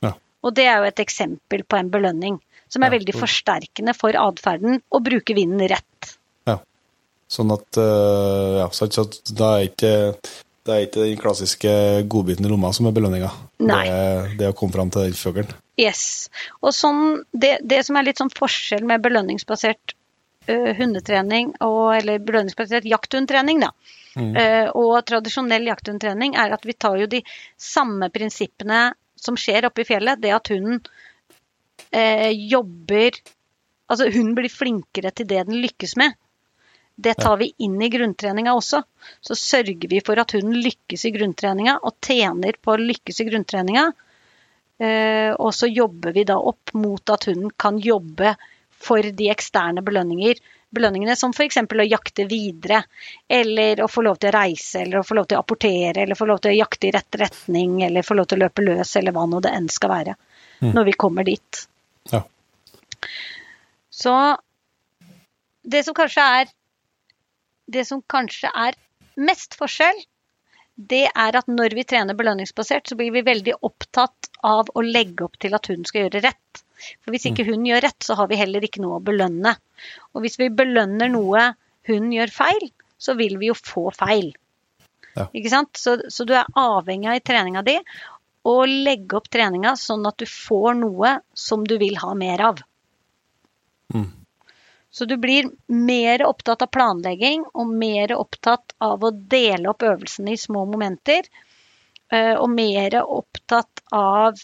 [0.05, 0.15] Ja.
[0.44, 2.98] Og det er jo et eksempel på en belønning som er Ja.
[2.98, 6.15] veldig forsterkende for atferden å bruke vinden rett.
[6.48, 6.59] Ja,
[7.31, 9.93] Sånn at eh, ja, så, så da er ikke
[10.65, 11.70] det er ikke den klassiske
[12.09, 13.28] godbiten i lomma som er belønninga.
[13.61, 15.51] Det, det å komme fram til den fuglen.
[15.81, 16.31] Yes.
[16.63, 19.95] Og sånn, det, det som er litt sånn forskjell med belønningsbasert
[20.49, 23.73] uh, hundetrening, og, eller belønningsbasert jakthundtrening, da,
[24.15, 24.45] ø,
[24.79, 27.25] og tradisjonell jakthundtrening, er at vi tar jo de
[27.59, 30.23] samme prinsippene som skjer oppe i fjellet.
[30.23, 33.23] Det at hunden uh, jobber
[33.85, 36.15] Altså hunden blir flinkere til det den lykkes med.
[36.97, 38.81] Det tar vi inn i grunntreninga også.
[39.21, 43.27] Så sørger vi for at hunden lykkes i grunntreninga, og tjener på å lykkes i
[43.29, 43.91] grunntreninga.
[44.79, 48.35] Eh, og så jobber vi da opp mot at hunden kan jobbe
[48.85, 50.41] for de eksterne belønninger.
[50.75, 51.61] Belønningene som f.eks.
[51.63, 52.81] å jakte videre,
[53.31, 56.19] eller å få lov til å reise, eller å få lov til å apportere, eller
[56.19, 58.97] få lov til å jakte i rett retning, eller få lov til å løpe løs,
[58.99, 60.17] eller hva nå det enn skal være.
[60.65, 61.61] Når vi kommer dit.
[62.11, 62.23] Ja.
[63.93, 64.15] Så
[65.63, 66.53] det som kanskje er
[67.67, 68.75] Det som kanskje er
[69.17, 70.03] mest forskjell,
[70.75, 75.27] det er at når vi trener belønningsbasert, så blir vi veldig opptatt av å legge
[75.27, 76.63] opp til at hun skal gjøre rett.
[77.05, 79.55] For hvis ikke hun gjør rett, så har vi heller ikke noe å belønne.
[80.13, 81.53] Og hvis vi belønner noe
[81.89, 82.67] hun gjør feil,
[82.99, 84.33] så vil vi jo få feil.
[85.15, 85.29] Ja.
[85.31, 85.79] Ikke sant?
[85.79, 87.79] Så, så du er avhengig av i treninga di
[88.45, 92.61] å legge opp treninga sånn at du får noe som du vil ha mer av.
[93.95, 94.11] Mm.
[94.95, 100.35] Så du blir mer opptatt av planlegging og mer opptatt av å dele opp øvelsene
[100.35, 101.27] i små momenter.
[102.12, 104.39] eh, Og mer opptatt av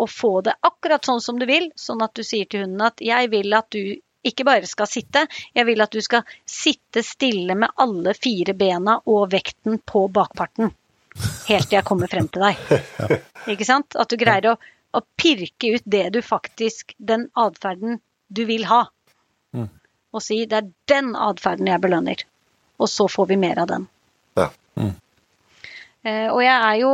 [0.00, 2.96] å få det akkurat sånn som du vil, sånn at du sier til hunden at
[3.04, 7.54] 'jeg vil at du ikke bare skal sitte, jeg vil at du skal sitte stille
[7.54, 10.72] med alle fire bena og vekten på bakparten.
[11.48, 12.56] Helt til jeg kommer frem til deg.
[13.52, 13.96] Ikke sant?
[13.96, 14.56] At du greier å
[14.92, 18.86] å pirke ut det du faktisk Den atferden du vil ha.
[20.12, 22.24] Og si 'det er den atferden jeg belønner'.
[22.78, 23.88] Og så får vi mer av den.
[24.36, 24.50] Ja.
[24.74, 24.94] Mm.
[26.32, 26.92] og jeg er jo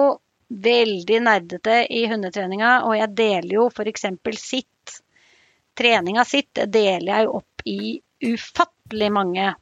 [0.49, 4.07] veldig nerdete i hundetreninga, og jeg deler jo f.eks.
[4.41, 5.01] sitt.
[5.77, 9.55] Treninga sitt deler jeg jo opp i ufattelig mange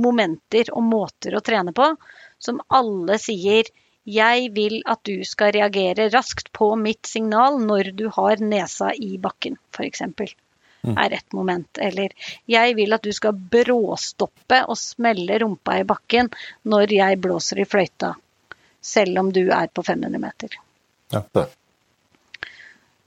[0.00, 1.94] momenter og måter å trene på,
[2.38, 3.64] som alle sier
[4.04, 9.18] 'jeg vil at du skal reagere raskt på mitt signal når du har nesa i
[9.18, 10.02] bakken', f.eks.
[10.82, 11.78] Er et moment.
[11.78, 12.08] Eller
[12.48, 16.30] 'jeg vil at du skal bråstoppe og smelle rumpa i bakken
[16.64, 18.14] når jeg blåser i fløyta',
[18.80, 20.48] selv om du er på 500 meter.
[21.12, 21.48] Ja, det.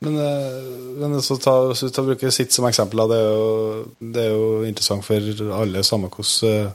[0.02, 3.08] men så ta, så ta bruke sitt som eksempel.
[3.10, 5.16] Det er jo, det er jo interessant for
[5.62, 6.72] alle, samme hvilken eh,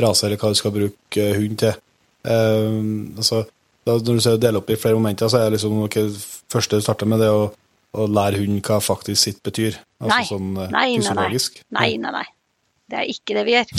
[0.00, 1.74] rase eller hva du skal bruke eh, hund til.
[2.22, 3.44] Um, altså,
[3.86, 6.10] da, når du ser å dele opp i flere momenter, så er det liksom okay,
[6.52, 7.48] første du starter med, det å,
[7.96, 9.78] å lære hunden hva faktisk sitt betyr.
[10.02, 10.26] Altså Nei.
[10.28, 11.62] sånn eh, Nei, fysiologisk.
[11.74, 12.26] Nei, nei, nei.
[12.88, 13.72] Det er ikke det vi gjør.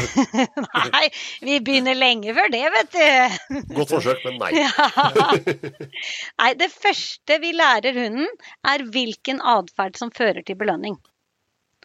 [0.94, 1.02] nei,
[1.44, 3.66] vi begynner lenge før det, vet du.
[3.76, 4.64] Godt forsøk, men nei.
[6.40, 8.32] Nei, det første vi lærer hunden,
[8.64, 10.96] er hvilken atferd som fører til belønning.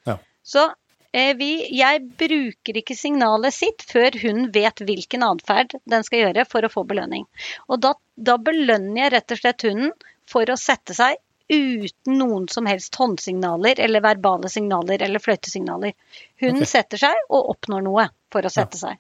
[0.07, 0.15] Ja.
[0.47, 0.63] Så
[1.11, 6.47] eh, vi, jeg bruker ikke signalet sitt før hunden vet hvilken atferd den skal gjøre
[6.47, 7.27] for å få belønning.
[7.67, 9.91] Og da, da belønner jeg rett og slett hunden
[10.23, 15.93] for å sette seg uten noen som helst håndsignaler eller verbale signaler eller fløytesignaler.
[16.41, 16.71] Hunden okay.
[16.71, 18.97] setter seg og oppnår noe for å sette seg.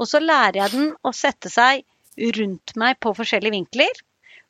[0.00, 1.84] Og så lærer jeg den å sette seg
[2.38, 4.02] rundt meg på forskjellige vinkler.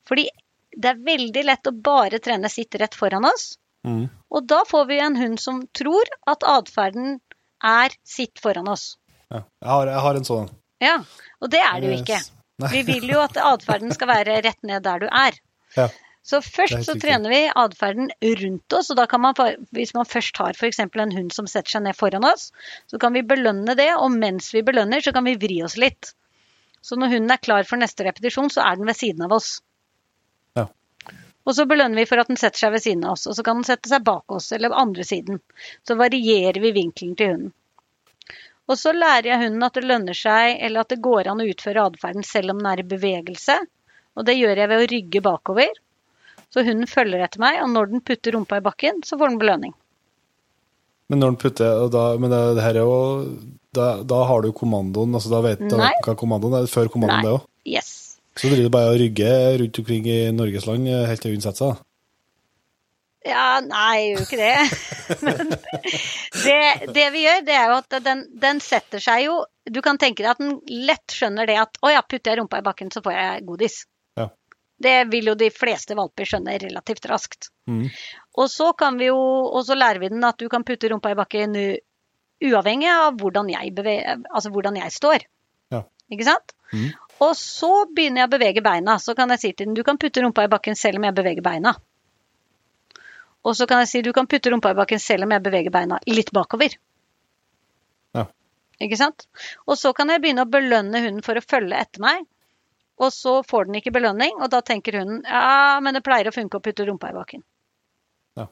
[0.09, 0.29] Fordi
[0.75, 3.55] det er veldig lett å bare trene sitt rett foran oss.
[3.85, 4.07] Mm.
[4.31, 7.19] Og da får vi en hund som tror at atferden
[7.65, 8.95] er sitt foran oss.
[9.31, 9.43] Ja.
[9.43, 10.49] Jeg, har, jeg har en sånn.
[10.85, 10.97] Ja,
[11.41, 12.21] og det er det jo ikke.
[12.63, 12.71] Nei.
[12.71, 15.39] Vi vil jo at atferden skal være rett ned der du er.
[15.75, 15.89] Ja.
[16.25, 18.09] Så først så trener vi atferden
[18.41, 19.37] rundt oss, og da kan man,
[19.77, 20.81] hvis man først har f.eks.
[20.81, 22.47] en hund som setter seg ned foran oss,
[22.89, 26.15] så kan vi belønne det, og mens vi belønner, så kan vi vri oss litt.
[26.81, 29.51] Så når hunden er klar for neste repetisjon, så er den ved siden av oss.
[30.57, 30.65] Ja.
[31.45, 33.45] Og så belønner vi for at den setter seg ved siden av oss, og så
[33.45, 35.45] kan den sette seg bak oss eller på andre siden.
[35.85, 37.55] Så varierer vi vinkelen til hunden.
[38.65, 41.49] Og så lærer jeg hunden at det lønner seg, eller at det går an å
[41.53, 43.61] utføre atferden selv om den er i bevegelse.
[44.17, 45.81] Og det gjør jeg ved å rygge bakover.
[46.55, 49.41] Så hunden følger etter meg, og når den putter rumpa i bakken, så får den
[49.43, 49.75] belønning.
[51.11, 52.99] Men når den putter og da, Men det, det her er jo
[53.75, 57.27] da, da har du kommandoen, altså da vet du hva kommandoen er, før kommandoen Nei.
[57.27, 57.49] det òg.
[57.67, 57.91] Yes.
[58.39, 61.45] Så driver du bare og rygger rundt omkring i Norges land eh, helt til hunden
[61.45, 61.83] setter seg.
[63.25, 64.57] Ja, nei, jeg gjør jo ikke det.
[65.25, 65.53] Men
[66.45, 66.59] det,
[66.93, 70.21] det vi gjør, det er jo at den, den setter seg jo Du kan tenke
[70.21, 73.01] deg at den lett skjønner det at å ja, putter jeg rumpa i bakken, så
[73.05, 73.79] får jeg godis.
[74.83, 77.51] Det vil jo de fleste valper skjønne relativt raskt.
[77.71, 77.87] Mm.
[78.41, 81.13] Og så kan vi jo, og så lærer vi den at du kan putte rumpa
[81.15, 81.55] i bakken
[82.45, 85.27] uavhengig av hvordan jeg, beveger, altså hvordan jeg står.
[85.73, 85.85] Ja.
[86.13, 86.55] Ikke sant?
[86.75, 86.91] Mm.
[87.23, 88.99] Og så begynner jeg å bevege beina.
[88.99, 91.17] Så kan jeg si til den du kan putte rumpa i bakken selv om jeg
[91.17, 91.77] beveger beina.
[93.45, 95.73] Og så kan jeg si du kan putte rumpa i bakken selv om jeg beveger
[95.73, 96.75] beina litt bakover.
[98.17, 98.27] Ja.
[98.83, 99.29] Ikke sant?
[99.69, 102.25] Og så kan jeg begynne å belønne hunden for å følge etter meg.
[103.03, 106.35] Og så får den ikke belønning, og da tenker hunden ja, men det pleier å
[106.35, 107.43] funke å putte rumpa i bakken.
[108.39, 108.47] Ja.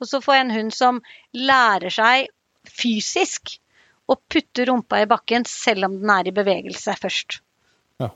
[0.00, 1.02] Og så får jeg en hund som
[1.36, 2.30] lærer seg
[2.64, 3.58] fysisk
[4.08, 7.38] å putte rumpa i bakken selv om den er i bevegelse først.
[8.00, 8.10] Ja.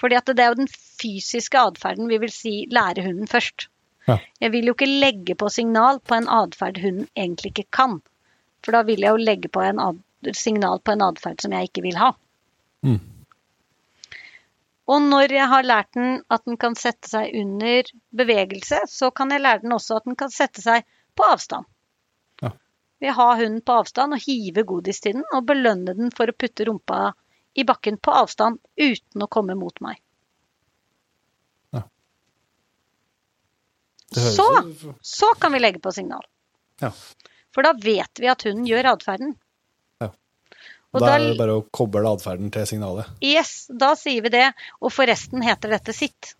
[0.00, 3.68] Fordi at det er jo den fysiske atferden vi vil si lære hunden først.
[4.10, 4.18] Ja.
[4.42, 8.00] Jeg vil jo ikke legge på signal på en atferd hunden egentlig ikke kan.
[8.64, 9.64] For da vil jeg jo legge på
[10.34, 12.12] signal på en atferd som jeg ikke vil ha.
[12.84, 13.00] Mm.
[14.90, 19.32] Og når jeg har lært den at den kan sette seg under bevegelse, så kan
[19.32, 20.84] jeg lære den også at den kan sette seg
[21.16, 21.64] på avstand.
[22.42, 22.50] Ja.
[23.00, 26.28] Ved å ha hunden på avstand og hive godis til den, og belønne den for
[26.28, 27.14] å putte rumpa
[27.54, 30.02] i bakken på avstand uten å komme mot meg.
[31.72, 31.86] Ja.
[34.12, 34.48] Så,
[35.00, 36.26] så kan vi legge på signal.
[36.82, 36.92] Ja.
[37.54, 39.36] For da vet vi at hunden gjør atferden.
[40.94, 41.00] Ja.
[41.00, 43.08] Og da da, er det bare å koble atferden til signalet.
[43.20, 44.46] yes, da sier vi det,
[44.80, 46.34] og forresten heter dette sitt.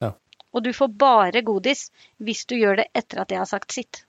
[0.00, 0.14] Ja.
[0.56, 1.90] Og du får bare godis
[2.24, 4.04] hvis du gjør det etter at jeg har sagt sitt.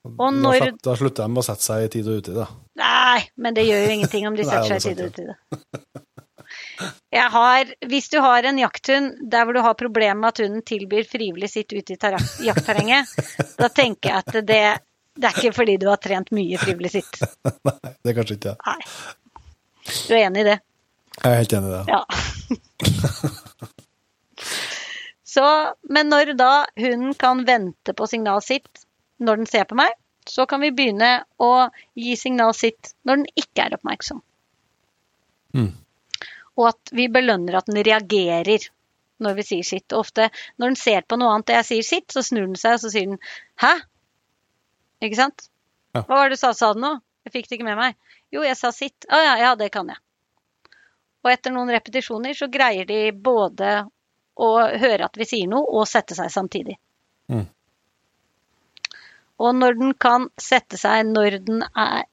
[0.00, 2.44] Og Da, når slett- da slutter de å sette seg i tid og utide.
[2.46, 2.46] da.
[2.80, 5.36] Nei, men det gjør jo ingenting om de setter seg i tide og utide.
[7.12, 10.62] Jeg har, hvis du har en jakthund der hvor du har problemer med at hunden
[10.66, 11.98] tilbyr frivillig sitt ute i
[12.48, 13.12] jaktterrenget,
[13.60, 14.62] da tenker jeg at det,
[15.20, 17.20] det er ikke fordi du har trent mye frivillig sitt.
[17.68, 18.56] Nei, det er kanskje ikke det.
[18.66, 18.80] Nei.
[19.90, 20.58] Du er enig i det?
[21.20, 21.84] Jeg er helt enig i det.
[21.90, 22.00] Ja.
[25.30, 25.46] Så,
[25.82, 28.86] men når da hunden kan vente på signalet sitt
[29.22, 29.92] når den ser på meg,
[30.26, 31.68] så kan vi begynne å
[31.98, 34.22] gi signalet sitt når den ikke er oppmerksom.
[35.54, 35.70] Mm.
[36.58, 38.66] Og at vi belønner at den reagerer
[39.22, 39.92] når vi sier sitt.
[39.92, 42.58] Og ofte når den ser på noe annet og jeg sier sitt, så snur den
[42.58, 43.22] seg og så sier den
[43.60, 43.78] 'hæ?'
[45.00, 45.48] Ikke sant?
[45.94, 46.04] Ja.
[46.04, 46.94] Hva var det du sa, sa du nå?
[47.26, 47.96] Jeg fikk det ikke med meg.
[48.32, 49.06] Jo, jeg sa sitt.
[49.10, 50.00] Å ja, ja, det kan jeg.
[51.20, 53.72] Og etter noen repetisjoner så greier de både
[54.40, 54.50] å
[54.80, 56.78] høre at vi sier noe, og sette seg samtidig.
[57.28, 57.44] Mm.
[59.40, 62.06] Og når den kan sette seg når den, er,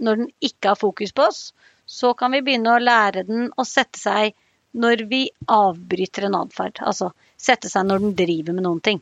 [0.00, 1.42] når den ikke har fokus på oss,
[1.90, 4.36] så kan vi begynne å lære den å sette seg
[4.80, 6.80] når vi avbryter en atferd.
[6.86, 7.10] Altså
[7.40, 9.00] sette seg når den driver med noen ting.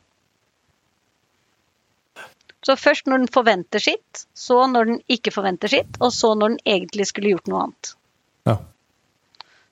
[2.69, 6.51] Så først når den forventer sitt, så når den ikke forventer sitt, og så når
[6.53, 7.93] den egentlig skulle gjort noe annet.
[8.45, 8.57] Ja.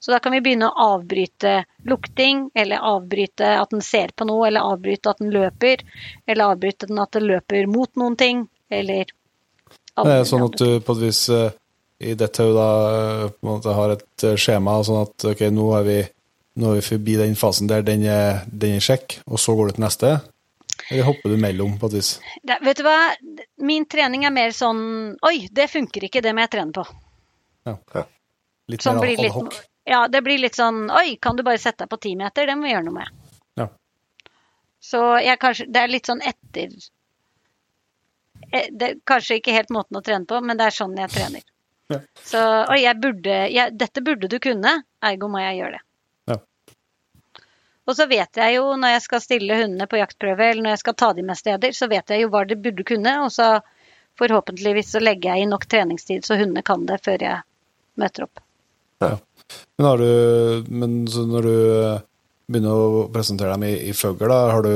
[0.00, 4.46] Så da kan vi begynne å avbryte lukting, eller avbryte at den ser på noe,
[4.48, 5.82] eller avbryte at den løper,
[6.24, 10.80] eller avbryte den at den løper mot noen ting, eller Det er sånn at du
[10.80, 11.52] på et vis eh,
[12.00, 15.68] i dette da eh, på en måte har et eh, skjema, sånn at ok, nå
[15.82, 15.98] er vi,
[16.64, 19.68] nå er vi forbi den fasen der den er, den er sjekk, og så går
[19.68, 20.14] du til neste.
[20.90, 22.10] Eller hopper du mellom, på et vis?
[22.46, 22.96] Det, vet du hva,
[23.66, 26.84] min trening er mer sånn Oi, det funker ikke, det må jeg trene på.
[27.66, 27.74] Ja,
[28.70, 29.56] Litt sånn mer blir adhoc.
[29.86, 32.46] ja, det blir litt sånn Oi, kan du bare sette deg på ti meter?
[32.46, 33.32] Det må vi gjøre noe med.
[33.58, 33.66] Ja.
[34.82, 36.70] Så jeg kanskje Det er litt sånn etter
[38.52, 41.10] eh, Det er kanskje ikke helt måten å trene på, men det er sånn jeg
[41.14, 41.42] trener.
[41.90, 42.00] Ja.
[42.26, 45.85] Så Oi, jeg burde jeg, Dette burde du kunne, ergo må jeg gjøre det.
[47.86, 47.90] Ja.
[47.90, 50.82] Og så vet jeg jo når jeg skal stille hundene på jaktprøve, eller når jeg
[50.82, 53.60] skal ta dem med steder, så vet jeg jo hva de burde kunne, og så
[54.18, 57.42] forhåpentligvis så legger jeg i nok treningstid så hundene kan det før jeg
[58.00, 58.42] møter opp.
[59.78, 62.00] Men, har du, men så når du eh,
[62.48, 64.72] begynner å presentere dem i, i fugl, da har du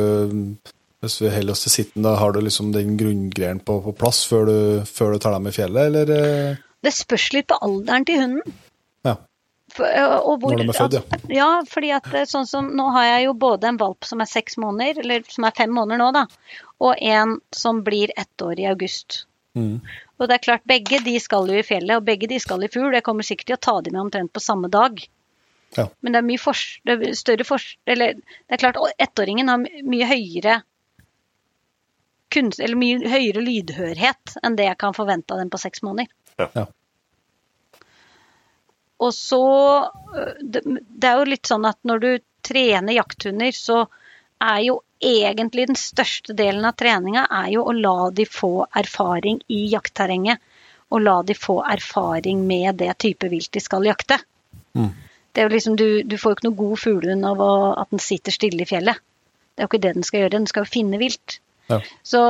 [1.00, 4.26] Hvis vi holder oss til sitten, da har du liksom den grunngreien på, på plass
[4.28, 6.10] før du, før du tar dem i fjellet, eller?
[6.12, 6.58] eh?
[6.84, 8.58] Det spørs litt på alderen til hunden.
[9.70, 11.18] For, og hvor, Når de er født, ja.
[11.36, 14.58] ja, fordi at sånn som Nå har jeg jo både en valp som er seks
[14.60, 16.24] måneder, eller som er fem måneder nå, da,
[16.82, 19.24] og en som blir ett år i august.
[19.58, 19.80] Mm.
[20.20, 22.70] Og det er klart, begge de skal jo i fjellet, og begge de skal i
[22.72, 22.92] fugl.
[22.94, 25.00] Jeg kommer sikkert til å ta de med omtrent på samme dag.
[25.76, 25.86] Ja.
[26.00, 29.60] Men det er mye fors det er større fors Eller det er klart, ettåringen har
[29.62, 30.56] mye høyere
[32.34, 36.10] kunst, eller mye høyere lydhørhet enn det jeg kan forvente av den på seks måneder.
[36.38, 36.48] Ja.
[36.54, 36.66] Ja.
[39.00, 39.44] Og så
[40.16, 42.10] øh, det, det er jo litt sånn at når du
[42.44, 43.84] trener jakthunder, så
[44.40, 49.40] er jo egentlig den største delen av treninga er jo å la de få erfaring
[49.48, 50.40] i jaktterrenget.
[50.90, 54.18] Og la de få erfaring med det type vilt de skal jakte.
[54.74, 54.90] Mm.
[55.30, 57.92] Det er jo liksom, du, du får jo ikke noe god fuglehund av å, at
[57.94, 58.98] den sitter stille i fjellet.
[59.54, 61.36] Det er jo ikke det den skal gjøre, den skal jo finne vilt.
[61.70, 61.78] Ja.
[62.02, 62.22] Så,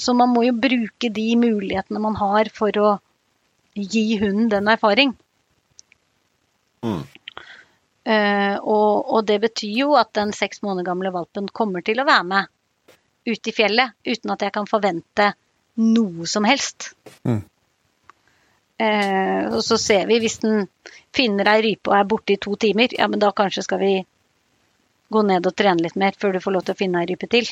[0.00, 2.90] så man må jo bruke de mulighetene man har for å
[3.78, 5.14] gi hunden den erfaring.
[6.84, 7.02] Mm.
[8.08, 12.06] Eh, og, og det betyr jo at den seks måneder gamle valpen kommer til å
[12.08, 12.54] være med
[13.28, 15.32] ut i fjellet uten at jeg kan forvente
[15.78, 16.92] noe som helst.
[17.28, 17.42] Mm.
[18.78, 20.68] Uh, og så ser vi hvis den
[21.14, 23.92] finner ei rype og er borte i to timer, ja, men da kanskje skal vi
[25.10, 27.26] gå ned og trene litt mer før du får lov til å finne ei rype
[27.32, 27.50] til.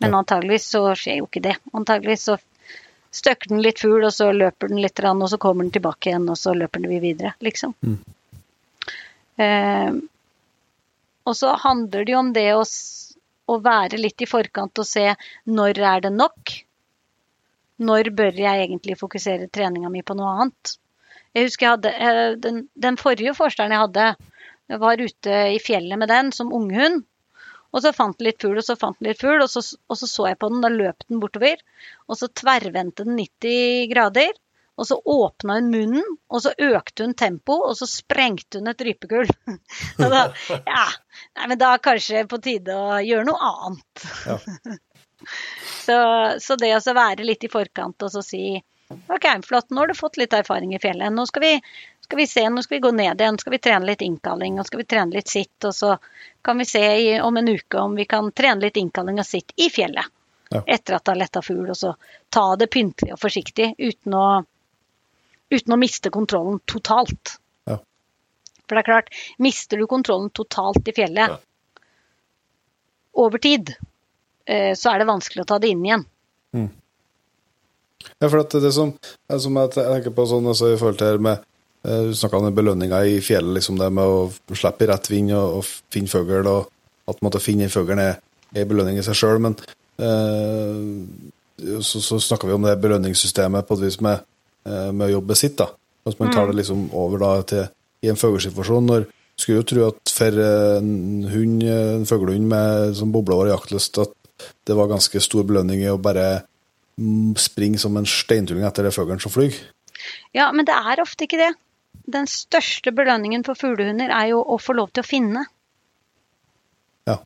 [0.00, 0.22] Men Ja.
[0.22, 1.56] antageligvis så skjer jo ikke det.
[1.76, 2.38] Antageligvis så
[3.14, 6.26] støkker den litt fugl, og så løper den litt, og så kommer den tilbake igjen,
[6.30, 7.74] og så løper den videre, liksom.
[7.84, 7.98] Mm.
[9.44, 9.94] Eh,
[11.24, 12.62] og så handler det jo om det å,
[13.50, 15.08] å være litt i forkant og se
[15.48, 16.54] når er det nok?
[17.84, 20.76] Når bør jeg egentlig fokusere treninga mi på noe annet?
[21.34, 24.12] Jeg husker jeg hadde eh, den, den forrige forsteren jeg hadde,
[24.70, 27.02] jeg var ute i fjellet med den som unghund.
[27.74, 29.98] Og så fant den litt fugl, og så fant den litt fugl, og så, og
[29.98, 31.62] så så jeg på den, da løp den bortover.
[32.06, 34.30] Og så tverrvendte den 90 grader,
[34.78, 38.82] og så åpna hun munnen, og så økte hun tempo, og så sprengte hun et
[38.86, 39.30] rypekull.
[39.98, 40.86] Så da, ja,
[41.38, 44.06] nei, men da er kanskje på tide å gjøre noe annet.
[44.26, 44.38] Ja.
[45.86, 45.98] så,
[46.42, 48.58] så det å så være litt i forkant og så si
[48.94, 51.12] OK, flott, nå har du fått litt erfaring i fjellet.
[51.14, 51.52] Nå skal vi,
[52.04, 54.66] skal vi se, nå skal vi gå ned igjen, skal vi trene litt innkalling, og
[54.68, 55.94] skal vi trene litt sitt, og så
[56.44, 59.54] kan vi se i, om en uke om vi kan trene litt innkalling og sitt
[59.56, 60.10] i fjellet.
[60.52, 60.60] Ja.
[60.76, 61.94] Etter at det har letta fugl, og så
[62.28, 64.26] ta det pyntelig og forsiktig uten å,
[65.54, 67.38] uten å miste kontrollen totalt.
[67.70, 67.78] Ja.
[68.68, 69.08] For det er klart,
[69.40, 71.40] mister du kontrollen totalt i fjellet Ja.
[73.24, 73.72] over tid,
[74.44, 76.04] eh, så er det vanskelig å ta det inn igjen.
[78.20, 78.92] Ja, for det som,
[79.40, 81.40] som jeg tenker på sånn altså, i forhold til med
[81.84, 85.58] Du snakka om belønninga i fjellet, liksom det med å slippe i rett vind og,
[85.58, 86.70] og finne fugl, og
[87.10, 88.14] at en finne den fuglen er
[88.54, 89.40] en belønning i seg sjøl.
[89.44, 89.56] Men
[90.00, 94.24] eh, så, så snakka vi om det belønningssystemet på et vis med,
[94.68, 95.58] eh, med å jobbe sitt.
[95.60, 95.68] da.
[96.08, 97.66] At man tar det liksom over da til
[98.04, 98.88] i en fuglesituasjon.
[98.88, 99.06] når
[99.36, 104.12] Skulle jo tro at for en hund, en fuglehund med som bobler over jaktlyst, at
[104.66, 106.44] det var ganske stor belønning i å bare
[107.00, 109.56] mm, springe som en steintulling etter det fuglen som flyr.
[110.36, 111.52] Ja, men det er ofte ikke det.
[112.04, 115.44] Den største belønningen for fuglehunder er jo å få lov til å finne.
[117.08, 117.16] Ja.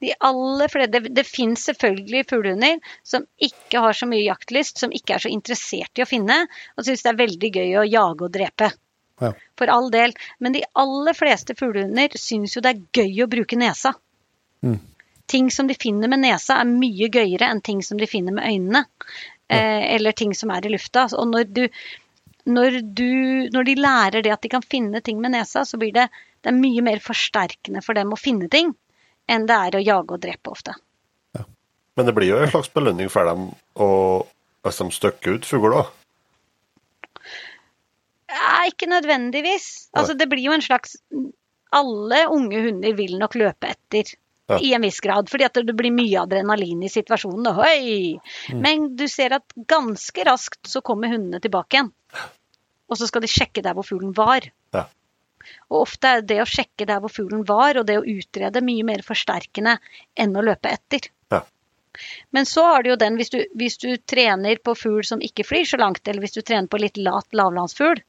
[0.00, 4.94] De aller flere, det, det finnes selvfølgelig fuglehunder som ikke har så mye jaktlyst, som
[4.94, 6.44] ikke er så interessert i å finne,
[6.76, 8.70] og syns det er veldig gøy å jage og drepe.
[9.18, 9.32] Ja.
[9.58, 10.14] For all del.
[10.38, 13.92] Men de aller fleste fuglehunder syns jo det er gøy å bruke nesa.
[14.62, 14.78] Mm.
[15.28, 18.46] Ting som de finner med nesa, er mye gøyere enn ting som de finner med
[18.48, 18.86] øynene.
[19.48, 21.08] Eh, eller ting som er i lufta.
[21.18, 21.64] Og når, du,
[22.48, 23.12] når, du,
[23.52, 26.08] når de lærer det at de kan finne ting med nesa, så blir det,
[26.44, 28.74] det mye mer forsterkende for dem å finne ting
[29.28, 30.74] enn det er å jage og drepe ofte.
[31.98, 33.88] Men det blir jo en slags belønning for dem å,
[34.62, 35.88] hvis de støkker ut fugler.
[38.30, 39.88] Ja, ikke nødvendigvis.
[39.96, 40.98] Altså, det blir jo en slags
[41.74, 44.14] Alle unge hunder vil nok løpe etter.
[44.48, 44.56] Ja.
[44.64, 47.50] I en viss grad, fordi at det blir mye adrenalin i situasjonen.
[47.50, 47.58] og
[48.48, 48.60] Mm.
[48.62, 51.90] Men du ser at ganske raskt så kommer hundene tilbake igjen.
[52.88, 54.48] Og så skal de sjekke der hvor fuglen var.
[54.74, 54.86] Ja.
[55.68, 58.86] Og ofte er det å sjekke der hvor fuglen var, og det å utrede mye
[58.88, 59.76] mer forsterkende
[60.18, 61.10] enn å løpe etter.
[61.32, 61.42] Ja.
[62.34, 65.46] Men så har du jo den, hvis du, hvis du trener på fugl som ikke
[65.46, 68.02] flyr så langt, eller hvis du trener på litt lat lavlandsfugl,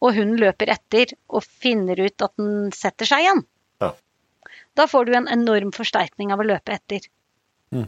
[0.00, 3.44] og hunden løper etter og finner ut at den setter seg igjen,
[3.80, 3.92] Ja.
[4.74, 7.06] da får du en enorm forsterkning av å løpe etter.
[7.70, 7.86] Mm.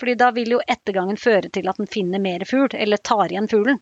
[0.00, 3.48] Fordi da vil jo ettergangen føre til at den finner mer fugl, eller tar igjen
[3.48, 3.78] fuglen.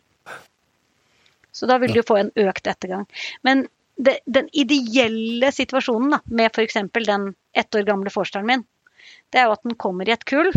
[1.51, 3.07] Så da vil du få en økt ettergang.
[3.47, 3.65] Men
[4.01, 6.77] det, den ideelle situasjonen da, med f.eks.
[7.05, 8.63] den ett år gamle forsteren min,
[9.31, 10.51] det er jo at den kommer i et kull.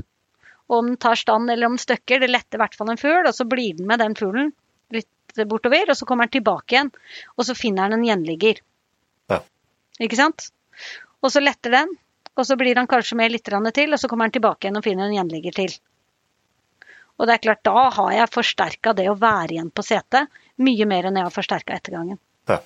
[0.71, 3.01] Og om den tar stand eller om den støkker, det letter i hvert fall en
[3.01, 4.53] fugl, og så blir den med den fuglen
[4.95, 6.93] litt bortover, og så kommer den tilbake igjen,
[7.35, 8.63] og så finner den en gjenligger.
[9.33, 9.41] Ja.
[10.05, 10.49] Ikke sant?
[11.25, 11.93] Og så letter den,
[12.35, 14.87] og så blir han kanskje med litt til, og så kommer han tilbake igjen og
[14.87, 15.77] finner en gjenligger til.
[17.19, 20.33] Og det er klart, da har jeg forsterka det å være igjen på setet
[20.63, 22.19] mye mer enn jeg har forsterka ettergangen.
[22.51, 22.61] Ja.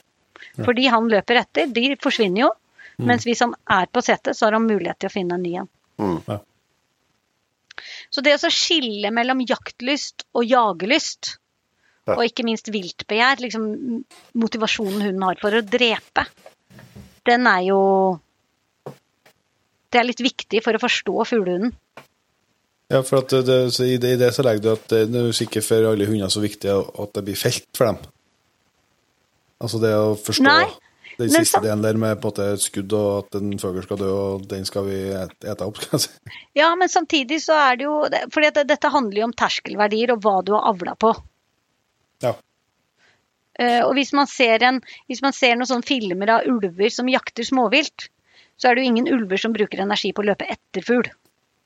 [0.61, 2.51] Fordi han løper etter, de forsvinner jo.
[2.99, 5.53] Mens hvis han er på setet, så har han mulighet til å finne en ny
[5.61, 5.69] en.
[6.03, 6.17] Mm.
[6.27, 6.39] Ja.
[8.11, 11.37] Så det å skille mellom jaktlyst og jagelyst,
[12.09, 12.15] Ja.
[12.17, 13.65] og ikke minst viltbegjær, liksom
[14.35, 16.25] motivasjonen hunden har for å drepe,
[17.29, 17.83] den er jo
[19.91, 21.73] Det er litt viktig for å forstå fuglehunden.
[22.89, 25.43] Ja, for at det, i, det, I det så legger du at det, det er
[25.45, 27.99] ikke for alle hunder så viktig at det blir felt for dem.
[29.61, 30.69] Altså det å forstå Nei,
[31.19, 31.63] den siste så...
[31.65, 34.45] delen der med på en måte et skudd og at en fugl skal dø, og
[34.49, 36.35] den skal vi ete opp, skal jeg si.
[36.57, 40.15] Ja, men samtidig så er det jo for fordi det- dette handler jo om terskelverdier
[40.15, 41.13] og hva du har avla på.
[42.25, 42.37] Ja.
[43.59, 47.11] Eh, og hvis man ser, en, hvis man ser noen sånne filmer av ulver som
[47.11, 48.09] jakter småvilt,
[48.59, 51.11] så er det jo ingen ulver som bruker energi på å løpe etter fugl.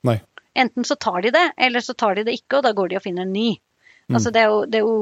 [0.09, 0.19] Nei.
[0.55, 2.99] Enten så tar de det, eller så tar de det ikke, og da går de
[2.99, 3.51] og finner en ny.
[4.09, 4.17] Mm.
[4.19, 4.97] Altså det er, jo, det er jo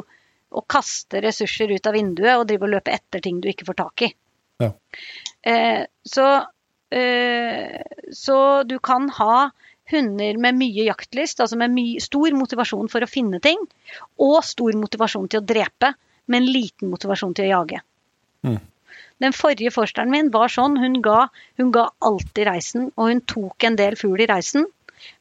[0.51, 3.78] å kaste ressurser ut av vinduet og drive og løpe etter ting du ikke får
[3.81, 4.10] tak i.
[4.60, 4.70] Ja.
[5.47, 6.28] Eh, så,
[6.90, 7.81] eh,
[8.12, 9.51] så du kan ha
[9.90, 13.62] hunder med mye jaktlyst, altså med my stor motivasjon for å finne ting,
[14.22, 15.94] og stor motivasjon til å drepe,
[16.31, 17.81] men liten motivasjon til å jage.
[18.47, 18.60] Mm.
[19.20, 21.27] Den forrige forsteren min var sånn, hun ga,
[21.60, 24.64] hun ga alltid reisen, og hun tok en del fugl i reisen,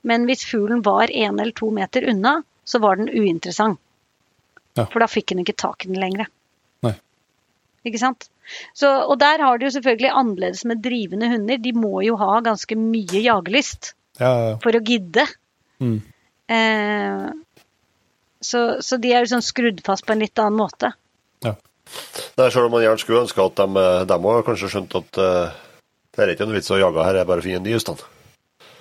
[0.01, 3.79] men hvis fuglen var en eller to meter unna, så var den uinteressant.
[4.77, 4.85] Ja.
[4.85, 6.29] For da fikk den ikke tak i den lenger.
[6.85, 6.93] Nei.
[7.87, 8.29] Ikke sant?
[8.77, 11.59] Så, og der har du jo selvfølgelig annerledes med drivende hunder.
[11.61, 14.55] De må jo ha ganske mye jagelyst Ja, ja, ja.
[14.63, 15.25] for å gidde.
[15.83, 15.99] Mm.
[16.49, 17.27] Eh,
[18.41, 20.93] så, så de er jo sånn skrudd fast på en litt annen måte.
[22.39, 25.57] Nei, Selv om man gjerne skulle ønske at de, òg har kanskje skjønt at uh,
[26.15, 27.79] det er ikke noe vits å jage her, det er bare å finne en ny
[27.81, 28.03] stand.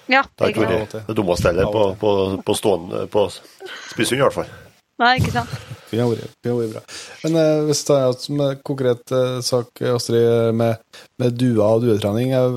[0.09, 2.13] Ja, Det har ikke vært det dummeste heller på, på,
[2.45, 4.53] på, stående, på spisshund, i hvert fall.
[4.99, 5.53] Nei, ikke sant?
[5.93, 6.81] Vi har vært, bra.
[7.25, 10.81] Men eh, hvis jeg tar en konkret eh, sak, Astrid, med,
[11.21, 12.33] med duer og duetrening.
[12.35, 12.57] Jeg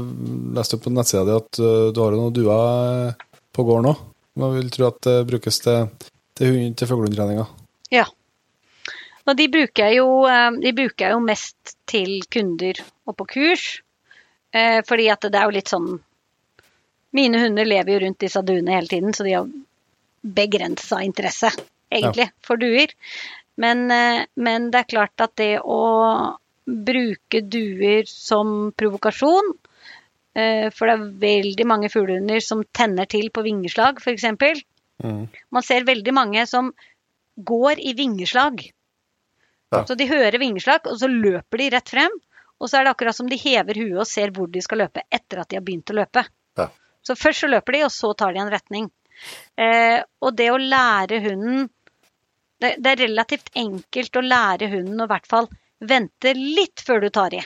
[0.58, 2.64] leste på nettsida di at uh, du har noen duer
[3.12, 4.02] eh, på gården òg.
[4.42, 5.88] Man vil tro at det brukes til,
[6.40, 7.46] til, hund- til fuglehundtreninga.
[7.94, 8.08] Ja.
[9.28, 13.28] Og de bruker jeg jo, eh, de bruker jeg jo mest til kunder og på
[13.36, 13.68] kurs.
[14.52, 15.94] Eh, fordi at det er jo litt sånn
[17.12, 19.50] Mine hunder lever jo rundt disse duene hele tiden, så de har
[20.22, 21.52] begrensa interesse,
[21.92, 22.94] egentlig, for duer.
[23.60, 25.82] Men, eh, men det er klart at det å
[26.66, 29.50] bruke duer som provokasjon
[30.38, 34.64] eh, For det er veldig mange fuglehunder som tenner til på vingeslag, f.eks.
[35.04, 35.26] Mm.
[35.50, 36.72] Man ser veldig mange som
[37.36, 38.62] går i vingeslag.
[39.72, 39.86] Ja.
[39.88, 42.20] Så de hører vingeslag, og så løper de rett frem.
[42.62, 45.04] Og så er det akkurat som de hever huet og ser hvor de skal løpe
[45.10, 46.24] etter at de har begynt å løpe.
[46.60, 46.68] Ja.
[47.12, 48.90] Så først så løper de, og så tar de en retning.
[49.60, 51.68] Eh, og det å lære hunden
[52.62, 55.48] det, det er relativt enkelt å lære hunden å i hvert fall
[55.82, 57.42] vente litt før du tar i.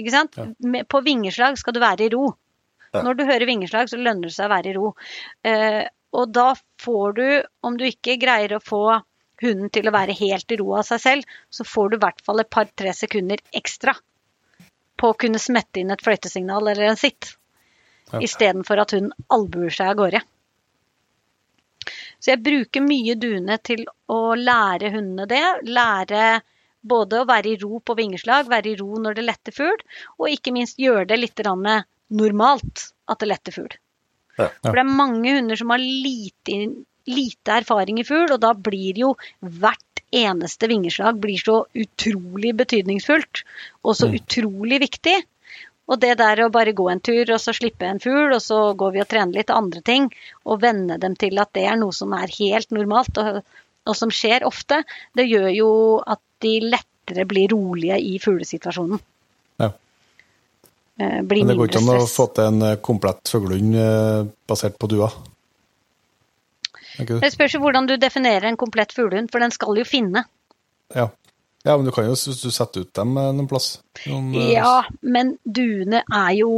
[0.00, 0.38] Ikke sant?
[0.40, 0.84] Ja.
[0.88, 2.30] På vingeslag skal du være i ro.
[2.92, 3.02] Ja.
[3.04, 4.92] Når du hører vingeslag, så lønner det seg å være i ro.
[5.48, 5.82] Eh,
[6.16, 7.26] og da får du,
[7.64, 8.84] om du ikke greier å få
[9.42, 12.24] hunden til å være helt i ro av seg selv, så får du i hvert
[12.24, 13.94] fall et par-tre sekunder ekstra
[15.00, 17.34] på å kunne smette inn et fløytesignal eller en sitt.
[18.12, 18.20] Ja.
[18.20, 20.22] Istedenfor at hunden albuer seg av gårde.
[22.22, 25.42] Så jeg bruker mye duene til å lære hundene det.
[25.66, 26.26] Lære
[26.82, 29.82] både å være i ro på vingeslag, være i ro når det letter fugl,
[30.18, 33.76] og ikke minst gjøre det litt normalt at det letter fugl.
[34.38, 34.48] Ja.
[34.62, 36.58] For det er mange hunder som har lite,
[37.10, 43.44] lite erfaring i fugl, og da blir jo hvert eneste vingeslag blir så utrolig betydningsfullt
[43.82, 45.16] og så utrolig viktig.
[45.90, 48.60] Og det der å bare gå en tur og så slippe en fugl, og så
[48.78, 50.08] går vi og trener litt andre ting,
[50.46, 53.42] og venne dem til at det er noe som er helt normalt, og,
[53.88, 54.82] og som skjer ofte,
[55.18, 55.72] det gjør jo
[56.06, 59.02] at de lettere blir rolige i fuglesituasjonen.
[59.62, 59.72] Ja.
[61.02, 64.30] Eh, Blir Men det går ikke an å få til en eh, komplett fuglehund eh,
[64.48, 65.10] basert på dua?
[66.92, 70.26] Det spørs jo hvordan du definerer en komplett fuglehund, for den skal jo finne.
[70.94, 71.08] Ja.
[71.62, 73.76] Ja, men du kan jo, hvis du setter ut dem eh, noen plass
[74.08, 76.50] noen, eh, Ja, men duene er jo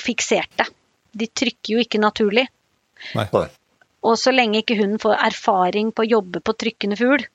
[0.00, 0.68] fikserte.
[1.16, 2.46] De trykker jo ikke naturlig.
[3.16, 3.26] Nei.
[4.06, 7.26] Og så lenge ikke hunden får erfaring på å jobbe på trykkende fugl,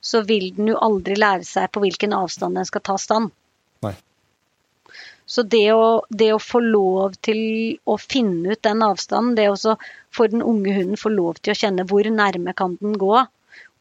[0.00, 3.32] så vil den jo aldri lære seg på hvilken avstand den skal ta stand.
[3.86, 3.94] Nei.
[5.28, 7.40] Så det å, det å få lov til
[7.84, 9.76] å finne ut den avstanden, det å få
[10.14, 13.26] for den unge hunden få lov til å kjenne hvor nærme kan den gå,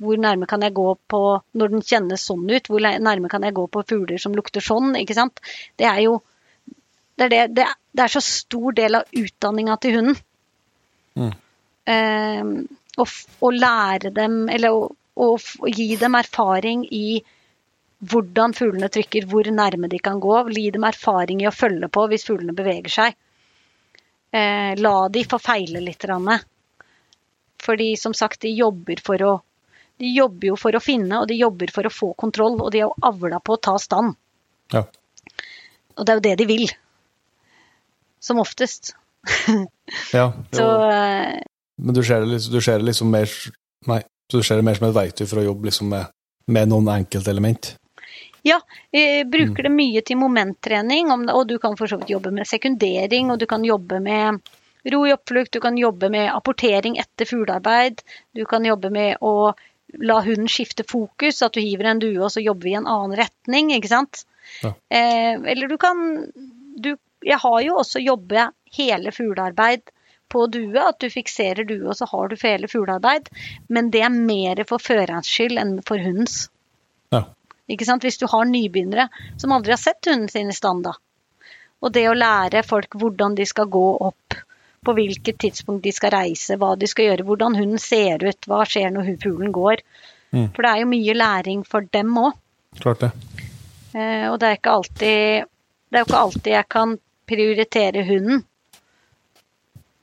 [0.03, 1.21] hvor nærme kan jeg gå på
[1.57, 4.93] når den kjennes sånn ut, hvor nærme kan jeg gå på fugler som lukter sånn,
[4.99, 5.41] ikke sant.
[5.79, 6.19] Det er jo
[7.17, 10.19] det er, det, det, er- det er så stor del av utdanninga til hunden.
[11.17, 11.31] Mm.
[11.89, 12.51] Eh,
[13.01, 13.05] å,
[13.41, 14.83] å lære dem, eller å,
[15.17, 17.17] å å gi dem erfaring i
[18.05, 20.35] hvordan fuglene trykker, hvor nærme de kan gå.
[20.53, 23.17] Gi dem erfaring i å følge på hvis fuglene beveger seg.
[24.29, 26.05] Eh, la de få feile litt.
[27.65, 29.33] Fordi som sagt, de jobber for å
[29.97, 32.59] de jobber jo for å finne, og de jobber for å få kontroll.
[32.61, 34.17] Og de er jo avla på å ta stand.
[34.73, 34.83] Ja.
[35.97, 36.67] Og det er jo det de vil.
[38.21, 38.93] Som oftest.
[40.17, 40.29] ja.
[40.53, 41.39] Så eh,
[41.75, 43.31] Men du ser, det liksom, du ser det liksom mer
[43.87, 43.99] Nei,
[44.31, 46.09] du ser det mer som et verktøy for å jobbe liksom med,
[46.51, 47.75] med noen enkeltelement?
[48.47, 48.57] Ja,
[48.91, 53.31] vi bruker det mye til momenttrening, og du kan for så vidt jobbe med sekundering,
[53.31, 54.41] og du kan jobbe med
[54.91, 58.01] ro i oppflukt, du kan jobbe med apportering etter fuglearbeid,
[58.35, 59.53] du kan jobbe med å
[59.93, 62.89] la hunden skifte fokus, at du hiver en due og så jobber vi i en
[62.89, 64.25] annen retning, ikke sant?
[64.63, 64.73] Ja.
[64.89, 65.97] Eh, eller du kan
[66.77, 66.95] du,
[67.25, 69.89] Jeg har jo også jobbet hele fuglearbeid
[70.31, 73.29] på due, at du fikserer due og så har du hele fuglearbeid,
[73.67, 76.47] men det er mer for førerens skyld enn for hundens.
[77.15, 77.23] Ja.
[77.71, 78.03] Ikke sant?
[78.03, 79.07] Hvis du har nybegynnere
[79.39, 80.95] som aldri har sett hunden sin i stand, da.
[81.83, 84.35] Og det å lære folk hvordan de skal gå opp,
[84.87, 88.63] på hvilket tidspunkt de skal reise, hva de skal gjøre, hvordan hunden ser ut, hva
[88.67, 89.83] skjer når hulen går.
[90.31, 90.49] Mm.
[90.55, 92.37] For det er jo mye læring for dem òg.
[92.79, 93.11] Klart det.
[93.93, 95.47] Eh, og det er ikke alltid
[95.87, 96.97] Det er jo ikke alltid jeg kan
[97.27, 98.41] prioritere hunden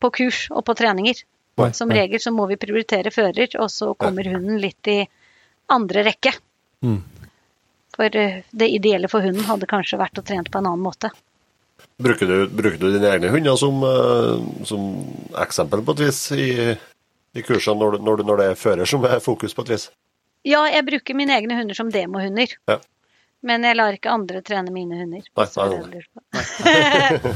[0.01, 1.21] på kurs og på treninger.
[1.61, 4.99] Nei, Som regel så må vi prioritere fører, og så kommer hunden litt i
[5.73, 6.33] andre rekke.
[6.85, 6.99] Mm.
[7.95, 11.13] For eh, det ideelle for hunden hadde kanskje vært å trene på en annen måte.
[12.03, 14.87] Bruker du, bruker du dine egne hunder som, eh, som
[15.39, 16.49] eksempel på et vis i,
[17.39, 19.85] i kursene når, når, når det er fører som er fokus på et vis?
[20.45, 22.51] Ja, jeg bruker mine egne hunder som demohunder.
[22.69, 22.81] Ja.
[23.45, 25.23] Men jeg lar ikke andre trene mine hunder.
[25.37, 26.03] Nei, nei, nei.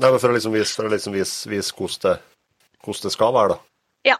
[0.00, 2.14] Nei, men For å liksom vise, for å liksom vise, vise hvordan, det,
[2.84, 3.58] hvordan det skal være, da.
[4.12, 4.16] Ja.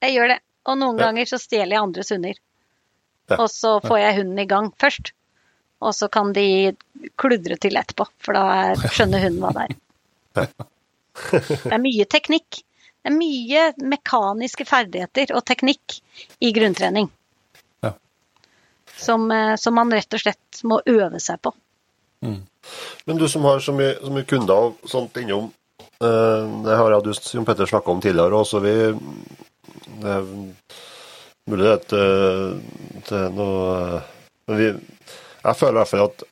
[0.00, 0.38] Jeg gjør det.
[0.70, 1.06] Og noen Ja.
[1.08, 2.38] ganger så stjeler jeg andres hunder.
[3.30, 3.36] Ja.
[3.36, 5.12] Og så får jeg hunden i gang først.
[5.80, 6.46] Og så kan de
[7.16, 8.42] kludre til etterpå, for da
[8.72, 10.50] er- skjønner hun hva det er.
[11.30, 12.60] Det er mye teknikk.
[13.00, 16.00] Det er mye mekaniske ferdigheter og teknikk
[16.44, 17.08] i grunntrening.
[17.82, 17.94] Ja.
[18.96, 21.54] Som, eh, som man rett og slett må øve seg på.
[22.20, 25.48] Men du som har så mye, så mye kunder og sånt innom,
[25.80, 28.60] eh, det har jeg og du Jon Petter snakka om tidligere også.
[28.60, 28.74] Vi,
[30.02, 30.18] det,
[31.48, 32.60] Mulig det er til,
[33.08, 33.62] til noe
[33.96, 34.02] eh,
[34.46, 34.68] Men vi,
[35.42, 36.24] jeg føler i hvert fall at,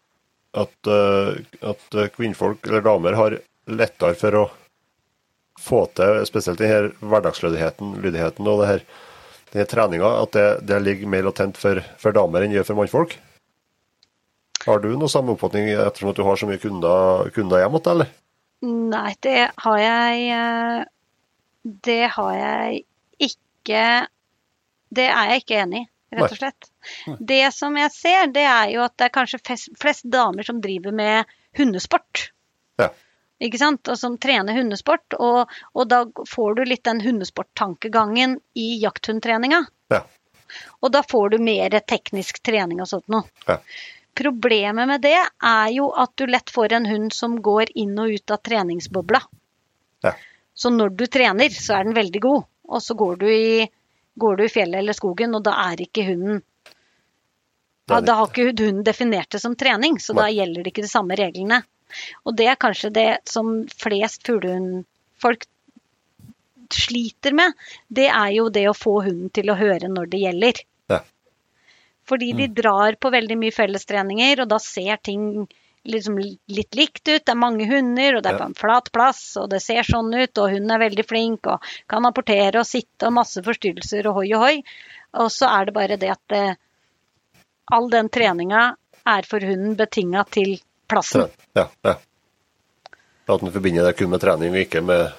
[0.65, 4.47] at, eh, at kvinnfolk eller damer har lettere for å
[5.59, 8.85] få til spesielt denne hverdagslydigheten lydigheten og det her,
[9.53, 13.17] denne treninga, at det, det ligger mer latent for, for damer enn gjør for mannfolk.
[14.69, 18.11] Har du noe samme oppfatning ettersom at du har så mye kunder, kunder hjemme, eller?
[18.69, 20.81] Nei, det har jeg eh,
[21.63, 22.81] Det har jeg
[23.23, 23.83] ikke
[24.91, 26.71] Det er jeg ikke enig i, rett og slett.
[27.19, 30.63] Det som jeg ser, det er jo at det er kanskje flest, flest damer som
[30.65, 31.29] driver med
[31.59, 32.31] hundesport.
[32.81, 32.91] Ja.
[33.39, 33.87] Ikke sant?
[33.89, 35.15] Og som trener hundesport.
[35.19, 39.63] Og, og da får du litt den hundesporttankegangen i jakthundtreninga.
[39.95, 40.03] Ja.
[40.81, 43.29] Og da får du mer teknisk trening og sånt noe.
[43.47, 43.61] Ja.
[44.19, 48.17] Problemet med det er jo at du lett får en hund som går inn og
[48.17, 49.21] ut av treningsbobla.
[50.03, 50.17] Ja.
[50.59, 52.49] Så når du trener, så er den veldig god.
[52.69, 53.69] Og så går du i,
[54.19, 56.40] går du i fjellet eller skogen, og da er ikke hunden
[57.89, 60.90] ja, Da har ikke hunden definert det som trening, så da gjelder det ikke de
[60.93, 61.62] samme reglene.
[62.28, 65.47] Og det er kanskje det som flest fuglehundfolk
[66.74, 67.55] sliter med.
[67.89, 70.61] Det er jo det å få hunden til å høre når det gjelder.
[70.93, 71.01] Ja.
[72.09, 75.49] Fordi de drar på veldig mye fellestreninger, og da ser ting
[75.85, 77.25] liksom litt likt ut.
[77.25, 80.11] Det er mange hunder, og det er på en flat plass, og det ser sånn
[80.15, 84.21] ut, og hunden er veldig flink og kan apportere og sitte og masse forstyrrelser og
[84.23, 84.57] hoi og hoi.
[85.23, 86.59] Og så er det bare det at eh,
[87.73, 88.67] all den treninga
[89.09, 91.29] er for hunden betinga til plassen.
[91.57, 91.95] Ja, ja.
[93.29, 95.11] At den forbinder det kun med trening, og ikke med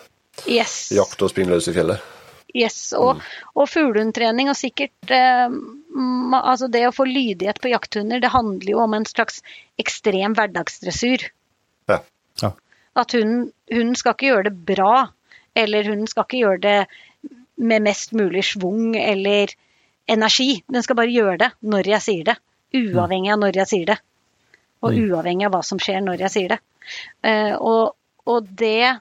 [0.48, 0.92] Yes.
[0.96, 2.00] jakt og springe løs i fjellet.
[2.56, 2.94] yes.
[2.98, 3.20] Og,
[3.54, 5.50] og fuglehundtrening og sikkert eh,
[5.90, 9.42] Altså det å få lydighet på jakthunder, det handler jo om en slags
[9.82, 11.26] ekstrem hverdagsdressur.
[11.90, 12.02] Ja.
[12.44, 12.52] Ja.
[13.00, 15.08] At hunden, hunden skal ikke gjøre det bra,
[15.58, 19.52] eller hunden skal ikke gjøre det med mest mulig schwung eller
[20.10, 20.64] energi.
[20.68, 22.38] Den skal bare gjøre det når jeg sier det.
[22.78, 23.98] Uavhengig av når jeg sier det.
[24.86, 26.60] Og uavhengig av hva som skjer når jeg sier det.
[27.26, 27.98] Eh, og,
[28.30, 29.00] og det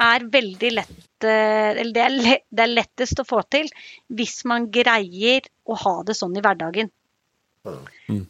[0.00, 3.68] er veldig lett eh, Eller det er, lett, det er lettest å få til
[4.12, 6.90] hvis man greier å ha det sånn i hverdagen.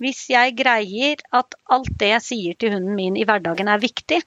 [0.03, 4.21] Hvis jeg greier at alt det jeg sier til hunden min i hverdagen er viktig,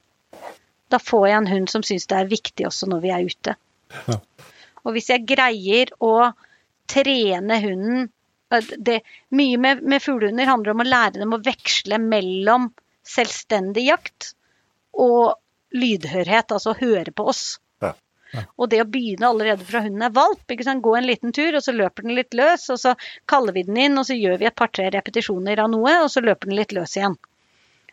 [0.89, 3.55] da får jeg en hund som syns det er viktig også når vi er ute.
[4.07, 4.17] Ja.
[4.85, 6.31] Og hvis jeg greier å
[6.89, 8.07] trene hunden
[8.53, 8.99] eh, det,
[9.35, 12.71] Mye med, med fuglehunder handler om å lære dem å veksle mellom
[13.05, 14.31] selvstendig jakt
[14.97, 15.35] og
[15.75, 17.43] lydhørhet, altså høre på oss.
[17.83, 17.93] Ja.
[18.59, 20.43] Og det å begynne allerede fra hunden er valp.
[20.51, 20.83] ikke sant?
[20.83, 22.95] Gå en liten tur, og så løper den litt løs, og så
[23.31, 26.23] kaller vi den inn, og så gjør vi et par-tre repetisjoner av noe, og så
[26.25, 27.15] løper den litt løs igjen.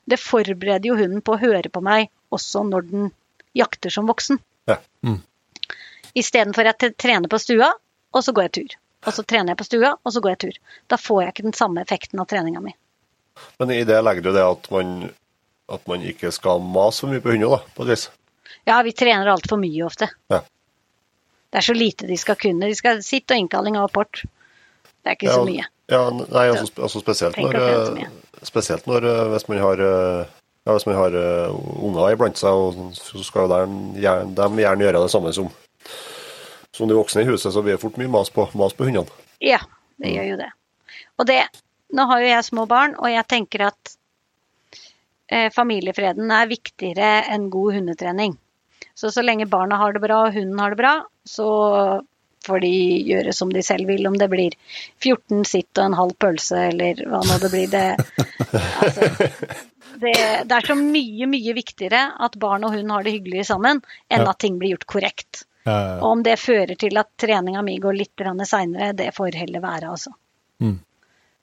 [0.09, 3.11] Det forbereder jo hunden på å høre på meg også når den
[3.55, 4.41] jakter som voksen.
[4.71, 4.81] Ja.
[6.19, 7.71] Istedenfor at jeg trener på stua,
[8.13, 8.79] og så går jeg tur.
[9.07, 10.59] Og så trener jeg på stua, og så går jeg tur.
[10.91, 12.75] Da får jeg ikke den samme effekten av treninga mi.
[13.59, 14.93] Men i det legger du det at man,
[15.71, 18.09] at man ikke skal mase for mye på hunder, da, på et vis.
[18.69, 20.09] Ja, vi trener altfor mye ofte.
[20.33, 20.43] Ja.
[21.53, 22.69] Det er så lite de skal kunne.
[22.69, 24.23] De skal sitte og innkalling av rapport.
[25.03, 25.67] Det er ikke så mye.
[25.93, 28.07] Ja, nei, altså, altså spesielt når, eh,
[28.47, 30.31] spesielt når eh, hvis man har, eh,
[30.65, 31.17] ja, hvis man har
[31.53, 33.61] unger iblant seg, og så skal de
[34.01, 35.51] gjerne, de gjerne gjøre det samme som,
[36.73, 39.11] som de voksne i huset, så blir det fort mye mas på, mas på hundene.
[39.43, 39.61] Ja,
[40.01, 40.51] det gjør jo det.
[41.21, 41.43] Og det
[41.93, 43.91] Nå har jo jeg små barn, og jeg tenker at
[45.55, 48.37] familiefreden er viktigere enn god hundetrening.
[48.95, 50.95] Så så lenge barna har det bra og hunden har det bra,
[51.25, 51.49] så
[52.47, 52.73] får de
[53.07, 54.07] gjøre som de selv vil.
[54.07, 54.57] Om det blir
[55.03, 57.71] 14 sitt og en halv pølse, eller hva nå det blir.
[57.73, 57.85] Det,
[58.85, 59.09] altså,
[60.03, 60.15] det,
[60.51, 64.27] det er så mye, mye viktigere at barn og hund har det hyggelig sammen, enn
[64.27, 65.45] at ting blir gjort korrekt.
[65.67, 69.93] Og om det fører til at treninga mi går litt seinere, det får heller være,
[69.95, 70.11] altså.
[70.63, 70.81] Mm.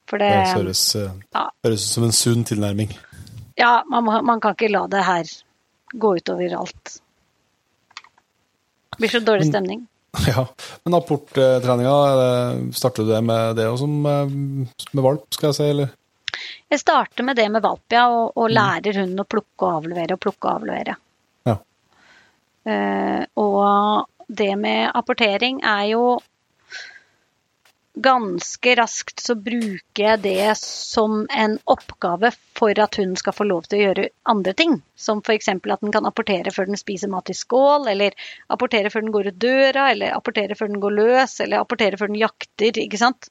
[0.10, 1.46] For det det høres, eh, ja.
[1.64, 2.92] høres ut som en sunn tilnærming.
[3.60, 5.30] Ja, man, man kan ikke la det her
[5.92, 6.92] gå utover alt.
[8.90, 9.88] Det blir så dårlig stemning.
[10.28, 10.48] Ja,
[10.84, 14.32] Men apporttreninga, eh, starter du det med det også som eh,
[14.92, 15.92] med valp, skal jeg si, eller?
[16.72, 20.16] Jeg starter med det med valp, ja, og, og lærer hunden å plukke og avlevere
[20.16, 20.96] og plukke og avlevere.
[21.50, 21.56] Ja.
[22.70, 26.04] Uh, og det med apportering er jo
[28.02, 33.66] Ganske raskt så bruker jeg det som en oppgave for at hunden skal få lov
[33.68, 34.78] til å gjøre andre ting.
[35.00, 35.50] Som f.eks.
[35.52, 38.16] at den kan apportere før den spiser mat i skål, eller
[38.48, 42.14] apportere før den går ut døra, eller apportere før den går løs, eller apportere før
[42.14, 42.80] den jakter.
[42.86, 43.28] ikke sant?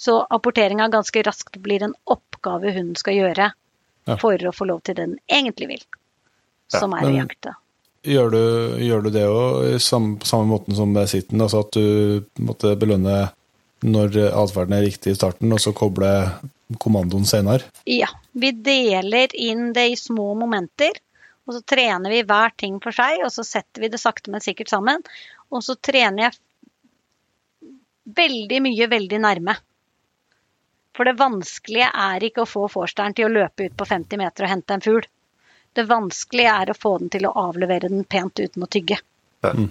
[0.00, 3.52] Så apporteringa ganske raskt blir en oppgave hunden skal gjøre
[4.06, 4.16] Ja.
[4.22, 5.86] for å få lov til det den egentlig vil,
[6.70, 7.56] som er å jakte.
[8.06, 8.42] Gjør du,
[8.86, 9.80] gjør du det òg
[10.20, 11.42] på samme måten som med sitten?
[11.42, 13.32] Altså at du måtte belønne
[13.84, 16.08] når atferden er riktig i starten, og så koble
[16.82, 17.68] kommandoen senere?
[17.84, 18.08] Ja.
[18.36, 20.96] Vi deler inn det i små momenter.
[21.46, 24.42] Og så trener vi hver ting for seg, og så setter vi det sakte, men
[24.42, 25.04] sikkert sammen.
[25.54, 26.38] Og så trener jeg
[28.16, 29.54] veldig mye veldig nærme.
[30.96, 34.46] For det vanskelige er ikke å få forsteren til å løpe ut på 50 meter
[34.46, 35.06] og hente en fugl.
[35.76, 38.98] Det vanskelige er å få den til å avlevere den pent uten å tygge.
[39.44, 39.68] Mm.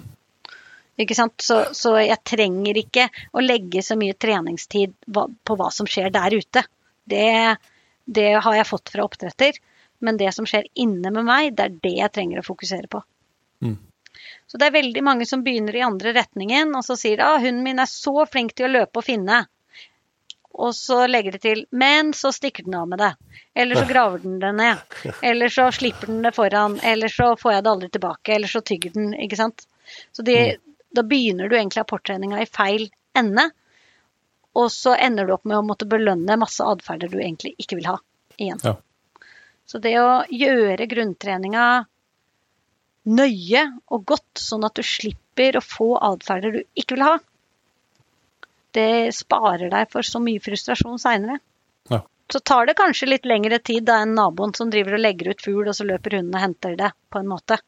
[1.01, 1.35] Ikke sant?
[1.43, 6.37] Så, så, jeg trenger ikke å legge så mye treningstid på hva som skjer der
[6.37, 6.63] ute.
[7.03, 7.31] Det,
[8.05, 9.59] det har jeg fått fra oppdretter.
[10.03, 13.01] Men det som skjer inne med meg, det er det jeg trenger å fokusere på.
[13.63, 13.77] Mm.
[14.47, 17.63] Så det er veldig mange som begynner i andre retningen, og så sier ah, hunden
[17.65, 19.45] min er så flink til å løpe og finne.
[20.55, 23.11] Og så legger de til men så stikker den av med det.
[23.59, 24.95] Eller så graver den det ned.
[25.29, 26.77] Eller så slipper den det foran.
[26.83, 28.35] Eller så får jeg det aldri tilbake.
[28.37, 29.09] Eller så tygger den.
[29.25, 29.65] Ikke sant.
[30.15, 30.37] Så de,
[30.95, 33.49] da begynner du egentlig apporttreninga i feil ende.
[34.55, 37.89] Og så ender du opp med å måtte belønne masse atferder du egentlig ikke vil
[37.91, 37.97] ha
[38.37, 38.61] igjen.
[38.63, 38.77] Ja.
[39.65, 41.65] Så det å gjøre grunntreninga
[43.05, 43.63] nøye
[43.93, 47.15] og godt, sånn at du slipper å få atferder du ikke vil ha,
[48.75, 51.39] det sparer deg for så mye frustrasjon seinere.
[51.91, 52.01] Ja.
[52.31, 55.43] Så tar det kanskje litt lengre tid da enn naboen som driver og legger ut
[55.45, 57.59] fugl, og så løper hunden og henter det, på en måte.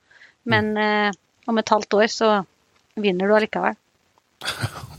[0.49, 1.11] Men eh,
[1.47, 2.31] om et halvt år så
[3.01, 3.77] vinner du allikevel.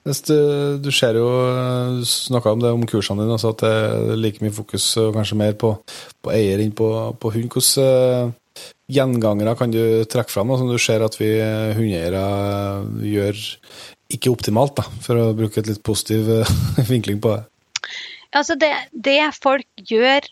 [0.00, 1.26] Du, du ser jo
[2.00, 5.12] du snakka om det om kursene dine, altså at det er like mye fokus og
[5.14, 5.74] kanskje mer på,
[6.24, 6.88] på eier enn på,
[7.20, 7.52] på hund.
[7.52, 11.28] Hvordan uh, gjengangere kan du trekke fram, som du ser at vi
[11.76, 12.24] hundeeiere
[13.12, 13.44] gjør
[14.16, 16.32] ikke optimalt, da, for å bruke et litt positiv
[16.90, 17.44] vinkling på det?
[18.32, 20.26] Altså det, det folk gjør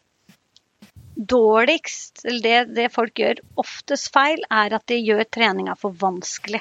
[1.19, 6.61] dårligst, eller det, det, folk gjør oftest feil, er at de gjør treninga for vanskelig.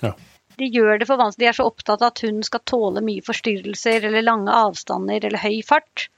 [0.00, 0.14] Ja.
[0.58, 1.44] De gjør det for vanskelig.
[1.44, 5.42] De er så opptatt av at hunden skal tåle mye forstyrrelser eller lange avstander eller
[5.42, 6.08] høy fart.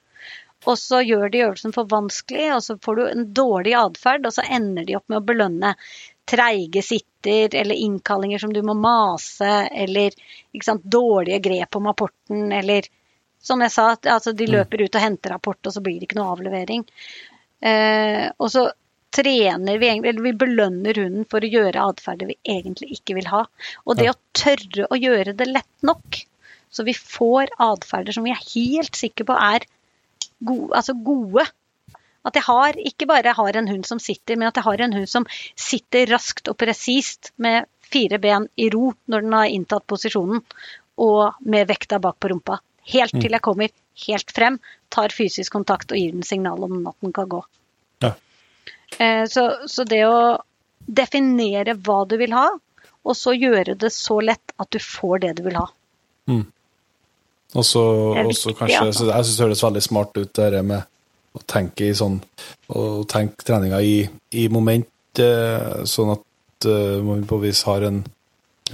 [0.67, 4.35] Og så gjør de øvelsen for vanskelig, og så får du en dårlig atferd, og
[4.35, 5.75] så ender de opp med å belønne
[6.27, 10.17] treige sitter eller innkallinger som du må mase, eller
[10.65, 12.89] sant, dårlige grep om apporten, eller
[13.43, 16.09] som jeg sa, at altså, de løper ut og henter rapport, og så blir det
[16.09, 16.85] ikke noe avlevering.
[17.61, 18.69] Eh, og så
[19.17, 23.29] trener vi egentlig, eller vi belønner hunden for å gjøre atferder vi egentlig ikke vil
[23.31, 23.45] ha.
[23.87, 26.21] Og det å tørre å gjøre det lett nok,
[26.71, 29.65] så vi får atferder som vi er helt sikre på er
[30.45, 31.47] gode, altså gode.
[32.27, 34.97] At jeg har, ikke bare har en hund som sitter, men at jeg har en
[34.99, 39.87] hund som sitter raskt og presist med fire ben i ro når den har inntatt
[39.89, 40.43] posisjonen,
[40.99, 42.59] og med vekta bak på rumpa.
[42.93, 43.35] Helt til mm.
[43.35, 43.73] jeg kommer
[44.07, 44.59] helt frem,
[44.93, 47.43] tar fysisk kontakt og gir den signal om at den kan gå.
[48.99, 50.39] Eh, så, så, det å
[50.87, 52.49] definere hva du vil ha,
[53.07, 55.67] og så gjøre det så lett at du får det du vil ha.
[56.31, 56.45] Mm.
[57.57, 57.83] Og så
[58.59, 59.09] kanskje altså.
[59.11, 60.87] Jeg syns det høres veldig smart ut, det med
[61.37, 62.17] å tenke i sånn
[62.73, 64.01] Å tenke treninga i,
[64.35, 64.89] i moment,
[65.23, 68.01] eh, sånn at uh, man på vis har en,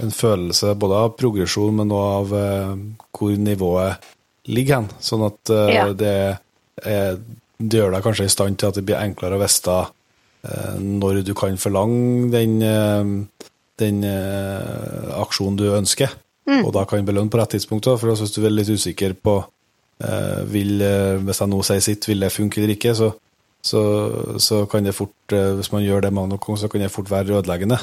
[0.01, 4.11] en, følelse både av progresjon, men også av eh, hvor nivået
[4.49, 4.91] ligger hen.
[5.03, 5.89] Sånn at eh, ja.
[5.97, 6.15] det,
[6.83, 7.19] er,
[7.59, 9.81] det gjør deg kanskje i stand til at det blir enklere å vite
[10.43, 13.03] Eh, når du kan forlange den, eh,
[13.79, 16.11] den eh, aksjonen du ønsker,
[16.49, 16.65] mm.
[16.65, 17.87] og da kan belønne på rett tidspunkt.
[17.87, 19.43] For hvis du er litt usikker på
[20.51, 20.81] vil,
[21.23, 23.13] Hvis jeg nå sier sitt, vil det funke eller ikke, så,
[23.63, 23.81] så,
[24.41, 27.11] så kan det fort, hvis man gjør det mange nok ganger, så kan det fort
[27.11, 27.77] være ødeleggende.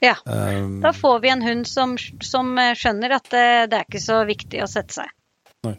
[0.00, 0.16] Ja.
[0.24, 4.22] Um, da får vi en hund som, som skjønner at det, det, er ikke så
[4.28, 5.12] viktig å sette seg.
[5.66, 5.74] Nei.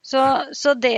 [0.00, 0.22] Så,
[0.56, 0.96] så det,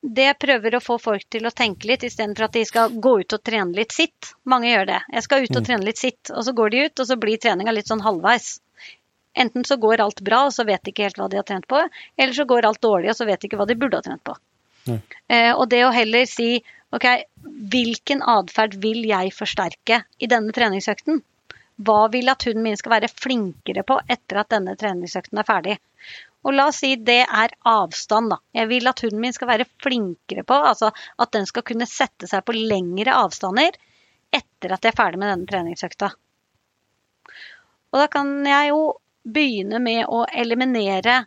[0.00, 3.34] det prøver å få folk til å tenke litt, istedenfor at de skal gå ut
[3.34, 4.32] og trene litt sitt.
[4.46, 5.00] Mange gjør det.
[5.18, 5.68] Jeg skal ut og mm.
[5.70, 6.30] trene litt sitt.
[6.30, 8.60] Og så går de ut, og så blir treninga litt sånn halvveis.
[9.38, 11.66] Enten så går alt bra, og så vet de ikke helt hva de har trent
[11.70, 11.82] på,
[12.16, 14.22] eller så går alt dårlig, og så vet de ikke hva de burde ha trent
[14.26, 14.34] på.
[14.88, 16.62] Eh, og det å heller si
[16.96, 17.04] OK,
[17.72, 21.20] hvilken atferd vil jeg forsterke i denne treningsøkten?
[21.84, 25.76] Hva vil at hunden min skal være flinkere på etter at denne treningsøkten er ferdig?
[26.46, 28.38] Og la oss si det er avstand, da.
[28.56, 32.30] Jeg vil at hunden min skal være flinkere på, altså at den skal kunne sette
[32.30, 33.76] seg på lengre avstander
[34.32, 36.10] etter at jeg er ferdig med denne treningsøkta.
[37.92, 38.80] Og da kan jeg jo
[39.28, 41.20] begynne med å eliminere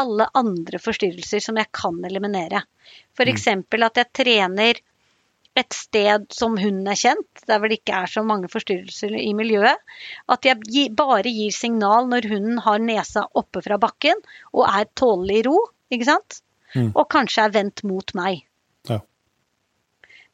[0.00, 2.64] alle andre forstyrrelser som jeg kan eliminere.
[3.14, 3.46] F.eks.
[3.46, 3.64] Mm.
[3.84, 4.80] at jeg trener
[5.54, 9.30] et sted som hunden er kjent, der hvor det ikke er så mange forstyrrelser i
[9.38, 9.78] miljøet.
[10.30, 14.18] At jeg bare gir signal når hunden har nesa oppe fra bakken
[14.52, 15.58] og er tålelig i ro,
[15.94, 16.40] ikke sant?
[16.74, 16.90] Mm.
[16.90, 18.42] Og kanskje er vendt mot meg.
[18.90, 18.98] Ja.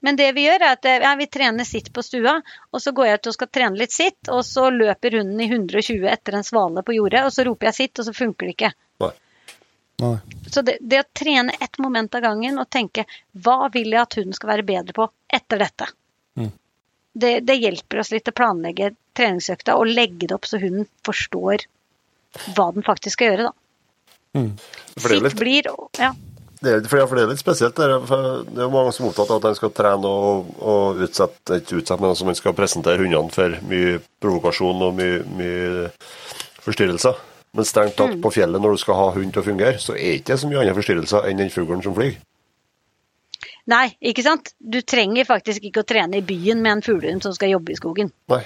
[0.01, 2.39] Men det vi gjør, er at ja, vi trener sitt på stua,
[2.73, 5.51] og så går jeg ut og skal trene litt sitt, og så løper hunden i
[5.51, 8.57] 120 etter en svale på jordet, og så roper jeg sitt, og så funker det
[8.57, 8.73] ikke.
[9.05, 9.13] Nei.
[10.01, 10.17] Nei.
[10.51, 14.17] Så det, det å trene ett moment av gangen og tenke hva vil jeg at
[14.19, 15.91] hunden skal være bedre på etter dette?
[16.41, 16.51] Mm.
[17.13, 21.67] Det, det hjelper oss litt å planlegge treningsøkta og legge det opp så hunden forstår
[22.57, 23.57] hva den faktisk skal gjøre, da.
[24.39, 24.51] Er
[25.03, 25.67] Sitt litt, blir
[25.99, 26.13] ja,
[26.61, 27.77] det er, for, det er litt spesielt.
[27.77, 31.01] Det er, det er mange som er opptatt av at en skal trene og, og
[31.07, 35.89] utsette, ikke utsette, men altså man skal presentere hundene for mye provokasjon og mye, mye
[36.61, 37.17] forstyrrelser.
[37.57, 40.19] Men strengt tatt på fjellet, når du skal ha hund til å fungere, så er
[40.19, 42.19] ikke det så mye andre forstyrrelser enn den fuglen som flyr.
[43.71, 44.53] Nei, ikke sant?
[44.59, 47.79] Du trenger faktisk ikke å trene i byen med en fuglehund som skal jobbe i
[47.79, 48.13] skogen.
[48.33, 48.43] Nei.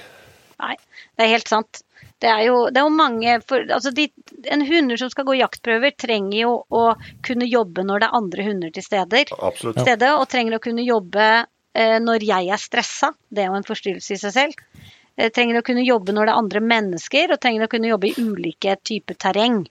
[0.61, 0.75] Nei,
[1.17, 1.81] det er helt sant.
[2.23, 4.05] Det er jo, det er jo mange for, altså de,
[4.51, 6.83] En hunder som skal gå jaktprøver, trenger jo å
[7.25, 9.81] kunne jobbe når det er andre hunder til steder, Absolutt.
[9.83, 11.27] stede, og trenger å kunne jobbe
[11.75, 13.11] eh, når jeg er stressa.
[13.27, 14.74] Det er jo en forstyrrelse i seg selv.
[15.17, 18.11] Eh, trenger å kunne jobbe når det er andre mennesker, og trenger å kunne jobbe
[18.11, 19.63] i ulike typer terreng.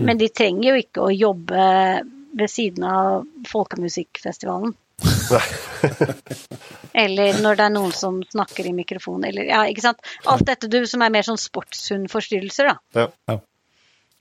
[0.00, 1.64] Men de trenger jo ikke å jobbe
[2.30, 4.72] ved siden av folkemusikkfestivalen.
[7.02, 10.02] eller når det er noen som snakker i mikrofon, eller ja, ikke sant.
[10.30, 13.08] Alt dette du, som er mer sånn sportshundforstyrrelser, da.
[13.26, 13.38] Ja.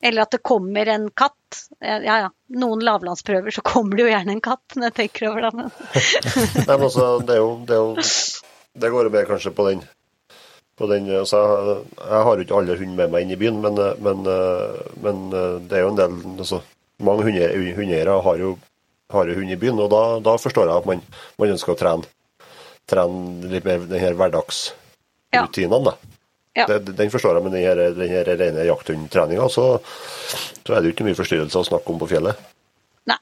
[0.02, 1.58] Eller at det kommer en katt.
[1.84, 5.48] Ja ja, noen lavlandsprøver så kommer det jo gjerne en katt, når jeg tenker over
[5.48, 5.52] det.
[5.60, 7.90] Nei, men altså, det er jo Det, er jo,
[8.80, 9.84] det går jo mer kanskje på den
[10.88, 13.76] den, altså, jeg, jeg har jo ikke alle hunder med meg inn i byen, men,
[14.00, 14.24] men,
[15.04, 16.62] men det er jo en del altså,
[17.04, 18.58] Mange hunde- hundeeiere har jo
[19.10, 21.00] har jo hund i byen, og da, da forstår jeg at man,
[21.42, 22.06] man ønsker å trene,
[22.90, 25.80] trene litt mer den her hverdagsrutinene.
[25.88, 25.96] da.
[26.60, 26.66] Ja.
[26.70, 29.66] Det, den forstår jeg, men den her, den her rene jakthundtreninga, så,
[30.62, 32.38] så er det jo ikke mye forstyrrelser å snakke om på fjellet.
[33.10, 33.20] Nei.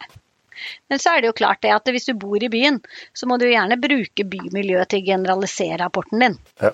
[0.92, 2.80] Men så er det jo klart det at hvis du bor i byen,
[3.16, 6.38] så må du gjerne bruke bymiljøet til å generalisere rapporten din.
[6.64, 6.74] Ja.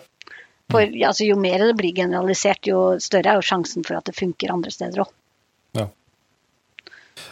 [0.71, 4.15] For altså, jo mer det blir generalisert, jo større er jo sjansen for at det
[4.17, 5.11] funker andre steder òg.
[5.77, 5.87] Ja.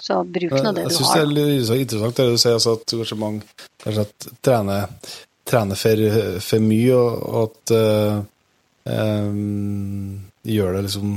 [0.02, 2.58] Så bruk nå det Jeg du syns det er litt så interessant det du sier,
[2.60, 5.14] altså at kanskje mange kanskje at trener,
[5.48, 6.04] trener for,
[6.46, 8.22] for mye, og, at uh,
[8.92, 11.16] um, gjør det liksom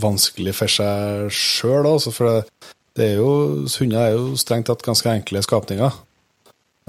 [0.00, 1.88] vanskelig for seg sjøl.
[1.90, 2.08] òg.
[2.14, 3.32] for det, det er jo,
[3.78, 6.00] hunder er jo strengt tatt ganske enkle skapninger.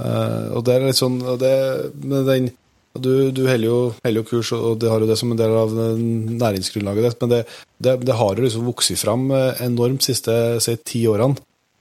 [0.02, 1.54] Uh, og det er litt sånn og det,
[2.02, 2.50] med den,
[2.92, 5.54] Du, du heller, jo, heller, jo kurs, og det har jo det som en del
[5.56, 7.40] av næringsgrunnlaget ditt, men det,
[7.80, 11.40] det, det har jo liksom vokst fram enormt de siste si, ti årene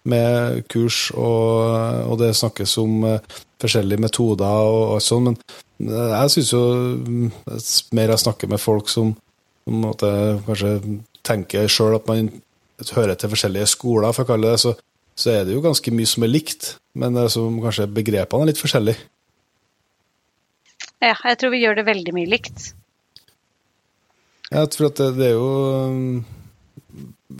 [0.08, 6.14] med kurs, og, og det snakkes om eh, forskjellige metoder og, og sånn, men eh,
[6.14, 6.62] jeg syns jo
[7.02, 7.26] mm,
[7.98, 9.12] mer jeg snakker med folk som
[9.70, 10.08] måte
[10.46, 10.76] kanskje
[11.26, 12.30] tenker sjøl at man
[12.94, 14.72] hører til forskjellige skoler, for å kalle det så,
[15.18, 18.62] så er det jo ganske mye som er likt, men som kanskje begrepene er litt
[18.62, 19.10] forskjellige.
[21.00, 22.74] Ja, jeg tror vi gjør det veldig mye likt.
[24.50, 25.48] Jeg tror at det, det er jo
[25.86, 26.24] um,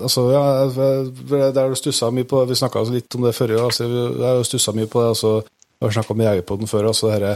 [0.01, 3.51] Altså, ja, jeg- det er jo stussa mye på Vi snakka litt om det før,
[3.57, 5.09] ja, altså, jeg har stussa mye på det.
[5.09, 7.33] Altså, jeg har snakka med Jegerpodden før, altså dette,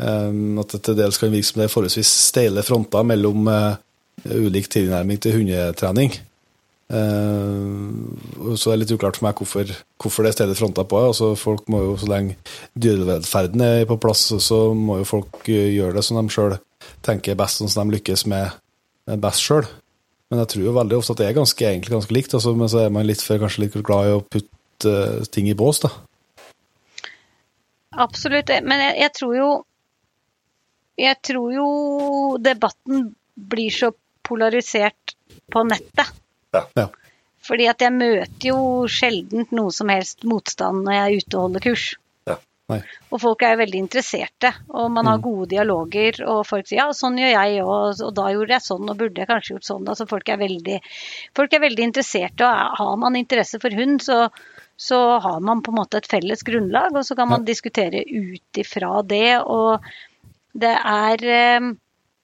[0.00, 3.76] um, at det til dels kan virke som det er forholdsvis steile fronter mellom uh,
[4.24, 6.16] ulik tilnærming til hundetrening.
[6.90, 9.68] Uh, så det er litt uklart for meg hvorfor,
[10.02, 11.04] hvorfor det stedet fronta på.
[11.10, 12.38] Altså, folk må jo, Så lenge
[12.74, 16.58] dyrevelferden er på plass, så må jo folk uh, gjøre det som de sjøl
[17.06, 18.58] tenker er best, sånn som de lykkes med
[19.10, 19.66] med best sjøl.
[20.30, 22.36] Men jeg tror jo veldig ofte at det er ganske, egentlig ganske likt.
[22.38, 24.94] Altså, men så er man litt for kanskje litt glad i å putte
[25.34, 25.90] ting i bås, da.
[28.04, 28.52] Absolutt.
[28.62, 29.50] Men jeg, jeg tror jo
[31.00, 31.66] Jeg tror jo
[32.44, 33.88] debatten blir så
[34.26, 35.14] polarisert
[35.50, 36.10] på nettet.
[36.56, 36.64] Ja.
[36.78, 36.88] Ja.
[37.46, 38.60] Fordi at jeg møter jo
[38.90, 41.86] sjelden noe som helst motstand når jeg er ute og holder kurs.
[42.28, 42.36] Ja.
[42.70, 42.78] Nei.
[43.08, 46.20] Og folk er jo veldig interesserte, og man har gode dialoger.
[46.28, 49.22] Og folk sier ja, sånn gjør jeg òg, og da gjorde jeg sånn, og burde
[49.22, 49.90] jeg kanskje gjort sånn.
[49.90, 50.78] Altså folk er veldig,
[51.40, 54.22] folk er veldig interesserte, og har man interesse for hund, så,
[54.76, 58.62] så har man på en måte et felles grunnlag, og så kan man diskutere ut
[58.62, 59.40] ifra det.
[59.42, 59.90] Og
[60.60, 61.72] det er eh,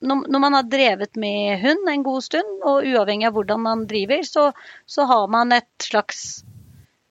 [0.05, 4.23] når, man har drevet med hund en god stund, og uavhengig av hvordan man driver,
[4.29, 4.51] så,
[4.87, 6.43] så har man et slags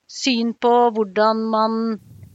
[0.08, 1.80] syn på hvordan man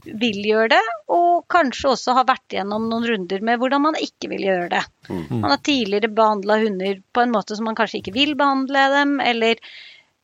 [0.03, 0.83] vil gjøre det,
[1.13, 4.83] og kanskje også har vært gjennom noen runder med hvordan man ikke vil gjøre det.
[5.31, 9.19] Man har tidligere behandla hunder på en måte som man kanskje ikke vil behandle dem,
[9.21, 9.61] eller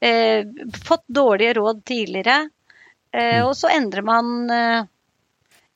[0.01, 0.49] eh,
[0.85, 2.39] fått dårlige råd tidligere.
[3.13, 4.89] Eh, Og så endrer man, eh,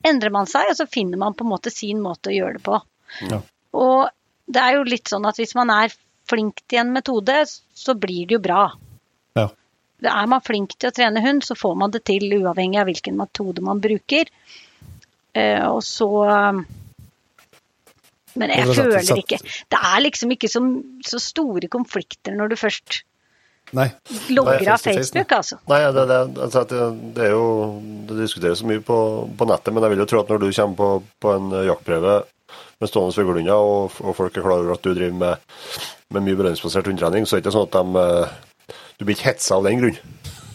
[0.03, 2.65] endrer man seg, og så finner man på en måte sin måte å gjøre det
[2.67, 2.81] på.
[3.29, 3.41] Ja.
[3.77, 4.09] Og
[4.51, 5.93] det er jo litt sånn at hvis man er
[6.29, 8.65] flink til en metode, så blir det jo bra.
[9.37, 9.47] Ja.
[10.01, 13.17] Er man flink til å trene hund, så får man det til uavhengig av hvilken
[13.19, 14.29] metode man bruker.
[15.33, 16.09] Eh, og så
[18.35, 19.37] Men jeg Det føler ikke
[19.71, 20.59] Det er liksom ikke så,
[21.07, 22.97] så store konflikter når du først
[23.71, 23.85] Nei.
[24.35, 25.55] logger av Facebook, altså.
[25.71, 26.81] Nei, det, det, altså det,
[27.15, 27.45] det er jo
[28.09, 28.97] Det diskuteres så mye på,
[29.39, 30.89] på nettet, men jeg vil jo tro at når du kommer på,
[31.23, 32.17] på en jaktprøve
[32.81, 35.51] med stående fuglehunder, og, og folk er klar over at du driver med,
[36.13, 39.31] med mye belønningsbasert hundetrening, så er det ikke sånn at de eh, Du blir ikke
[39.31, 40.01] hetsa av den grunn.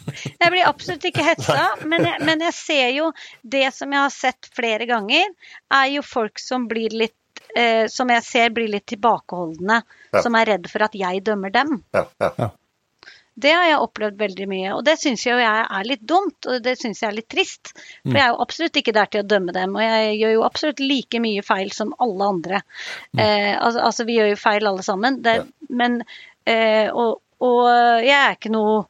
[0.07, 3.09] Jeg blir absolutt ikke hetsa, men jeg, men jeg ser jo
[3.43, 5.33] Det som jeg har sett flere ganger,
[5.75, 9.81] er jo folk som blir litt eh, Som jeg ser blir litt tilbakeholdne.
[10.13, 10.23] Ja.
[10.23, 11.81] Som er redd for at jeg dømmer dem.
[11.97, 12.53] Ja, ja.
[13.37, 16.73] Det har jeg opplevd veldig mye, og det syns jeg er litt dumt, og det
[16.81, 17.75] syns jeg er litt trist.
[18.01, 20.47] For jeg er jo absolutt ikke der til å dømme dem, og jeg gjør jo
[20.47, 22.63] absolutt like mye feil som alle andre.
[23.13, 25.37] Eh, altså, altså, vi gjør jo feil alle sammen, det,
[25.69, 26.01] men
[26.49, 27.63] eh, og, og
[28.07, 28.85] jeg er ikke noe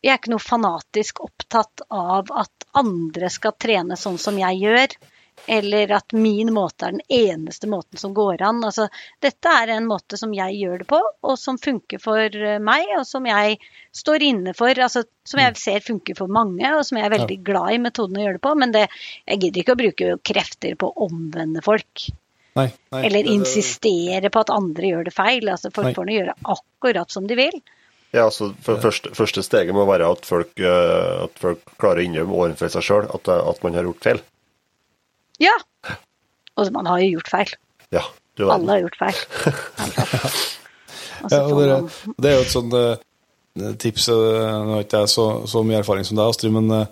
[0.00, 4.94] jeg er ikke noe fanatisk opptatt av at andre skal trene sånn som jeg gjør,
[5.46, 8.62] eller at min måte er den eneste måten som går an.
[8.64, 8.88] Altså,
[9.22, 12.86] dette er en måte som jeg gjør det på, og som funker for eh, meg,
[12.98, 13.58] og som jeg
[13.96, 14.74] står inne for.
[14.76, 18.20] Altså, som jeg ser funker for mange, og som jeg er veldig glad i metoden
[18.20, 18.54] å gjøre det på.
[18.62, 18.86] Men det,
[19.26, 22.08] jeg gidder ikke å bruke krefter på å omvende folk.
[22.58, 22.70] Nei.
[22.90, 23.04] nei.
[23.06, 25.46] Eller insistere på at andre gjør det feil.
[25.50, 25.94] Altså, folk Nei.
[25.98, 27.60] får nå gjøre akkurat som de vil.
[28.10, 32.08] Ja, altså for første, første steget må være at folk, eh, at folk klarer å
[32.08, 34.22] innrømme overfor seg sjøl at, at man har gjort feil.
[35.40, 35.56] Ja.
[36.60, 37.52] Og man har jo gjort feil.
[37.94, 38.04] Ja,
[38.36, 38.54] du verden.
[38.56, 39.20] Alle har gjort feil.
[41.20, 41.36] Altså.
[41.36, 45.26] Ja, får det, er jo et sånt eh, tips eh, Nå har ikke jeg så,
[45.52, 46.86] så mye erfaring som deg, Astrid, men eh,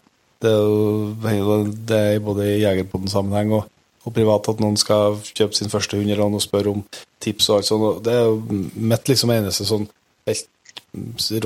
[0.44, 1.54] det er jo
[1.88, 3.70] det er både i Jegerpoden-sammenheng og,
[4.04, 6.84] og privat at noen skal kjøpe sin første hund eller noe og spørre om
[7.24, 7.86] tips og alt sånt.
[7.88, 8.60] og Det er jo
[8.92, 9.88] mitt liksom eneste sånn
[10.28, 10.84] helt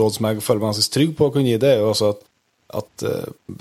[0.02, 2.10] råd som jeg føler meg ganske trygg på å kunne gi, det er jo altså
[2.16, 2.26] at,
[2.82, 3.06] at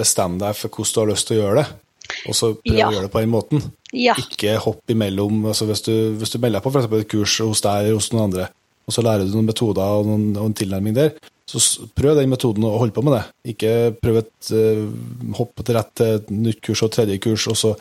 [0.01, 1.79] bestem deg for hvordan du har lyst til å gjøre det,
[2.27, 2.87] og så prøv Ja.
[2.89, 3.61] å gjøre det på den måten.
[3.93, 4.15] Ja.
[4.19, 5.45] Ikke hopp imellom.
[5.45, 7.99] altså Hvis du, hvis du melder deg på for eksempel et kurs hos deg eller
[7.99, 8.49] hos noen andre,
[8.87, 11.11] og så lærer du noen metoder og, noen, og en tilnærming der,
[11.51, 11.59] så
[11.95, 13.23] prøv den metoden og hold på med det.
[13.53, 14.87] Ikke prøv et uh,
[15.35, 17.75] hopp til rett til et nytt kurs og tredje kurs, og så,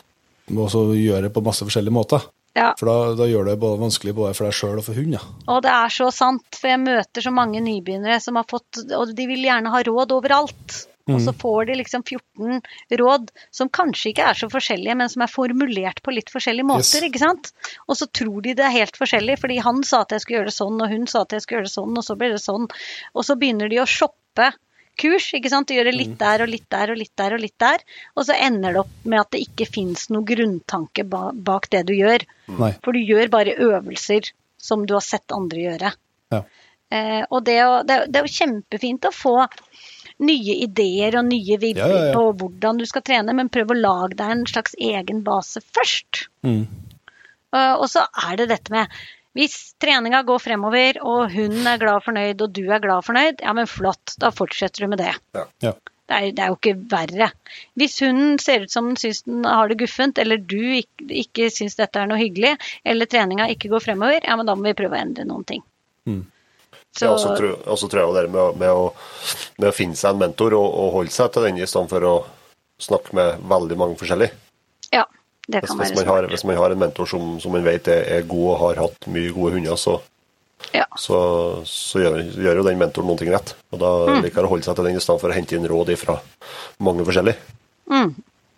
[0.51, 2.25] og så gjør det på masse forskjellige måter.
[2.51, 2.73] Ja.
[2.75, 5.15] For da, da gjør det både vanskelig både for deg sjøl og for hund.
[5.15, 5.21] Ja.
[5.47, 9.13] Og det er så sant, for jeg møter så mange nybegynnere som har fått Og
[9.15, 10.81] de vil gjerne ha råd overalt.
[11.17, 12.61] Og så får de liksom 14
[13.01, 17.01] råd som kanskje ikke er så forskjellige, men som er formulert på litt forskjellige måter.
[17.01, 17.09] Yes.
[17.09, 17.53] ikke sant?
[17.87, 20.51] Og så tror de det er helt forskjellig, fordi han sa at jeg skulle gjøre
[20.51, 22.43] det sånn, og hun sa at jeg skulle gjøre det sånn, og så ble det
[22.43, 22.67] sånn.
[23.15, 24.51] Og så begynner de å shoppe
[25.01, 25.29] kurs.
[25.37, 25.69] ikke sant?
[25.69, 27.83] De gjør det litt der og litt der og litt der og litt der.
[28.15, 31.95] Og så ender det opp med at det ikke fins noe grunntanke bak det du
[31.97, 32.25] gjør.
[32.59, 32.73] Nei.
[32.83, 35.93] For du gjør bare øvelser som du har sett andre gjøre.
[36.31, 36.43] Ja.
[36.91, 39.37] Eh, og det, å, det, det er jo kjempefint å få
[40.21, 42.13] nye ideer og nye vibber Ja, ja, ja.
[42.17, 46.27] på hvordan du skal trene, men prøv å lage deg en slags egen base først.
[46.47, 46.65] Mm.
[47.55, 49.01] Eh, og så er det dette med
[49.37, 53.05] hvis treninga går fremover, og hun er glad og fornøyd, og du er glad og
[53.07, 55.13] fornøyd, ja, men flott, da fortsetter du med det.
[55.37, 55.45] Ja.
[55.63, 55.71] Ja.
[56.11, 57.29] Det er, det er jo ikke verre.
[57.79, 61.47] Hvis hun ser ut som hun syns den har det guffent, eller du ikke, ikke
[61.53, 64.75] syns dette er noe hyggelig, eller treninga ikke går fremover, ja, men da må vi
[64.81, 65.63] prøve å endre noen ting.
[66.09, 66.25] Mm.
[66.91, 68.93] Så, Ja, og så tror, og så tror jeg jo det med, å- med, å,
[69.59, 72.03] med å finne seg en mentor og, og holde seg til den i stedet for
[72.03, 72.15] å
[72.81, 74.31] snakke med veldig mange forskjellige.
[74.91, 75.05] ja,
[75.47, 77.63] det Hvis, kan hvis, være man har, hvis man har en mentor som, som man
[77.63, 80.01] vet er, er god og har hatt mye gode hunder, så,
[80.75, 80.85] Ja.
[80.99, 81.17] så,
[81.65, 83.55] så gjør, gjør jo den mentoren noen ting rett.
[83.71, 84.21] Og da Mm.
[84.23, 86.19] liker man å holde seg til den i stedet for å hente inn råd fra
[86.79, 87.37] mange forskjellige.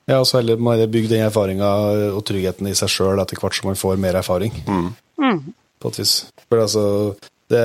[0.08, 1.70] Ja, og så heller må jeg bygge den erfaringa
[2.18, 4.52] og tryggheten i seg sjøl etter hvert som man får mer erfaring.
[5.80, 6.26] På et vis.
[6.50, 6.84] For altså,
[7.52, 7.64] det,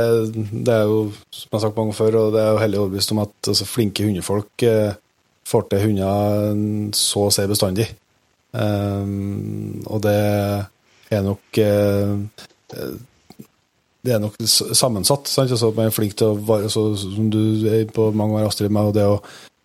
[0.67, 3.13] det er jo, som jeg har sagt mange før, og det er jo hellig overbevist
[3.15, 4.97] om at altså, flinke hundefolk eh,
[5.49, 7.89] får til hunder så å si bestandig.
[8.53, 10.17] Um, og det
[11.13, 12.15] er nok eh,
[14.05, 15.29] det er nok sammensatt.
[15.29, 15.53] Sant?
[15.53, 18.73] Altså, man er flink til å være, så, som du er på mange år, Astrid,
[18.73, 19.19] med det å,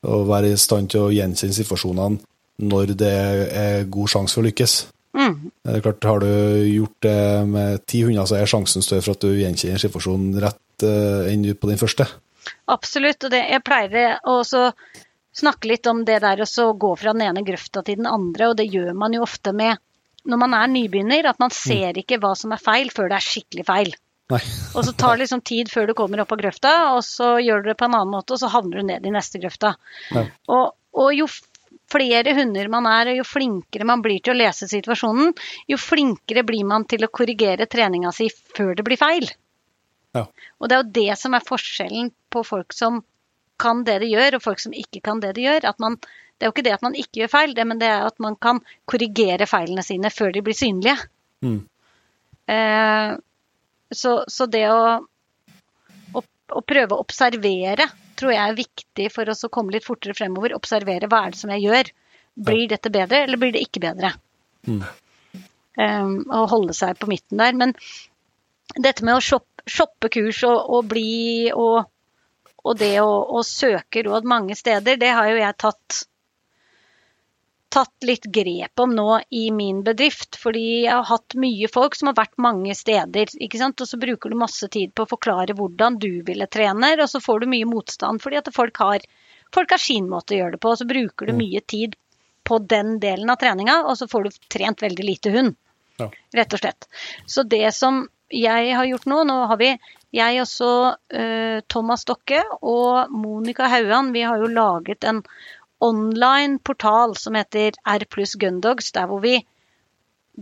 [0.04, 2.22] å være i stand til å gjenkjenne situasjonene
[2.64, 3.14] når det
[3.58, 4.76] er god sjanse for å lykkes.
[5.14, 5.52] Mm.
[5.62, 6.28] Det er klart, Har du
[6.66, 10.86] gjort det med ti hunder, så er sjansen større for at du gjenkjenner situasjonen rett
[10.86, 12.08] uh, enn på den første.
[12.74, 13.24] Absolutt.
[13.24, 17.28] Og det, jeg pleier å snakke litt om det der å så gå fra den
[17.30, 19.82] ene grøfta til den andre, og det gjør man jo ofte med
[20.30, 23.26] når man er nybegynner, at man ser ikke hva som er feil før det er
[23.26, 23.92] skikkelig feil.
[24.32, 24.40] Nei.
[24.78, 27.60] Og så tar det liksom tid før du kommer opp av grøfta, og så gjør
[27.60, 29.74] du det på en annen måte, og så havner du ned i neste grøfta.
[30.16, 31.28] Og, og jo
[31.94, 35.34] flere hunder man er, og jo flinkere man blir til å lese situasjonen,
[35.70, 39.30] jo flinkere blir man til å korrigere treninga si før det blir feil.
[40.14, 40.28] Ja.
[40.60, 43.02] Og det er jo det som er forskjellen på folk som
[43.62, 45.70] kan det de gjør, og folk som ikke kan det de gjør.
[45.70, 46.00] At man,
[46.38, 48.18] Det er jo ikke det at man ikke gjør feil, det, men det er at
[48.20, 48.60] man kan
[48.90, 50.98] korrigere feilene sine før de blir synlige.
[51.46, 51.62] Mm.
[52.52, 53.12] Eh,
[53.94, 54.98] så, så det å,
[56.12, 57.88] å, å prøve å observere
[58.20, 60.56] tror jeg er viktig for oss å komme litt fortere fremover.
[60.58, 61.92] Observere hva er det som jeg gjør.
[62.50, 64.14] Blir dette bedre, eller blir det ikke bedre?
[64.68, 64.82] Mm.
[65.74, 67.56] Um, og holde seg på midten der.
[67.58, 67.76] Men
[68.76, 71.86] dette med å shoppe, shoppe kurs og, og bli og,
[72.64, 76.04] og det å, å søke råd mange steder, det har jo jeg tatt
[77.74, 80.38] tatt litt grep om nå i min bedrift.
[80.40, 83.34] Fordi jeg har hatt mye folk som har vært mange steder.
[83.42, 83.82] ikke sant?
[83.82, 87.22] Og så bruker du masse tid på å forklare hvordan du ville trene, og så
[87.24, 89.06] får du mye motstand fordi at folk har,
[89.54, 90.74] folk har sin måte å gjøre det på.
[90.74, 91.98] Og så bruker du mye tid
[92.44, 95.58] på den delen av treninga, og så får du trent veldig lite hund.
[96.02, 96.10] Ja.
[96.36, 96.88] Rett og slett.
[97.30, 99.74] Så det som jeg har gjort nå, nå har vi
[100.14, 100.70] jeg også,
[101.10, 105.24] eh, Thomas Stokke og Monica Hauan, vi har jo laget en
[105.84, 109.40] online portal som heter R pluss Gundogs, der hvor vi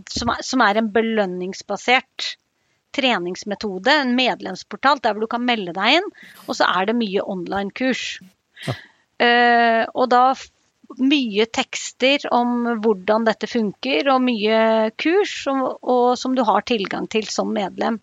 [0.08, 2.36] som er, som er en belønningsbasert
[2.96, 6.08] treningsmetode, en medlemsportal der hvor du kan melde deg inn,
[6.46, 8.20] og så er det mye online-kurs.
[9.22, 10.32] Eh, og da
[11.00, 17.08] mye tekster om hvordan dette funker, og mye kurs og, og som du har tilgang
[17.12, 18.00] til som medlem.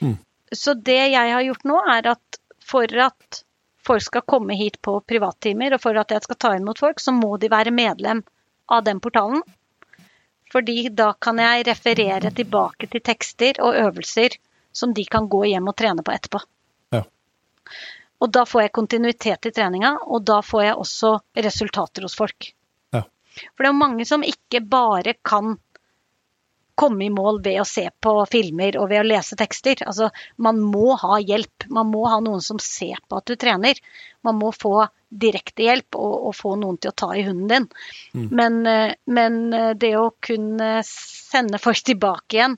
[0.00, 0.16] Mm.
[0.52, 3.42] Så det jeg har gjort nå, er at for at
[3.86, 7.14] folk skal komme hit på privattimer, og for at jeg skal ta imot folk, så
[7.14, 8.22] må de være medlem
[8.70, 9.42] av den portalen.
[10.52, 14.36] Fordi da kan jeg referere tilbake til tekster og øvelser
[14.72, 16.40] som de kan gå hjem og trene på etterpå.
[16.92, 17.02] Ja.
[18.20, 21.12] Og da får jeg kontinuitet i treninga, og da får jeg også
[21.46, 22.52] resultater hos folk.
[22.92, 23.04] Ja.
[23.52, 25.56] For det er jo mange som ikke bare kan
[26.74, 29.82] komme i mål ved å se på filmer og ved å lese tekster.
[29.86, 31.66] Altså, man må ha hjelp.
[31.70, 33.78] Man må ha noen som ser på at du trener.
[34.24, 37.66] Man må få direkte hjelp og, og få noen til å ta i hunden din.
[38.32, 42.56] Men, eh, men eh, det å kunne sende folk tilbake igjen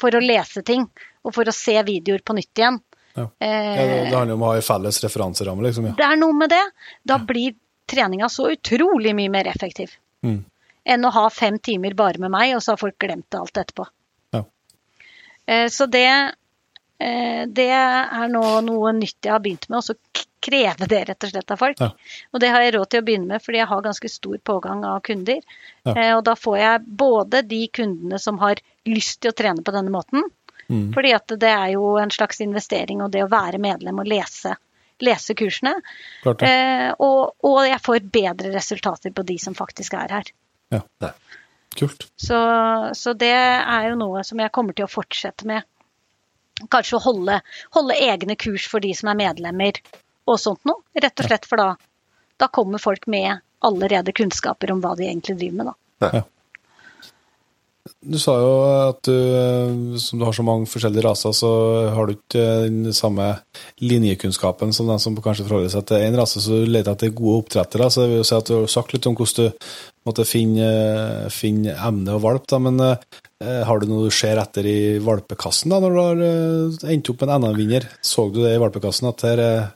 [0.00, 0.84] for å lese ting
[1.24, 2.76] og for å se videoer på nytt igjen
[3.16, 3.30] Ja.
[3.40, 5.88] eh, Ja, det, det handler om å ha en felles referanseramme, liksom.
[5.88, 5.94] Ja.
[5.96, 6.64] det er noe med det.
[7.08, 7.56] Da blir
[7.88, 9.96] treninga så utrolig mye mer effektiv.
[10.26, 10.42] Mm.
[10.86, 13.88] Enn å ha fem timer bare med meg, og så har folk glemt alt etterpå.
[14.36, 14.44] Ja.
[15.46, 16.06] Eh, Så det,
[17.00, 19.96] eh, det er nå noe nytt jeg har begynt med, og så
[20.46, 21.80] kreve det rett og slett av folk.
[21.82, 21.88] Ja.
[22.32, 24.84] Og det har jeg råd til å begynne med, fordi jeg har ganske stor pågang
[24.86, 25.40] av kunder.
[25.84, 25.94] Ja.
[25.96, 28.56] Eh, Og da får jeg både de kundene som har
[28.86, 30.22] lyst til å trene på denne måten,
[30.68, 30.92] Mm.
[30.94, 34.56] fordi at det er jo en slags investering, og det å være medlem og lese,
[35.00, 35.76] lese kursene.
[36.24, 40.24] Eh, og, og jeg får bedre resultater på de som faktisk er her.
[41.76, 42.06] Kult.
[42.16, 42.38] Så,
[42.96, 45.66] så det er jo noe som jeg kommer til å fortsette med.
[46.72, 47.40] Kanskje å holde,
[47.76, 49.82] holde egne kurs for de som er medlemmer
[50.26, 50.80] og sånt noe.
[50.96, 51.74] Rett og slett, for da,
[52.40, 55.68] da kommer folk med allerede kunnskaper om hva de egentlig driver med,
[56.00, 56.24] da.
[58.06, 58.50] Du sa jo
[58.90, 61.50] at du, som du har så mange forskjellige raser, så
[61.94, 63.28] har du ikke den samme
[63.82, 67.44] linjekunnskapen som den som kanskje forholder seg til én rase, så du leter etter gode
[67.44, 67.90] oppdrettere.
[67.90, 69.70] Så det vil jo si at du har sagt litt om hvordan du
[70.06, 70.66] måtte finne,
[71.34, 75.72] finne emne og valp, da, men eh, har du noe du ser etter i valpekassen
[75.74, 77.88] da, når du har eh, endt opp med en NM-vinner?
[78.06, 79.66] Så du det i valpekassen, at her, eh,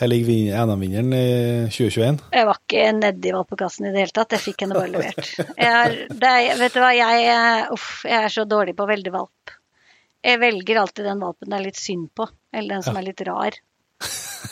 [0.00, 1.26] her ligger vin- NM-vinneren i
[1.72, 2.18] 2021?
[2.36, 4.34] Jeg var ikke nedi valpekassen i det hele tatt.
[4.36, 5.30] Jeg fikk henne bare levert.
[5.38, 8.84] Jeg er, det er, vet du hva, jeg, eh, uff, jeg er så dårlig på
[8.88, 9.56] å velge valp.
[10.26, 12.24] Jeg velger alltid den valpen det er litt synd på,
[12.56, 13.54] eller den som er litt rar.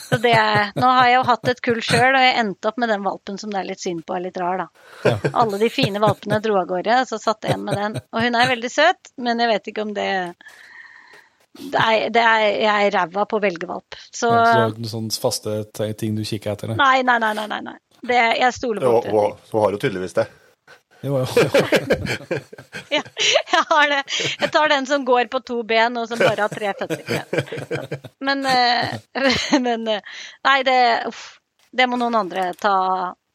[0.05, 0.35] Så det
[0.75, 3.39] nå har jeg jo hatt et kull sjøl, og jeg endte opp med den valpen
[3.41, 5.15] som det er litt synd på er litt rar, da.
[5.33, 7.97] Alle de fine valpene dro av gårde, så satt igjen med den.
[8.13, 10.11] Og hun er veldig søt, men jeg vet ikke om det
[11.55, 13.95] det er, det er, Jeg er ræva på å velge valp.
[14.11, 16.75] Så Ja, så du har ikke noen sånne faste ting du kikker etter?
[16.75, 16.99] Nei.
[17.07, 17.61] Nei, nei, nei.
[17.63, 17.77] nei.
[18.05, 19.45] Det, jeg stoler på oppdretter.
[19.49, 20.25] så har jo tydeligvis det.
[21.05, 21.25] Jo, jo.
[22.89, 23.01] Ja,
[23.51, 24.01] jeg har det.
[24.39, 27.97] Jeg tar den som går på to ben, og som bare har tre føtter.
[28.25, 28.93] Men, eh,
[29.65, 30.13] men eh,
[30.45, 30.77] Nei, det
[31.09, 31.25] Uff.
[31.75, 32.71] Det må noen andre ta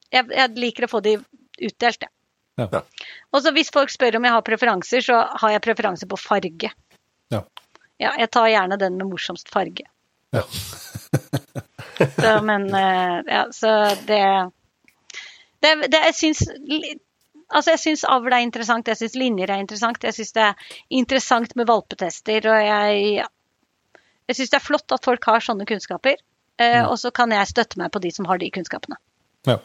[0.09, 2.13] Jeg, jeg liker å få de utdelt, jeg.
[2.57, 2.69] Ja.
[2.73, 2.81] Ja.
[3.33, 6.71] Og så hvis folk spør om jeg har preferanser, så har jeg preferanse på farge.
[7.33, 7.43] Ja.
[8.01, 9.85] Ja, jeg tar gjerne den med morsomst farge.
[10.33, 10.43] Ja.
[12.17, 13.75] så, men eh, ja, så
[14.09, 14.25] det
[15.61, 16.43] det, det jeg syns
[17.51, 20.03] Altså, jeg syns avl er interessant, jeg syns linjer er interessant.
[20.07, 23.29] Jeg syns det er interessant med valpetester, og jeg ja.
[24.31, 26.21] Jeg syns det er flott at folk har sånne kunnskaper.
[26.63, 28.95] Eh, og så kan jeg støtte meg på de som har de kunnskapene.
[29.49, 29.57] Ja.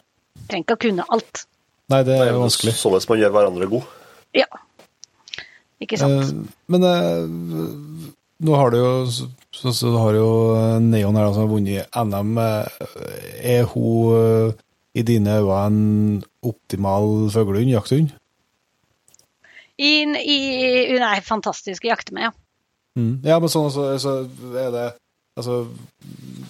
[0.50, 1.44] Trenger ikke å kunne alt.
[1.92, 2.72] Nei, det er jo vanskelig.
[2.74, 3.84] sånn at man gjør hverandre god.
[4.34, 4.48] Ja.
[5.84, 6.24] Ikke sant.
[6.24, 8.10] Eh, Men eh,
[8.46, 10.26] nå har du jo så, så har jo
[10.82, 12.34] Neon her som har vunnet NM.
[12.42, 14.56] eh, Er hun eh,
[14.96, 15.80] i dine øyne en
[16.46, 18.14] optimal fuglehund, jakthund?
[19.76, 20.38] I, i,
[20.94, 22.32] hun er fantastisk å jakte med, ja.
[22.96, 23.18] Mm.
[23.26, 24.86] Ja, men sånn altså, så er det
[25.36, 25.66] Altså,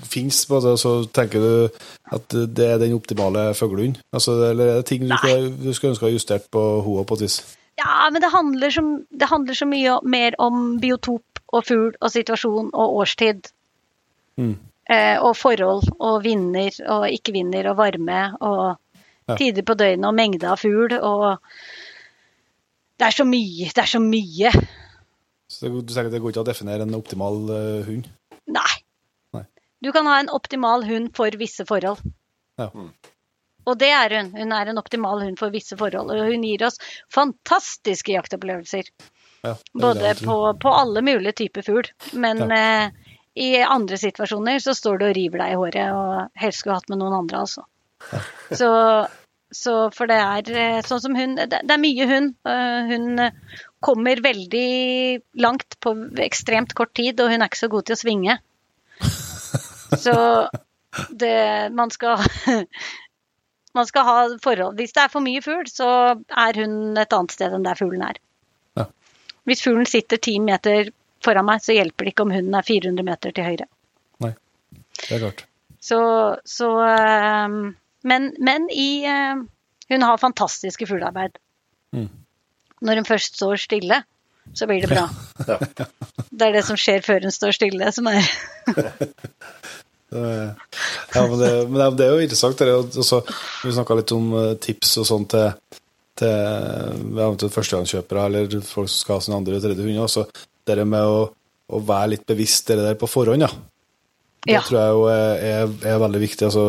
[0.07, 1.79] fins det, så tenker du
[2.15, 3.97] at det er den optimale fuglehunden?
[4.15, 7.03] Altså, eller er det ting du skal, du skulle ønske å ha justert på hoa
[7.03, 7.41] på vis?
[7.81, 12.15] Ja, men det handler, så, det handler så mye mer om biotop og fugl og
[12.15, 13.51] situasjon og årstid.
[14.39, 14.55] Mm.
[14.87, 20.15] Eh, og forhold og vinner og ikke vinner og varme og tider på døgnet og
[20.15, 21.41] mengde av fugl og
[22.97, 23.67] Det er så mye.
[23.75, 24.53] Det er så mye.
[25.53, 28.07] Så det, du at det går ikke å definere en optimal uh, hund?
[28.49, 28.73] Nei.
[29.37, 29.43] Nei.
[29.85, 32.01] Du kan ha en optimal hund for visse forhold.
[32.57, 32.71] Ja.
[33.67, 34.33] Og det er hun.
[34.33, 36.15] Hun er en optimal hund for visse forhold.
[36.15, 36.81] Og hun gir oss
[37.13, 38.89] fantastiske jaktopplevelser.
[39.45, 41.93] Ja, Både på, på alle mulige typer fugl.
[42.17, 43.06] Men eh,
[43.37, 46.91] i andre situasjoner så står du og river deg i håret, og helst skulle hatt
[46.93, 47.67] med noen andre, altså.
[48.61, 48.69] Så,
[49.57, 52.35] så for det er eh, sånn som hun Det, det er mye hund.
[52.47, 54.69] Eh, hun eh, kommer veldig
[55.43, 58.39] langt på ekstremt kort tid, og hun er ikke så god til å svinge.
[60.05, 60.15] Så
[61.11, 62.23] det Man skal
[63.77, 67.35] Man skal ha forhold Hvis det er for mye fugl, så er hun et annet
[67.37, 68.21] sted enn der fuglen er.
[68.79, 68.89] Ja.
[69.49, 70.91] Hvis fuglen sitter ti meter
[71.27, 73.69] foran meg, så hjelper det ikke om hunden er 400 meter til høyre.
[74.25, 74.33] Nei,
[75.03, 75.47] det er klart.
[75.87, 75.99] Så,
[76.49, 77.49] så eh,
[78.07, 79.43] Men, men i eh,
[79.93, 81.37] Hun har fantastiske fuglearbeid.
[81.95, 82.09] Mm.
[82.83, 84.01] Når hun først står stille,
[84.55, 85.07] så blir det bra.
[86.37, 88.19] Det er det som skjer før hun står stille, som er
[90.17, 92.59] Ja, men det, men det, er jo interessant.
[92.59, 93.23] Det også,
[93.65, 95.81] vi snakka litt om eh, tips og sånn til,
[96.19, 96.35] til
[97.17, 100.03] eventuelt førstegangskjøpere eller folk som skal ha sin andre og tredje hund.
[100.05, 100.27] Også
[100.67, 101.21] det med å,
[101.71, 103.51] å være litt bevisst det der på forhånd, ja.
[104.47, 104.61] Det Ja.
[104.63, 106.47] tror jeg jo er, er, er veldig viktig.
[106.47, 106.63] Altså,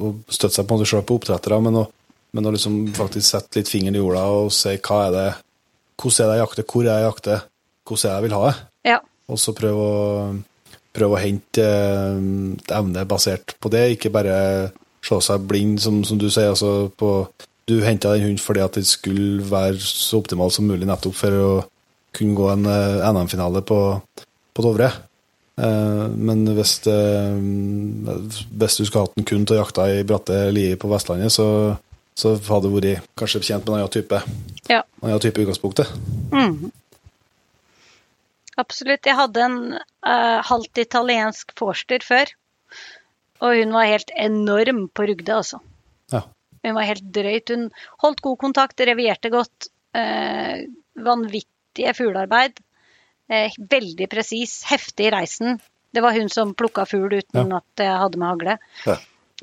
[0.00, 1.84] å støtte seg på selv på oppdrettere, men å,
[2.32, 5.26] men å liksom faktisk sette litt fingeren i jorda og si hva er det,
[6.00, 7.42] hvordan er det jeg jakter, hvor er det jeg jakter,
[7.88, 8.56] hvordan er det jeg vil ha det.
[8.88, 8.98] Ja.
[9.28, 10.32] Og så prøve å,
[10.96, 14.36] prøve å hente et evne basert på det, ikke bare
[15.04, 16.54] se seg blind, som, som du sier.
[16.54, 17.12] Altså på,
[17.68, 21.36] du henta den hunden fordi at den skulle være så optimal som mulig nettopp for
[21.44, 21.50] å
[22.18, 23.80] kunne gå en eh, NM-finale på,
[24.54, 24.90] på Dovre.
[25.58, 26.98] Eh, men hvis, det,
[28.54, 31.48] hvis du skulle hatt den kun til å jakte i bratte lier på Vestlandet, så,
[32.18, 34.22] så hadde du vært kanskje tjent med en annen type,
[34.70, 34.82] ja.
[35.00, 35.94] en annen type utgangspunktet.
[36.34, 36.70] Mm.
[38.58, 39.06] Absolutt.
[39.06, 42.32] Jeg hadde en uh, halvt italiensk forster før.
[43.38, 45.60] Og hun var helt enorm på Rugde, altså.
[46.10, 46.24] Ja.
[46.66, 47.52] Hun var helt drøyt.
[47.54, 47.68] Hun
[48.02, 49.70] holdt god kontakt, revierte godt.
[49.94, 50.66] eh,
[51.78, 52.58] vanvittige fuglearbeid.
[53.30, 54.62] eh, veldig presis.
[54.64, 55.60] Heftig i reisen.
[55.92, 58.58] Det var hun som plukka fugl uten at jeg hadde med hagle.
[58.86, 58.96] Ja.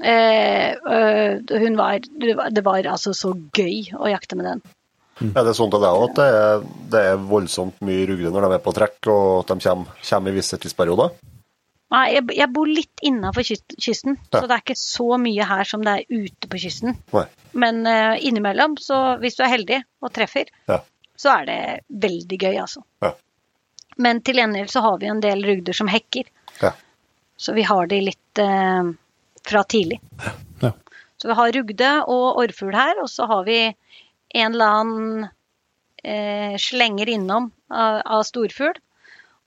[0.04, 4.62] Eh, øh, hun var, det var Det var altså så gøy å jakte med den.
[5.36, 8.42] Er det sånn til deg òg at det er, det er voldsomt mye rugde når
[8.42, 11.14] de er på trekk, og at de kommer, kommer i visse tidsperioder?
[11.92, 14.42] Nei, jeg, jeg bor litt innafor kysten, Ja.
[14.42, 16.98] så det er ikke så mye her som det er ute på kysten.
[17.14, 17.24] Nei.
[17.54, 20.82] Men uh, innimellom, så hvis du er heldig og treffer, Ja.
[21.16, 21.60] Så er det
[22.06, 22.84] veldig gøy, altså.
[23.04, 23.14] Ja.
[23.98, 26.28] Men til gjengjeld så har vi en del rugder som hekker,
[26.62, 26.72] Ja.
[27.38, 28.90] så vi har de litt eh,
[29.48, 30.02] fra tidlig.
[30.62, 30.72] Ja.
[31.18, 33.60] Så vi har rugde og orrfugl her, og så har vi
[34.36, 35.30] en eller annen
[36.04, 38.76] eh, slenger innom av, av storfugl.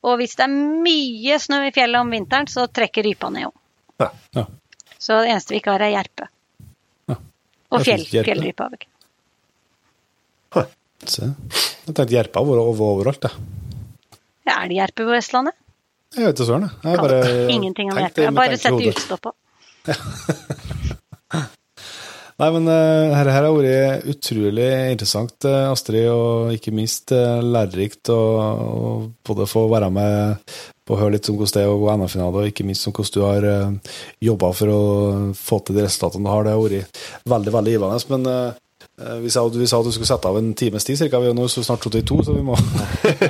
[0.09, 0.55] Og hvis det er
[0.87, 3.57] mye snø i fjellet om vinteren, så trekker rypa ned òg.
[4.01, 4.11] Ja.
[4.39, 4.47] Ja.
[4.99, 6.29] Så det eneste vi ikke har, er jerpe.
[7.11, 7.17] Ja.
[7.75, 8.93] Og fjell, fjellrype har vi ikke.
[11.07, 11.29] Se.
[11.87, 13.33] Jeg tenkte Jerpa var over overalt, jeg.
[14.49, 15.55] Ja, Er det jerpe på Vestlandet?
[16.17, 16.73] Jeg vet ikke søren, jeg.
[16.89, 16.97] jeg.
[17.05, 18.23] bare ingenting om jerpe.
[18.23, 19.35] Jeg har bare sett utstå på.
[22.39, 27.41] Nei, men uh, her, her har vært utrolig interessant, eh, Astrid, og ikke minst eh,
[27.43, 28.19] lærerikt å
[29.27, 30.55] både få være med
[30.87, 32.95] på å høre litt om hvordan det er å gå NM-finale, og ikke minst om
[32.95, 33.43] hvordan du har
[34.31, 34.79] jobba for å
[35.37, 36.47] få til de resultatene du har.
[36.47, 37.03] Det har vært
[37.35, 37.99] veldig, veldig givende.
[38.15, 38.68] Men eh, eh,
[38.99, 41.21] vi, sa, vi sa at du skulle sette av en times tid, cirka.
[41.23, 42.57] Vi er nå så snart 22, så vi må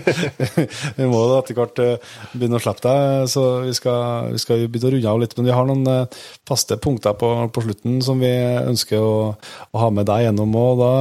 [0.98, 4.88] Vi må etter hvert eh, begynne å slippe deg, så vi skal, vi skal begynne
[4.88, 5.36] å runde av litt.
[5.36, 9.82] Men vi har noen eh, faste punkter på, på slutten som vi ønsker å, å
[9.84, 10.56] ha med deg gjennom.
[10.56, 10.92] Og da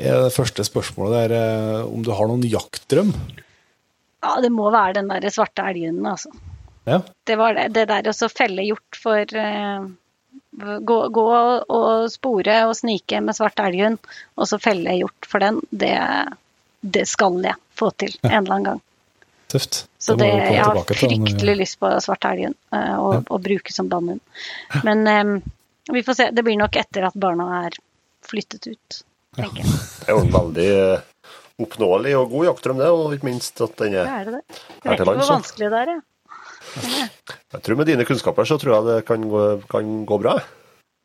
[0.00, 3.12] er det første spørsmålet der eh, om du har noen jaktdrøm?
[4.22, 6.32] Ja, det må være den der svarte elghunden, altså.
[6.88, 7.02] Ja.
[7.28, 9.84] Det var det, det der å felle hjort for eh,
[10.60, 14.00] gå, gå og spore og snike med svart elghund,
[14.36, 15.94] og så felle hjort for den, det,
[16.80, 18.82] det skal jeg få til en eller annen gang.
[19.52, 19.82] Tøft.
[20.00, 23.22] Så det, det, jeg har fryktelig lyst på svart elghund, og, ja.
[23.22, 24.22] og bruke som bandhund.
[24.84, 25.34] Men um,
[25.90, 26.28] Vi får se.
[26.30, 27.76] Det blir nok etter at barna er
[28.22, 28.98] flyttet ut,
[29.36, 29.72] tenker jeg.
[29.72, 31.08] Det er jo veldig eh,
[31.62, 34.60] oppnåelig og god jaktdrøm, det, og ikke minst at den er, er er det det?
[34.78, 36.04] Jeg vet ikke hvor vanskelig det er, jeg.
[36.72, 40.38] Jeg tror med dine kunnskaper så tror jeg det kan gå, kan gå bra.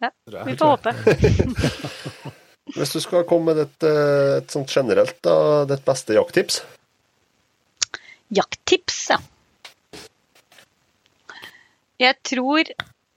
[0.04, 0.12] Ja,
[0.46, 0.94] vi får håpe.
[2.78, 6.60] Hvis du skal komme med et, eh, et sånt generelt, da, ditt beste jakttips?
[8.36, 9.20] Jakttips, ja.
[11.98, 12.70] Jeg tror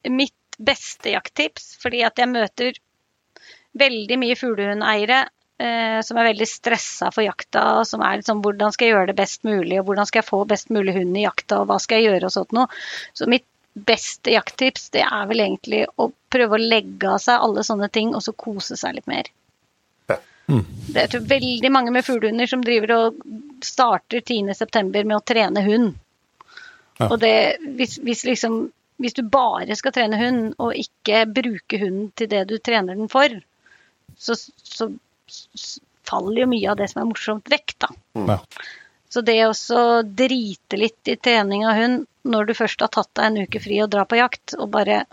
[0.09, 2.79] mitt beste jakttips, fordi at jeg møter
[3.81, 5.33] veldig mye fuglehundeiere eh,
[6.07, 9.19] som er veldig stressa for jakta, og som er sånn hvordan skal jeg gjøre det
[9.19, 12.01] best mulig, og hvordan skal jeg få best mulig hund i jakta, og hva skal
[12.01, 12.81] jeg gjøre og sånt noe.
[13.13, 17.65] Så mitt beste jakttips, det er vel egentlig å prøve å legge av seg alle
[17.67, 19.31] sånne ting, og så kose seg litt mer.
[20.11, 20.19] Ja.
[20.47, 23.21] Det er veldig mange med fuglehunder som driver og
[23.65, 25.05] starter 10.9.
[25.05, 25.95] med å trene hund.
[26.99, 27.09] Ja.
[27.09, 27.35] Og det,
[27.79, 28.59] hvis, hvis, liksom,
[29.01, 33.09] hvis du bare skal trene hund, og ikke bruke hunden til det du trener den
[33.13, 33.39] for,
[34.19, 34.91] så, så,
[36.11, 37.91] faller jo mye av det som er morsomt, vekk, da.
[38.29, 38.39] Ja.
[39.11, 43.27] Så det å drite litt i trening av hund når du først har tatt deg
[43.27, 45.05] en uke fri og drar på jakt, og bare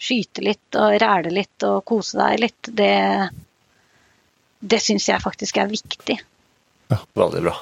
[0.00, 2.96] skyte litt og ræle litt og kose deg litt, det,
[4.60, 6.18] det syns jeg faktisk er viktig.
[6.92, 7.54] Ja, Veldig bra.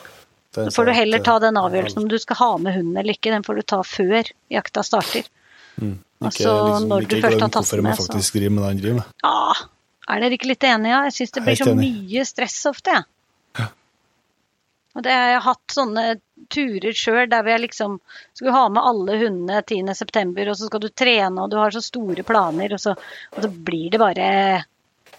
[0.54, 3.32] Så får du heller ta den avgjørelsen om du skal ha med hunden eller ikke.
[3.34, 5.26] Den får du ta før jakta starter.
[5.74, 5.96] Mm.
[5.98, 8.06] Ikke, altså, liksom, når du ikke først glem har tatt hvorfor den man med, så
[8.06, 9.16] faktisk driver med det han driver med.
[9.24, 9.56] Ja,
[10.08, 10.92] er dere ikke litt enige?
[10.92, 11.02] Ja?
[11.08, 11.90] Jeg syns det blir så enig.
[11.94, 13.10] mye stress ofte, jeg.
[14.94, 16.02] Og det har jeg hatt sånne
[16.54, 17.96] turer sjøl der vi liksom
[18.36, 21.82] skal ha med alle hundene 10.9., og så skal du trene, og du har så
[21.82, 22.94] store planer, og så,
[23.34, 24.28] og så blir det bare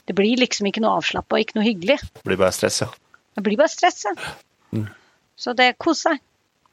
[0.06, 1.98] Det blir liksom ikke noe avslappa og ikke noe hyggelig.
[2.14, 2.90] Det blir bare stress, ja.
[3.36, 4.14] Det blir bare stress, ja.
[5.36, 6.22] Så det kos seg.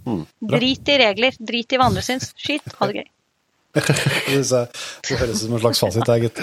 [0.07, 0.27] Mm.
[0.53, 2.31] Drit i regler, drit i hva andre syns.
[2.39, 3.09] Skyt, ha det gøy.
[3.77, 6.41] Det jeg- høres ut som en slags fasit, jeg, gitt.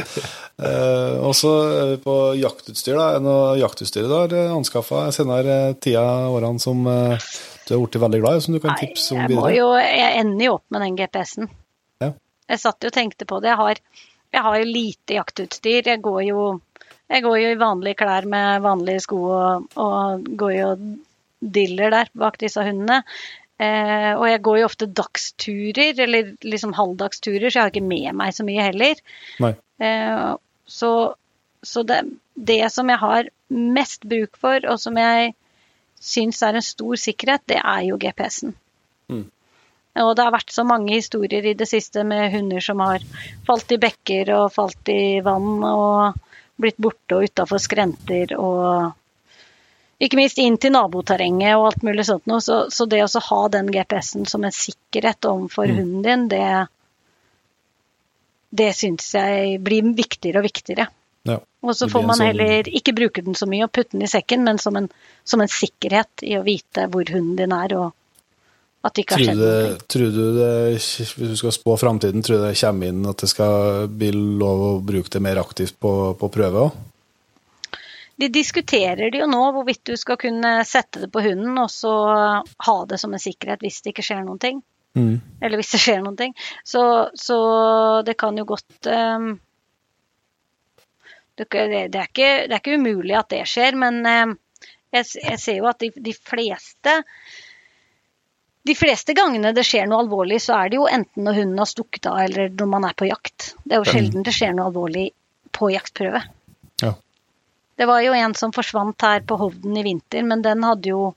[0.60, 2.98] Uh, og så er vi på jaktutstyr.
[2.98, 3.20] da.
[3.24, 6.04] Noe jaktutstyr du har anskaffa senere tida
[6.34, 7.14] årene som uh,
[7.68, 9.52] du har blitt veldig glad i, som du kan Nei, tipse om jeg videre?
[9.60, 11.52] jo Jeg ender jo opp med den GPS-en.
[12.02, 12.12] Ja.
[12.50, 13.52] Jeg satt jo og tenkte på det.
[13.54, 13.82] Jeg har,
[14.34, 15.92] jeg har jo lite jaktutstyr.
[15.94, 16.48] Jeg går jo,
[17.14, 20.72] jeg går jo i vanlige klær med vanlige sko og, og går jo
[21.40, 23.04] diller der bak disse hundene.
[23.60, 28.16] Eh, og jeg går jo ofte dagsturer, eller liksom halvdagsturer, så jeg har ikke med
[28.16, 29.02] meg så mye heller.
[29.84, 30.30] Eh,
[30.70, 30.94] så
[31.62, 32.04] så det,
[32.36, 35.34] det som jeg har mest bruk for, og som jeg
[36.00, 38.54] syns er en stor sikkerhet, det er jo GPS-en.
[40.00, 43.04] Og det har vært så mange historier i det siste med hunder som har
[43.48, 46.20] falt i bekker og falt i vann og
[46.60, 48.94] blitt borte og utafor skrenter og
[50.00, 52.40] ikke minst inn til naboterrenget og alt mulig sånt noe.
[52.44, 56.46] Så, så det å ha den GPS-en som en sikkerhet overfor hunden din, det,
[58.50, 60.88] det syns jeg blir viktigere og viktigere.
[61.28, 61.36] Ja.
[61.62, 64.12] Og så får man sånn- heller ikke bruke den så mye og putte den i
[64.12, 64.88] sekken, men som en,
[65.28, 67.92] som en sikkerhet i å vite hvor hunden din er, og
[68.88, 69.80] at det ikke har Tror skjedd du, noe.
[69.92, 73.28] tror du det, hvis du skal spå framtiden, tror du det kommer inn at det
[73.34, 76.78] skal bli lov å bruke det mer aktivt på, på prøve òg?
[78.20, 81.94] De diskuterer det jo nå, hvorvidt du skal kunne sette det på hunden og så
[82.68, 84.60] ha det som en sikkerhet hvis det ikke skjer noen ting.
[84.98, 85.22] Mm.
[85.40, 86.34] Eller hvis det skjer noen ting.
[86.68, 86.82] Så,
[87.16, 87.40] så
[88.06, 89.30] det kan jo godt um,
[91.40, 94.34] det, det, er ikke, det er ikke umulig at det skjer, men um,
[94.92, 96.98] jeg, jeg ser jo at de, de fleste
[98.68, 101.70] de fleste gangene det skjer noe alvorlig, så er det jo enten når hunden har
[101.70, 103.54] stukket av, eller når man er på jakt.
[103.64, 105.08] Det er jo sjelden det skjer noe alvorlig
[105.56, 106.22] på jaktprøve.
[107.80, 111.14] Det var jo en som forsvant her på Hovden i vinter, men den hadde jo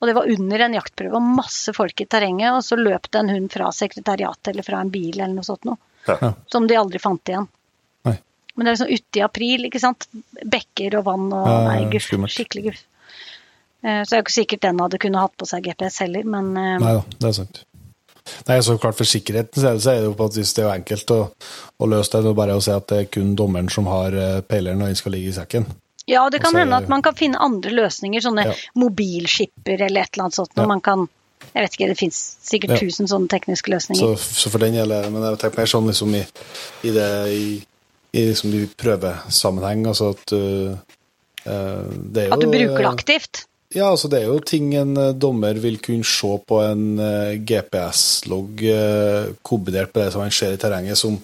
[0.00, 3.20] Og det var under en jaktprøve og masse folk i terrenget, og så løp det
[3.20, 5.76] en hund fra sekretariatet eller fra en bil eller noe sånt noe.
[6.08, 6.30] Ja.
[6.48, 7.44] Som de aldri fant igjen.
[8.08, 8.14] Nei.
[8.54, 10.06] Men det er liksom ute i april, ikke sant.
[10.40, 12.06] Bekker og vann og Ja, nei, guff.
[12.08, 12.32] skummelt.
[12.32, 12.80] Skikkelig guff.
[13.84, 16.24] Eh, Så det er jo ikke sikkert den hadde kunnet hatt på seg GPS heller,
[16.24, 17.60] men eh, Nei da, det er sant.
[18.48, 20.72] Nei, så klart For sikkerhetens del så er det jo på at hvis det er
[20.74, 21.20] enkelt å,
[21.80, 24.12] å løse det, det er bare å si at det er kun dommeren som har
[24.16, 25.66] eh, peileren når den skal ligge i sekken.
[26.10, 28.54] Ja, det kan Også, hende at man kan finne andre løsninger, sånne Ja.
[28.74, 30.54] mobilskipper eller et eller annet sånt.
[30.56, 30.68] Når Ja.
[30.74, 31.08] man kan
[31.54, 32.76] Jeg vet ikke, det finnes sikkert Ja.
[32.78, 34.16] tusen sånne tekniske løsninger.
[34.16, 36.26] så for den gjelder Men jeg tenker mer sånn liksom i,
[36.84, 37.64] i det i,
[38.12, 40.76] i liksom i prøvesammenheng, altså at uh,
[42.12, 43.46] det er jo At du bruker det aktivt.
[43.74, 47.36] Ja, altså det er jo ting en eh, dommer vil kunne se på en eh,
[47.46, 51.20] GPS-logg eh, kombinert på det som han ser i terrenget, som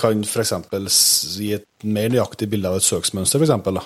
[0.00, 0.52] kan f.eks.
[1.36, 3.82] gi et mer nøyaktig bilde av et søksmønster, f.eks.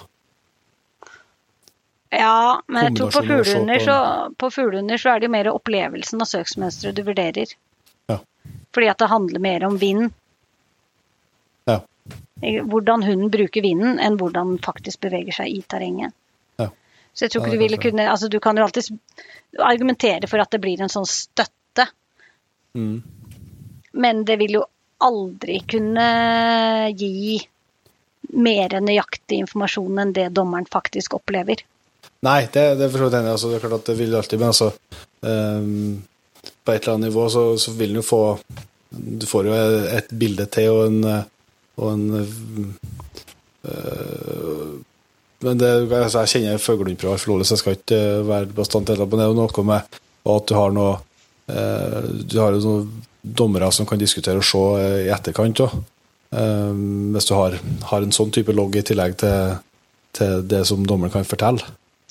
[2.15, 3.97] Ja, men jeg tror på fuglehunder så,
[4.39, 7.57] på fuglehunder så er det jo mer opplevelsen av søksmønsteret du vurderer.
[8.07, 8.21] Ja.
[8.79, 10.15] Fordi at det handler mer om vind.
[11.67, 11.81] Ja.
[12.71, 16.15] hvordan hunden bruker vinden, enn hvordan den faktisk beveger seg i terrenget.
[17.17, 18.91] Så jeg tror ikke ja, du ville kunne altså Du kan jo alltid
[19.65, 21.53] argumentere for at det blir en sånn støtte,
[22.77, 23.03] Mm.
[23.93, 24.65] men det vil jo
[25.01, 26.09] aldri kunne
[26.93, 27.39] gi
[28.37, 31.63] mer nøyaktig informasjon enn det dommeren faktisk opplever.
[32.27, 33.33] Nei, det, det er for så vidt enig.
[33.33, 34.69] Altså, det er klart at det vil alltid, men altså
[35.21, 36.03] um,
[36.65, 38.21] På et eller annet nivå så, så vil en jo få
[38.91, 39.55] Du får jo
[39.97, 41.01] et bilde til og en,
[41.77, 42.05] og en
[43.65, 44.73] øh,
[45.45, 49.07] Men det, altså, jeg kjenner Føgelundprøver flawless, jeg skal ikke øh, være bastant heller.
[49.07, 50.95] men det er jo noe med at du har noe
[51.53, 55.77] eh, Du har jo noen dommere som kan diskutere og se øh, i etterkant òg.
[57.15, 57.55] hvis du har,
[57.91, 59.59] har en sånn type logg i tillegg til,
[60.13, 61.63] til det som dommeren kan fortelle.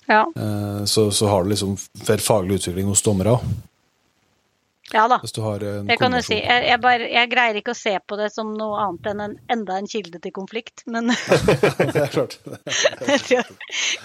[0.08, 3.46] Ja, Eh, så, så har du liksom for faglig utvikling hos dommere òg.
[4.94, 5.18] Ja da.
[5.24, 6.38] Hvis du har en Det kan du si.
[6.38, 9.36] Jeg, jeg, bare, jeg greier ikke å se på det som noe annet enn en,
[9.58, 11.10] enda en kilde til konflikt, men
[11.80, 12.38] det er klart.
[12.46, 13.44] det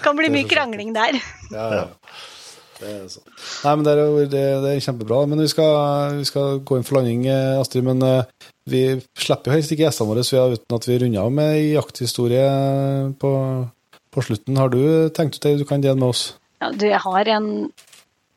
[0.01, 1.19] kan bli mye krangling der.
[1.53, 1.87] Ja, ja.
[2.81, 3.27] Det er sånn.
[3.61, 3.99] Nei, men det er,
[4.31, 5.19] det, det er kjempebra.
[5.29, 7.85] Men vi skal, vi skal gå inn for landing, eh, Astrid.
[7.85, 8.81] Men eh, vi
[9.21, 12.47] slipper jo helst ikke gjestene våre så vi uten at vi runder av med jakthistorie
[13.21, 13.31] på,
[14.09, 14.57] på slutten.
[14.57, 14.81] Har du
[15.13, 16.25] tenkt ut det du kan dele med oss?
[16.61, 17.51] Ja, du, jeg har en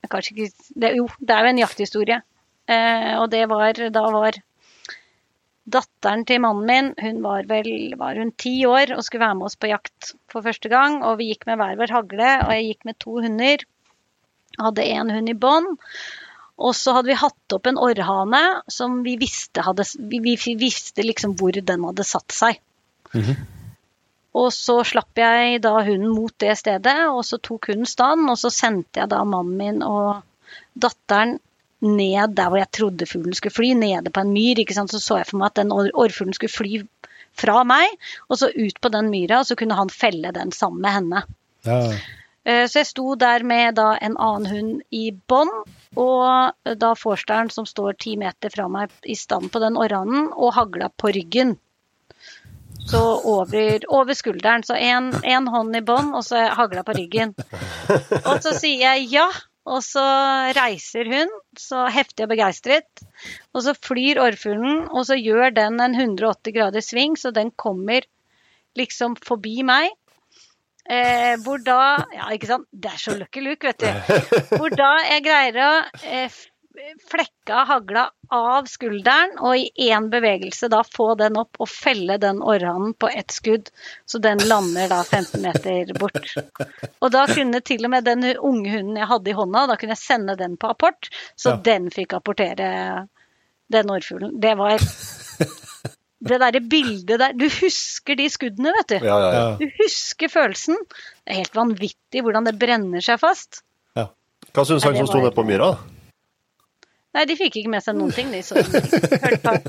[0.05, 2.21] jeg ikke det, Jo, det er jo en jakthistorie.
[2.71, 4.39] Eh, og det var Da var
[5.65, 9.49] datteren til mannen min Hun var vel var hun ti år og skulle være med
[9.51, 11.03] oss på jakt for første gang.
[11.05, 13.65] Og vi gikk med hver vår hagle, og jeg gikk med to hunder.
[14.61, 15.75] Hadde én hund i bånd.
[16.55, 21.03] Og så hadde vi hatt opp en orrhane som vi visste hadde Vi, vi visste
[21.03, 22.61] liksom hvor den hadde satt seg.
[24.35, 28.39] Og så slapp jeg da hunden mot det stedet, og så tok hunden stand, og
[28.39, 30.23] så sendte jeg da mannen min og
[30.75, 31.39] datteren
[31.85, 34.59] ned der hvor jeg trodde fuglen skulle fly, nede på en myr.
[34.65, 34.91] ikke sant?
[34.91, 36.83] Så så jeg for meg at den or- orrfuglen skulle fly
[37.35, 37.89] fra meg,
[38.31, 41.25] og så ut på den myra, og så kunne han felle den sammen med henne.
[41.67, 41.81] Ja,
[42.47, 45.49] Eh, Så jeg sto der med da en annen hund i bånd,
[45.97, 50.53] og da forsteren som står ti meter fra meg i stand på den orranen, og
[50.53, 51.55] hagla på ryggen.
[52.85, 54.63] Så over, over skulderen.
[54.63, 57.33] Så én hånd i bånd, og så hagla på ryggen.
[58.27, 59.25] Og så sier jeg ja,
[59.65, 60.05] og så
[60.57, 63.05] reiser hun, så heftig og begeistret.
[63.57, 68.05] Og så flyr orrfuglen, og så gjør den en 180 grader sving, så den kommer
[68.77, 69.93] liksom forbi meg.
[70.85, 72.67] Eh, hvor da Ja, ikke sant?
[72.69, 73.89] Det er så lucky look, vet du.
[74.59, 75.71] Hvor da jeg greier å
[76.05, 76.43] eh,
[76.75, 78.03] f- flekke av hagla
[78.35, 83.09] av skulderen, og i én bevegelse da få den opp og felle den orrhannen på
[83.13, 83.71] ett skudd,
[84.07, 86.35] så den lander da 15 meter bort.
[87.01, 89.95] Og da kunne til og med den unge hunden jeg hadde i hånda, da kunne
[89.95, 91.57] jeg sende den på apport, så Ja.
[91.71, 93.07] den fikk apportere
[93.71, 94.35] den orrfuglen.
[94.41, 94.79] Det var
[96.25, 99.07] det derre bildet der Du husker de skuddene, vet du.
[99.07, 99.57] Ja, ja.
[99.61, 100.77] Du husker følelsen.
[101.25, 103.63] Det er helt vanvittig hvordan det brenner seg fast.
[104.55, 105.73] Hva syns han som sto nede på myra?
[107.15, 108.41] Nei, de fikk ikke med seg noen ting, de.
[108.43, 109.53] Så hørte på.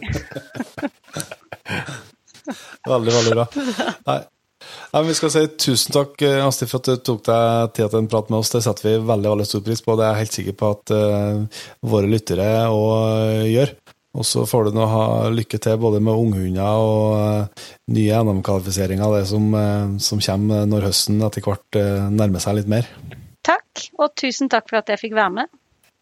[2.86, 3.46] Veldig, veldig bra.
[4.06, 4.20] Nei.
[4.94, 7.90] Nei, men vi skal si tusen takk, eh, Astrid, for at du tok deg tid
[7.90, 8.52] til en prat med oss.
[8.54, 9.96] Det setter vi veldig veldig stor pris på.
[9.98, 13.74] Det er jeg helt sikker på at uh, våre lyttere òg gjør.
[14.16, 19.18] Og så får du nå ha lykke til både med unghunder og uh, nye NM-kvalifiseringer,
[19.18, 22.88] det som, eh, som kommer når høsten etter hvert eh, nærmer seg litt mer.
[23.46, 25.52] Takk, og tusen takk for at jeg fikk være med.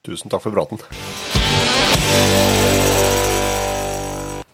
[0.04, 0.82] Tusen takk for praten.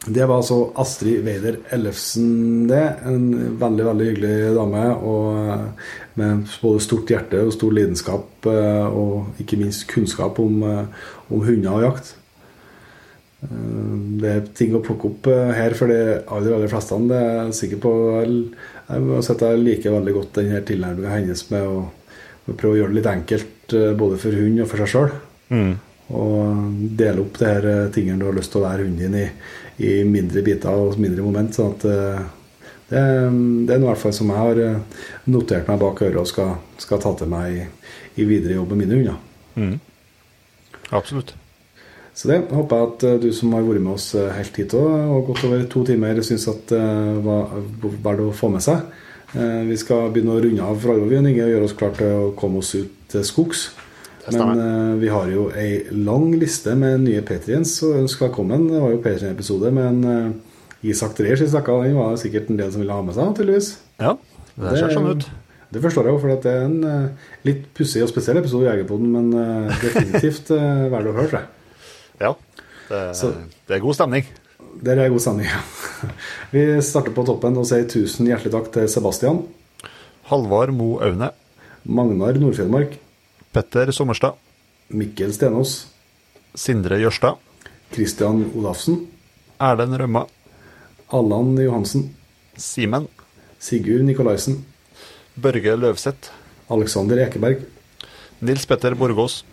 [0.05, 2.83] Det var altså Astrid Weider Ellefsen, det.
[3.09, 4.83] En veldig, veldig hyggelig dame.
[5.09, 5.87] Og eh,
[6.21, 11.41] med både stort hjerte og stor lidenskap, eh, og ikke minst kunnskap om, eh, om
[11.47, 12.11] hunder og jakt.
[13.39, 16.97] Det er ting å plukke opp her for de aller, aller fleste.
[17.07, 17.93] Det er jeg sikker på.
[18.27, 21.79] Like at jeg liker veldig godt denne tilnærminga hennes med å,
[22.43, 25.17] med å prøve å gjøre det litt enkelt både for hund og for seg sjøl.
[26.09, 29.17] Og dele opp det her eh, tingene du har lyst til å være hunden din
[29.19, 29.25] i,
[29.85, 31.53] i mindre biter og mindre moment.
[31.53, 32.23] sånn at eh,
[32.89, 33.01] det,
[33.67, 36.31] det er noe i hvert fall som jeg har eh, notert meg bak øret og
[36.31, 37.67] skal, skal ta til meg i,
[38.23, 39.19] i videre jobb med mine hunder.
[40.97, 41.35] Absolutt.
[42.17, 45.45] Så det håper jeg at du som har vært med oss helt hit og, gått
[45.45, 46.81] over to timer, syns at det
[47.23, 47.53] var
[47.85, 48.81] verdt å få med seg.
[49.69, 52.59] Vi skal begynne å runde av for alvor, og gjøre oss klare til å komme
[52.59, 53.69] oss ut til skogs.
[54.35, 58.67] Men uh, vi har jo ei lang liste med nye Patriens å ønske velkommen.
[58.69, 61.75] Det var jo Patrion-episode men en eh, Isak Dreyer sin snakka.
[61.83, 63.69] Den var sikkert en del som ville ha med seg, tydeligvis.
[63.99, 64.13] Ja,
[64.59, 65.25] det ser sånn ut.
[65.69, 68.69] Det forstår jeg jo, for det er en uh, litt pussig og spesiell episode i
[68.71, 71.49] Jegerpoden, men uh, definitivt uh, verdt å høre, tror jeg.
[72.23, 72.31] Ja.
[72.89, 73.33] Det, Så-
[73.69, 74.25] det er god stemning.
[74.81, 75.45] Der er god stemning.
[75.49, 76.09] ja.
[76.55, 79.43] Vi starter på toppen og sier tusen hjertelig takk til Sebastian,
[80.31, 81.29] Halvard Mo Aune.
[81.89, 82.97] Magnar Nord-Finnmark,
[83.51, 84.33] Petter Sommerstad.
[84.87, 85.87] Mikkel Stenås,
[86.53, 87.37] Sindre Jørstad.
[87.91, 89.07] Christian Olafsen,
[89.59, 90.25] Erlend Rømma.
[91.09, 92.15] Allan Johansen,
[92.57, 93.07] Simen.
[93.59, 94.65] Sigurd Nikolaisen,
[95.35, 96.29] Børge Løvseth.
[96.69, 97.63] Alexander Ekeberg,
[98.39, 99.43] Nils Petter Borgås.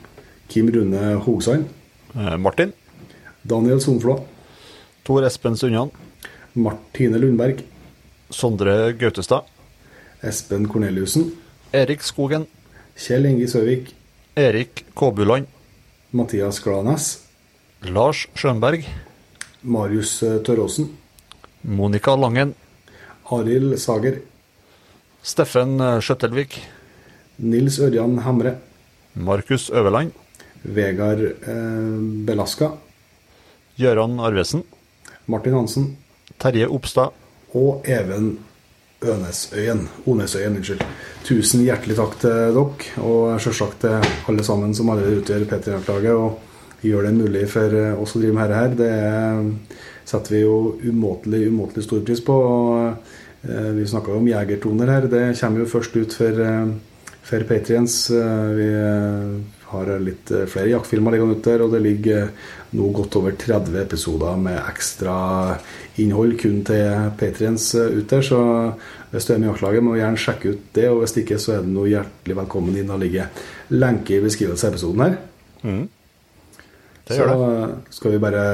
[0.49, 1.65] Kim Rune Hogsand,
[2.15, 2.73] eh, Martin.
[3.43, 4.19] Daniel Sonflå,
[5.05, 5.91] Tor Espen Sunjan.
[6.55, 7.65] Martine Lundberg,
[8.31, 9.45] Sondre Gautestad.
[10.23, 11.33] Espen Korneliussen,
[11.73, 12.47] Erik Skogen.
[12.97, 13.91] Kjell Inge Søvik,
[14.37, 15.47] Erik Kåbuland.
[16.17, 17.09] Mathias Glanes,
[17.85, 18.87] Lars Skjønberg.
[19.63, 20.43] Marius Tøråsen.
[20.47, 20.89] Tørråsen,
[21.63, 22.55] Monica Langen.
[23.31, 24.21] Arild Sager,
[25.23, 26.57] Steffen eh, Skjøttelvik.
[27.39, 28.57] Nils Ørjan Hamre,
[29.15, 30.13] Markus Øverland.
[30.65, 32.73] Vegard eh, Belaska,
[33.77, 34.65] Gøran Arvesen.
[35.27, 35.97] Martin Hansen
[36.39, 37.13] Terje Opstad.
[37.53, 38.39] og Even
[39.05, 39.83] Ønesøyen.
[40.09, 40.85] Onesøyen, unnskyld.
[41.27, 42.65] Tusen hjertelig takk til dere,
[43.05, 46.39] og selvsagt til alle sammen som allerede utgjør P3-laget og
[46.87, 48.81] gjør det mulig for eh, oss å drive med dette.
[48.81, 52.37] Det er, setter vi jo umåtelig, umåtelig stor pris på.
[53.45, 55.09] eh, Vi snakka om jegertoner her.
[55.13, 56.67] Det kommer jo først ut for, eh,
[57.23, 57.99] for Patriens.
[58.57, 58.71] Vi
[59.67, 62.29] har litt flere jaktfilmer liggende ute der, og det ligger
[62.77, 65.17] nå godt over 30 episoder med ekstra
[66.03, 68.23] innhold kun til Patriens ute der.
[68.27, 68.41] Så
[69.13, 70.89] hvis du er med i jaktlaget, må gjerne sjekke ut det.
[70.93, 72.91] Og hvis ikke, så er du nå hjertelig velkommen inn.
[72.93, 75.17] Det ligger lenke i beskrivelsen av episoden her.
[77.07, 77.47] Det så gjør det.
[77.71, 78.45] eh, skal vi bare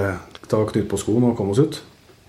[0.48, 1.80] ta Knut på skoen og komme oss ut.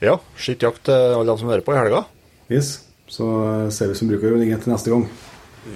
[0.03, 2.05] Ja, skitt jakt til alle de som hører på i helga.
[2.51, 2.77] Yes.
[3.11, 5.05] Så eh, ser vi som bruker å ringe til neste gang.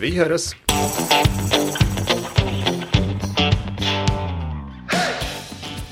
[0.02, 0.54] Vi høres.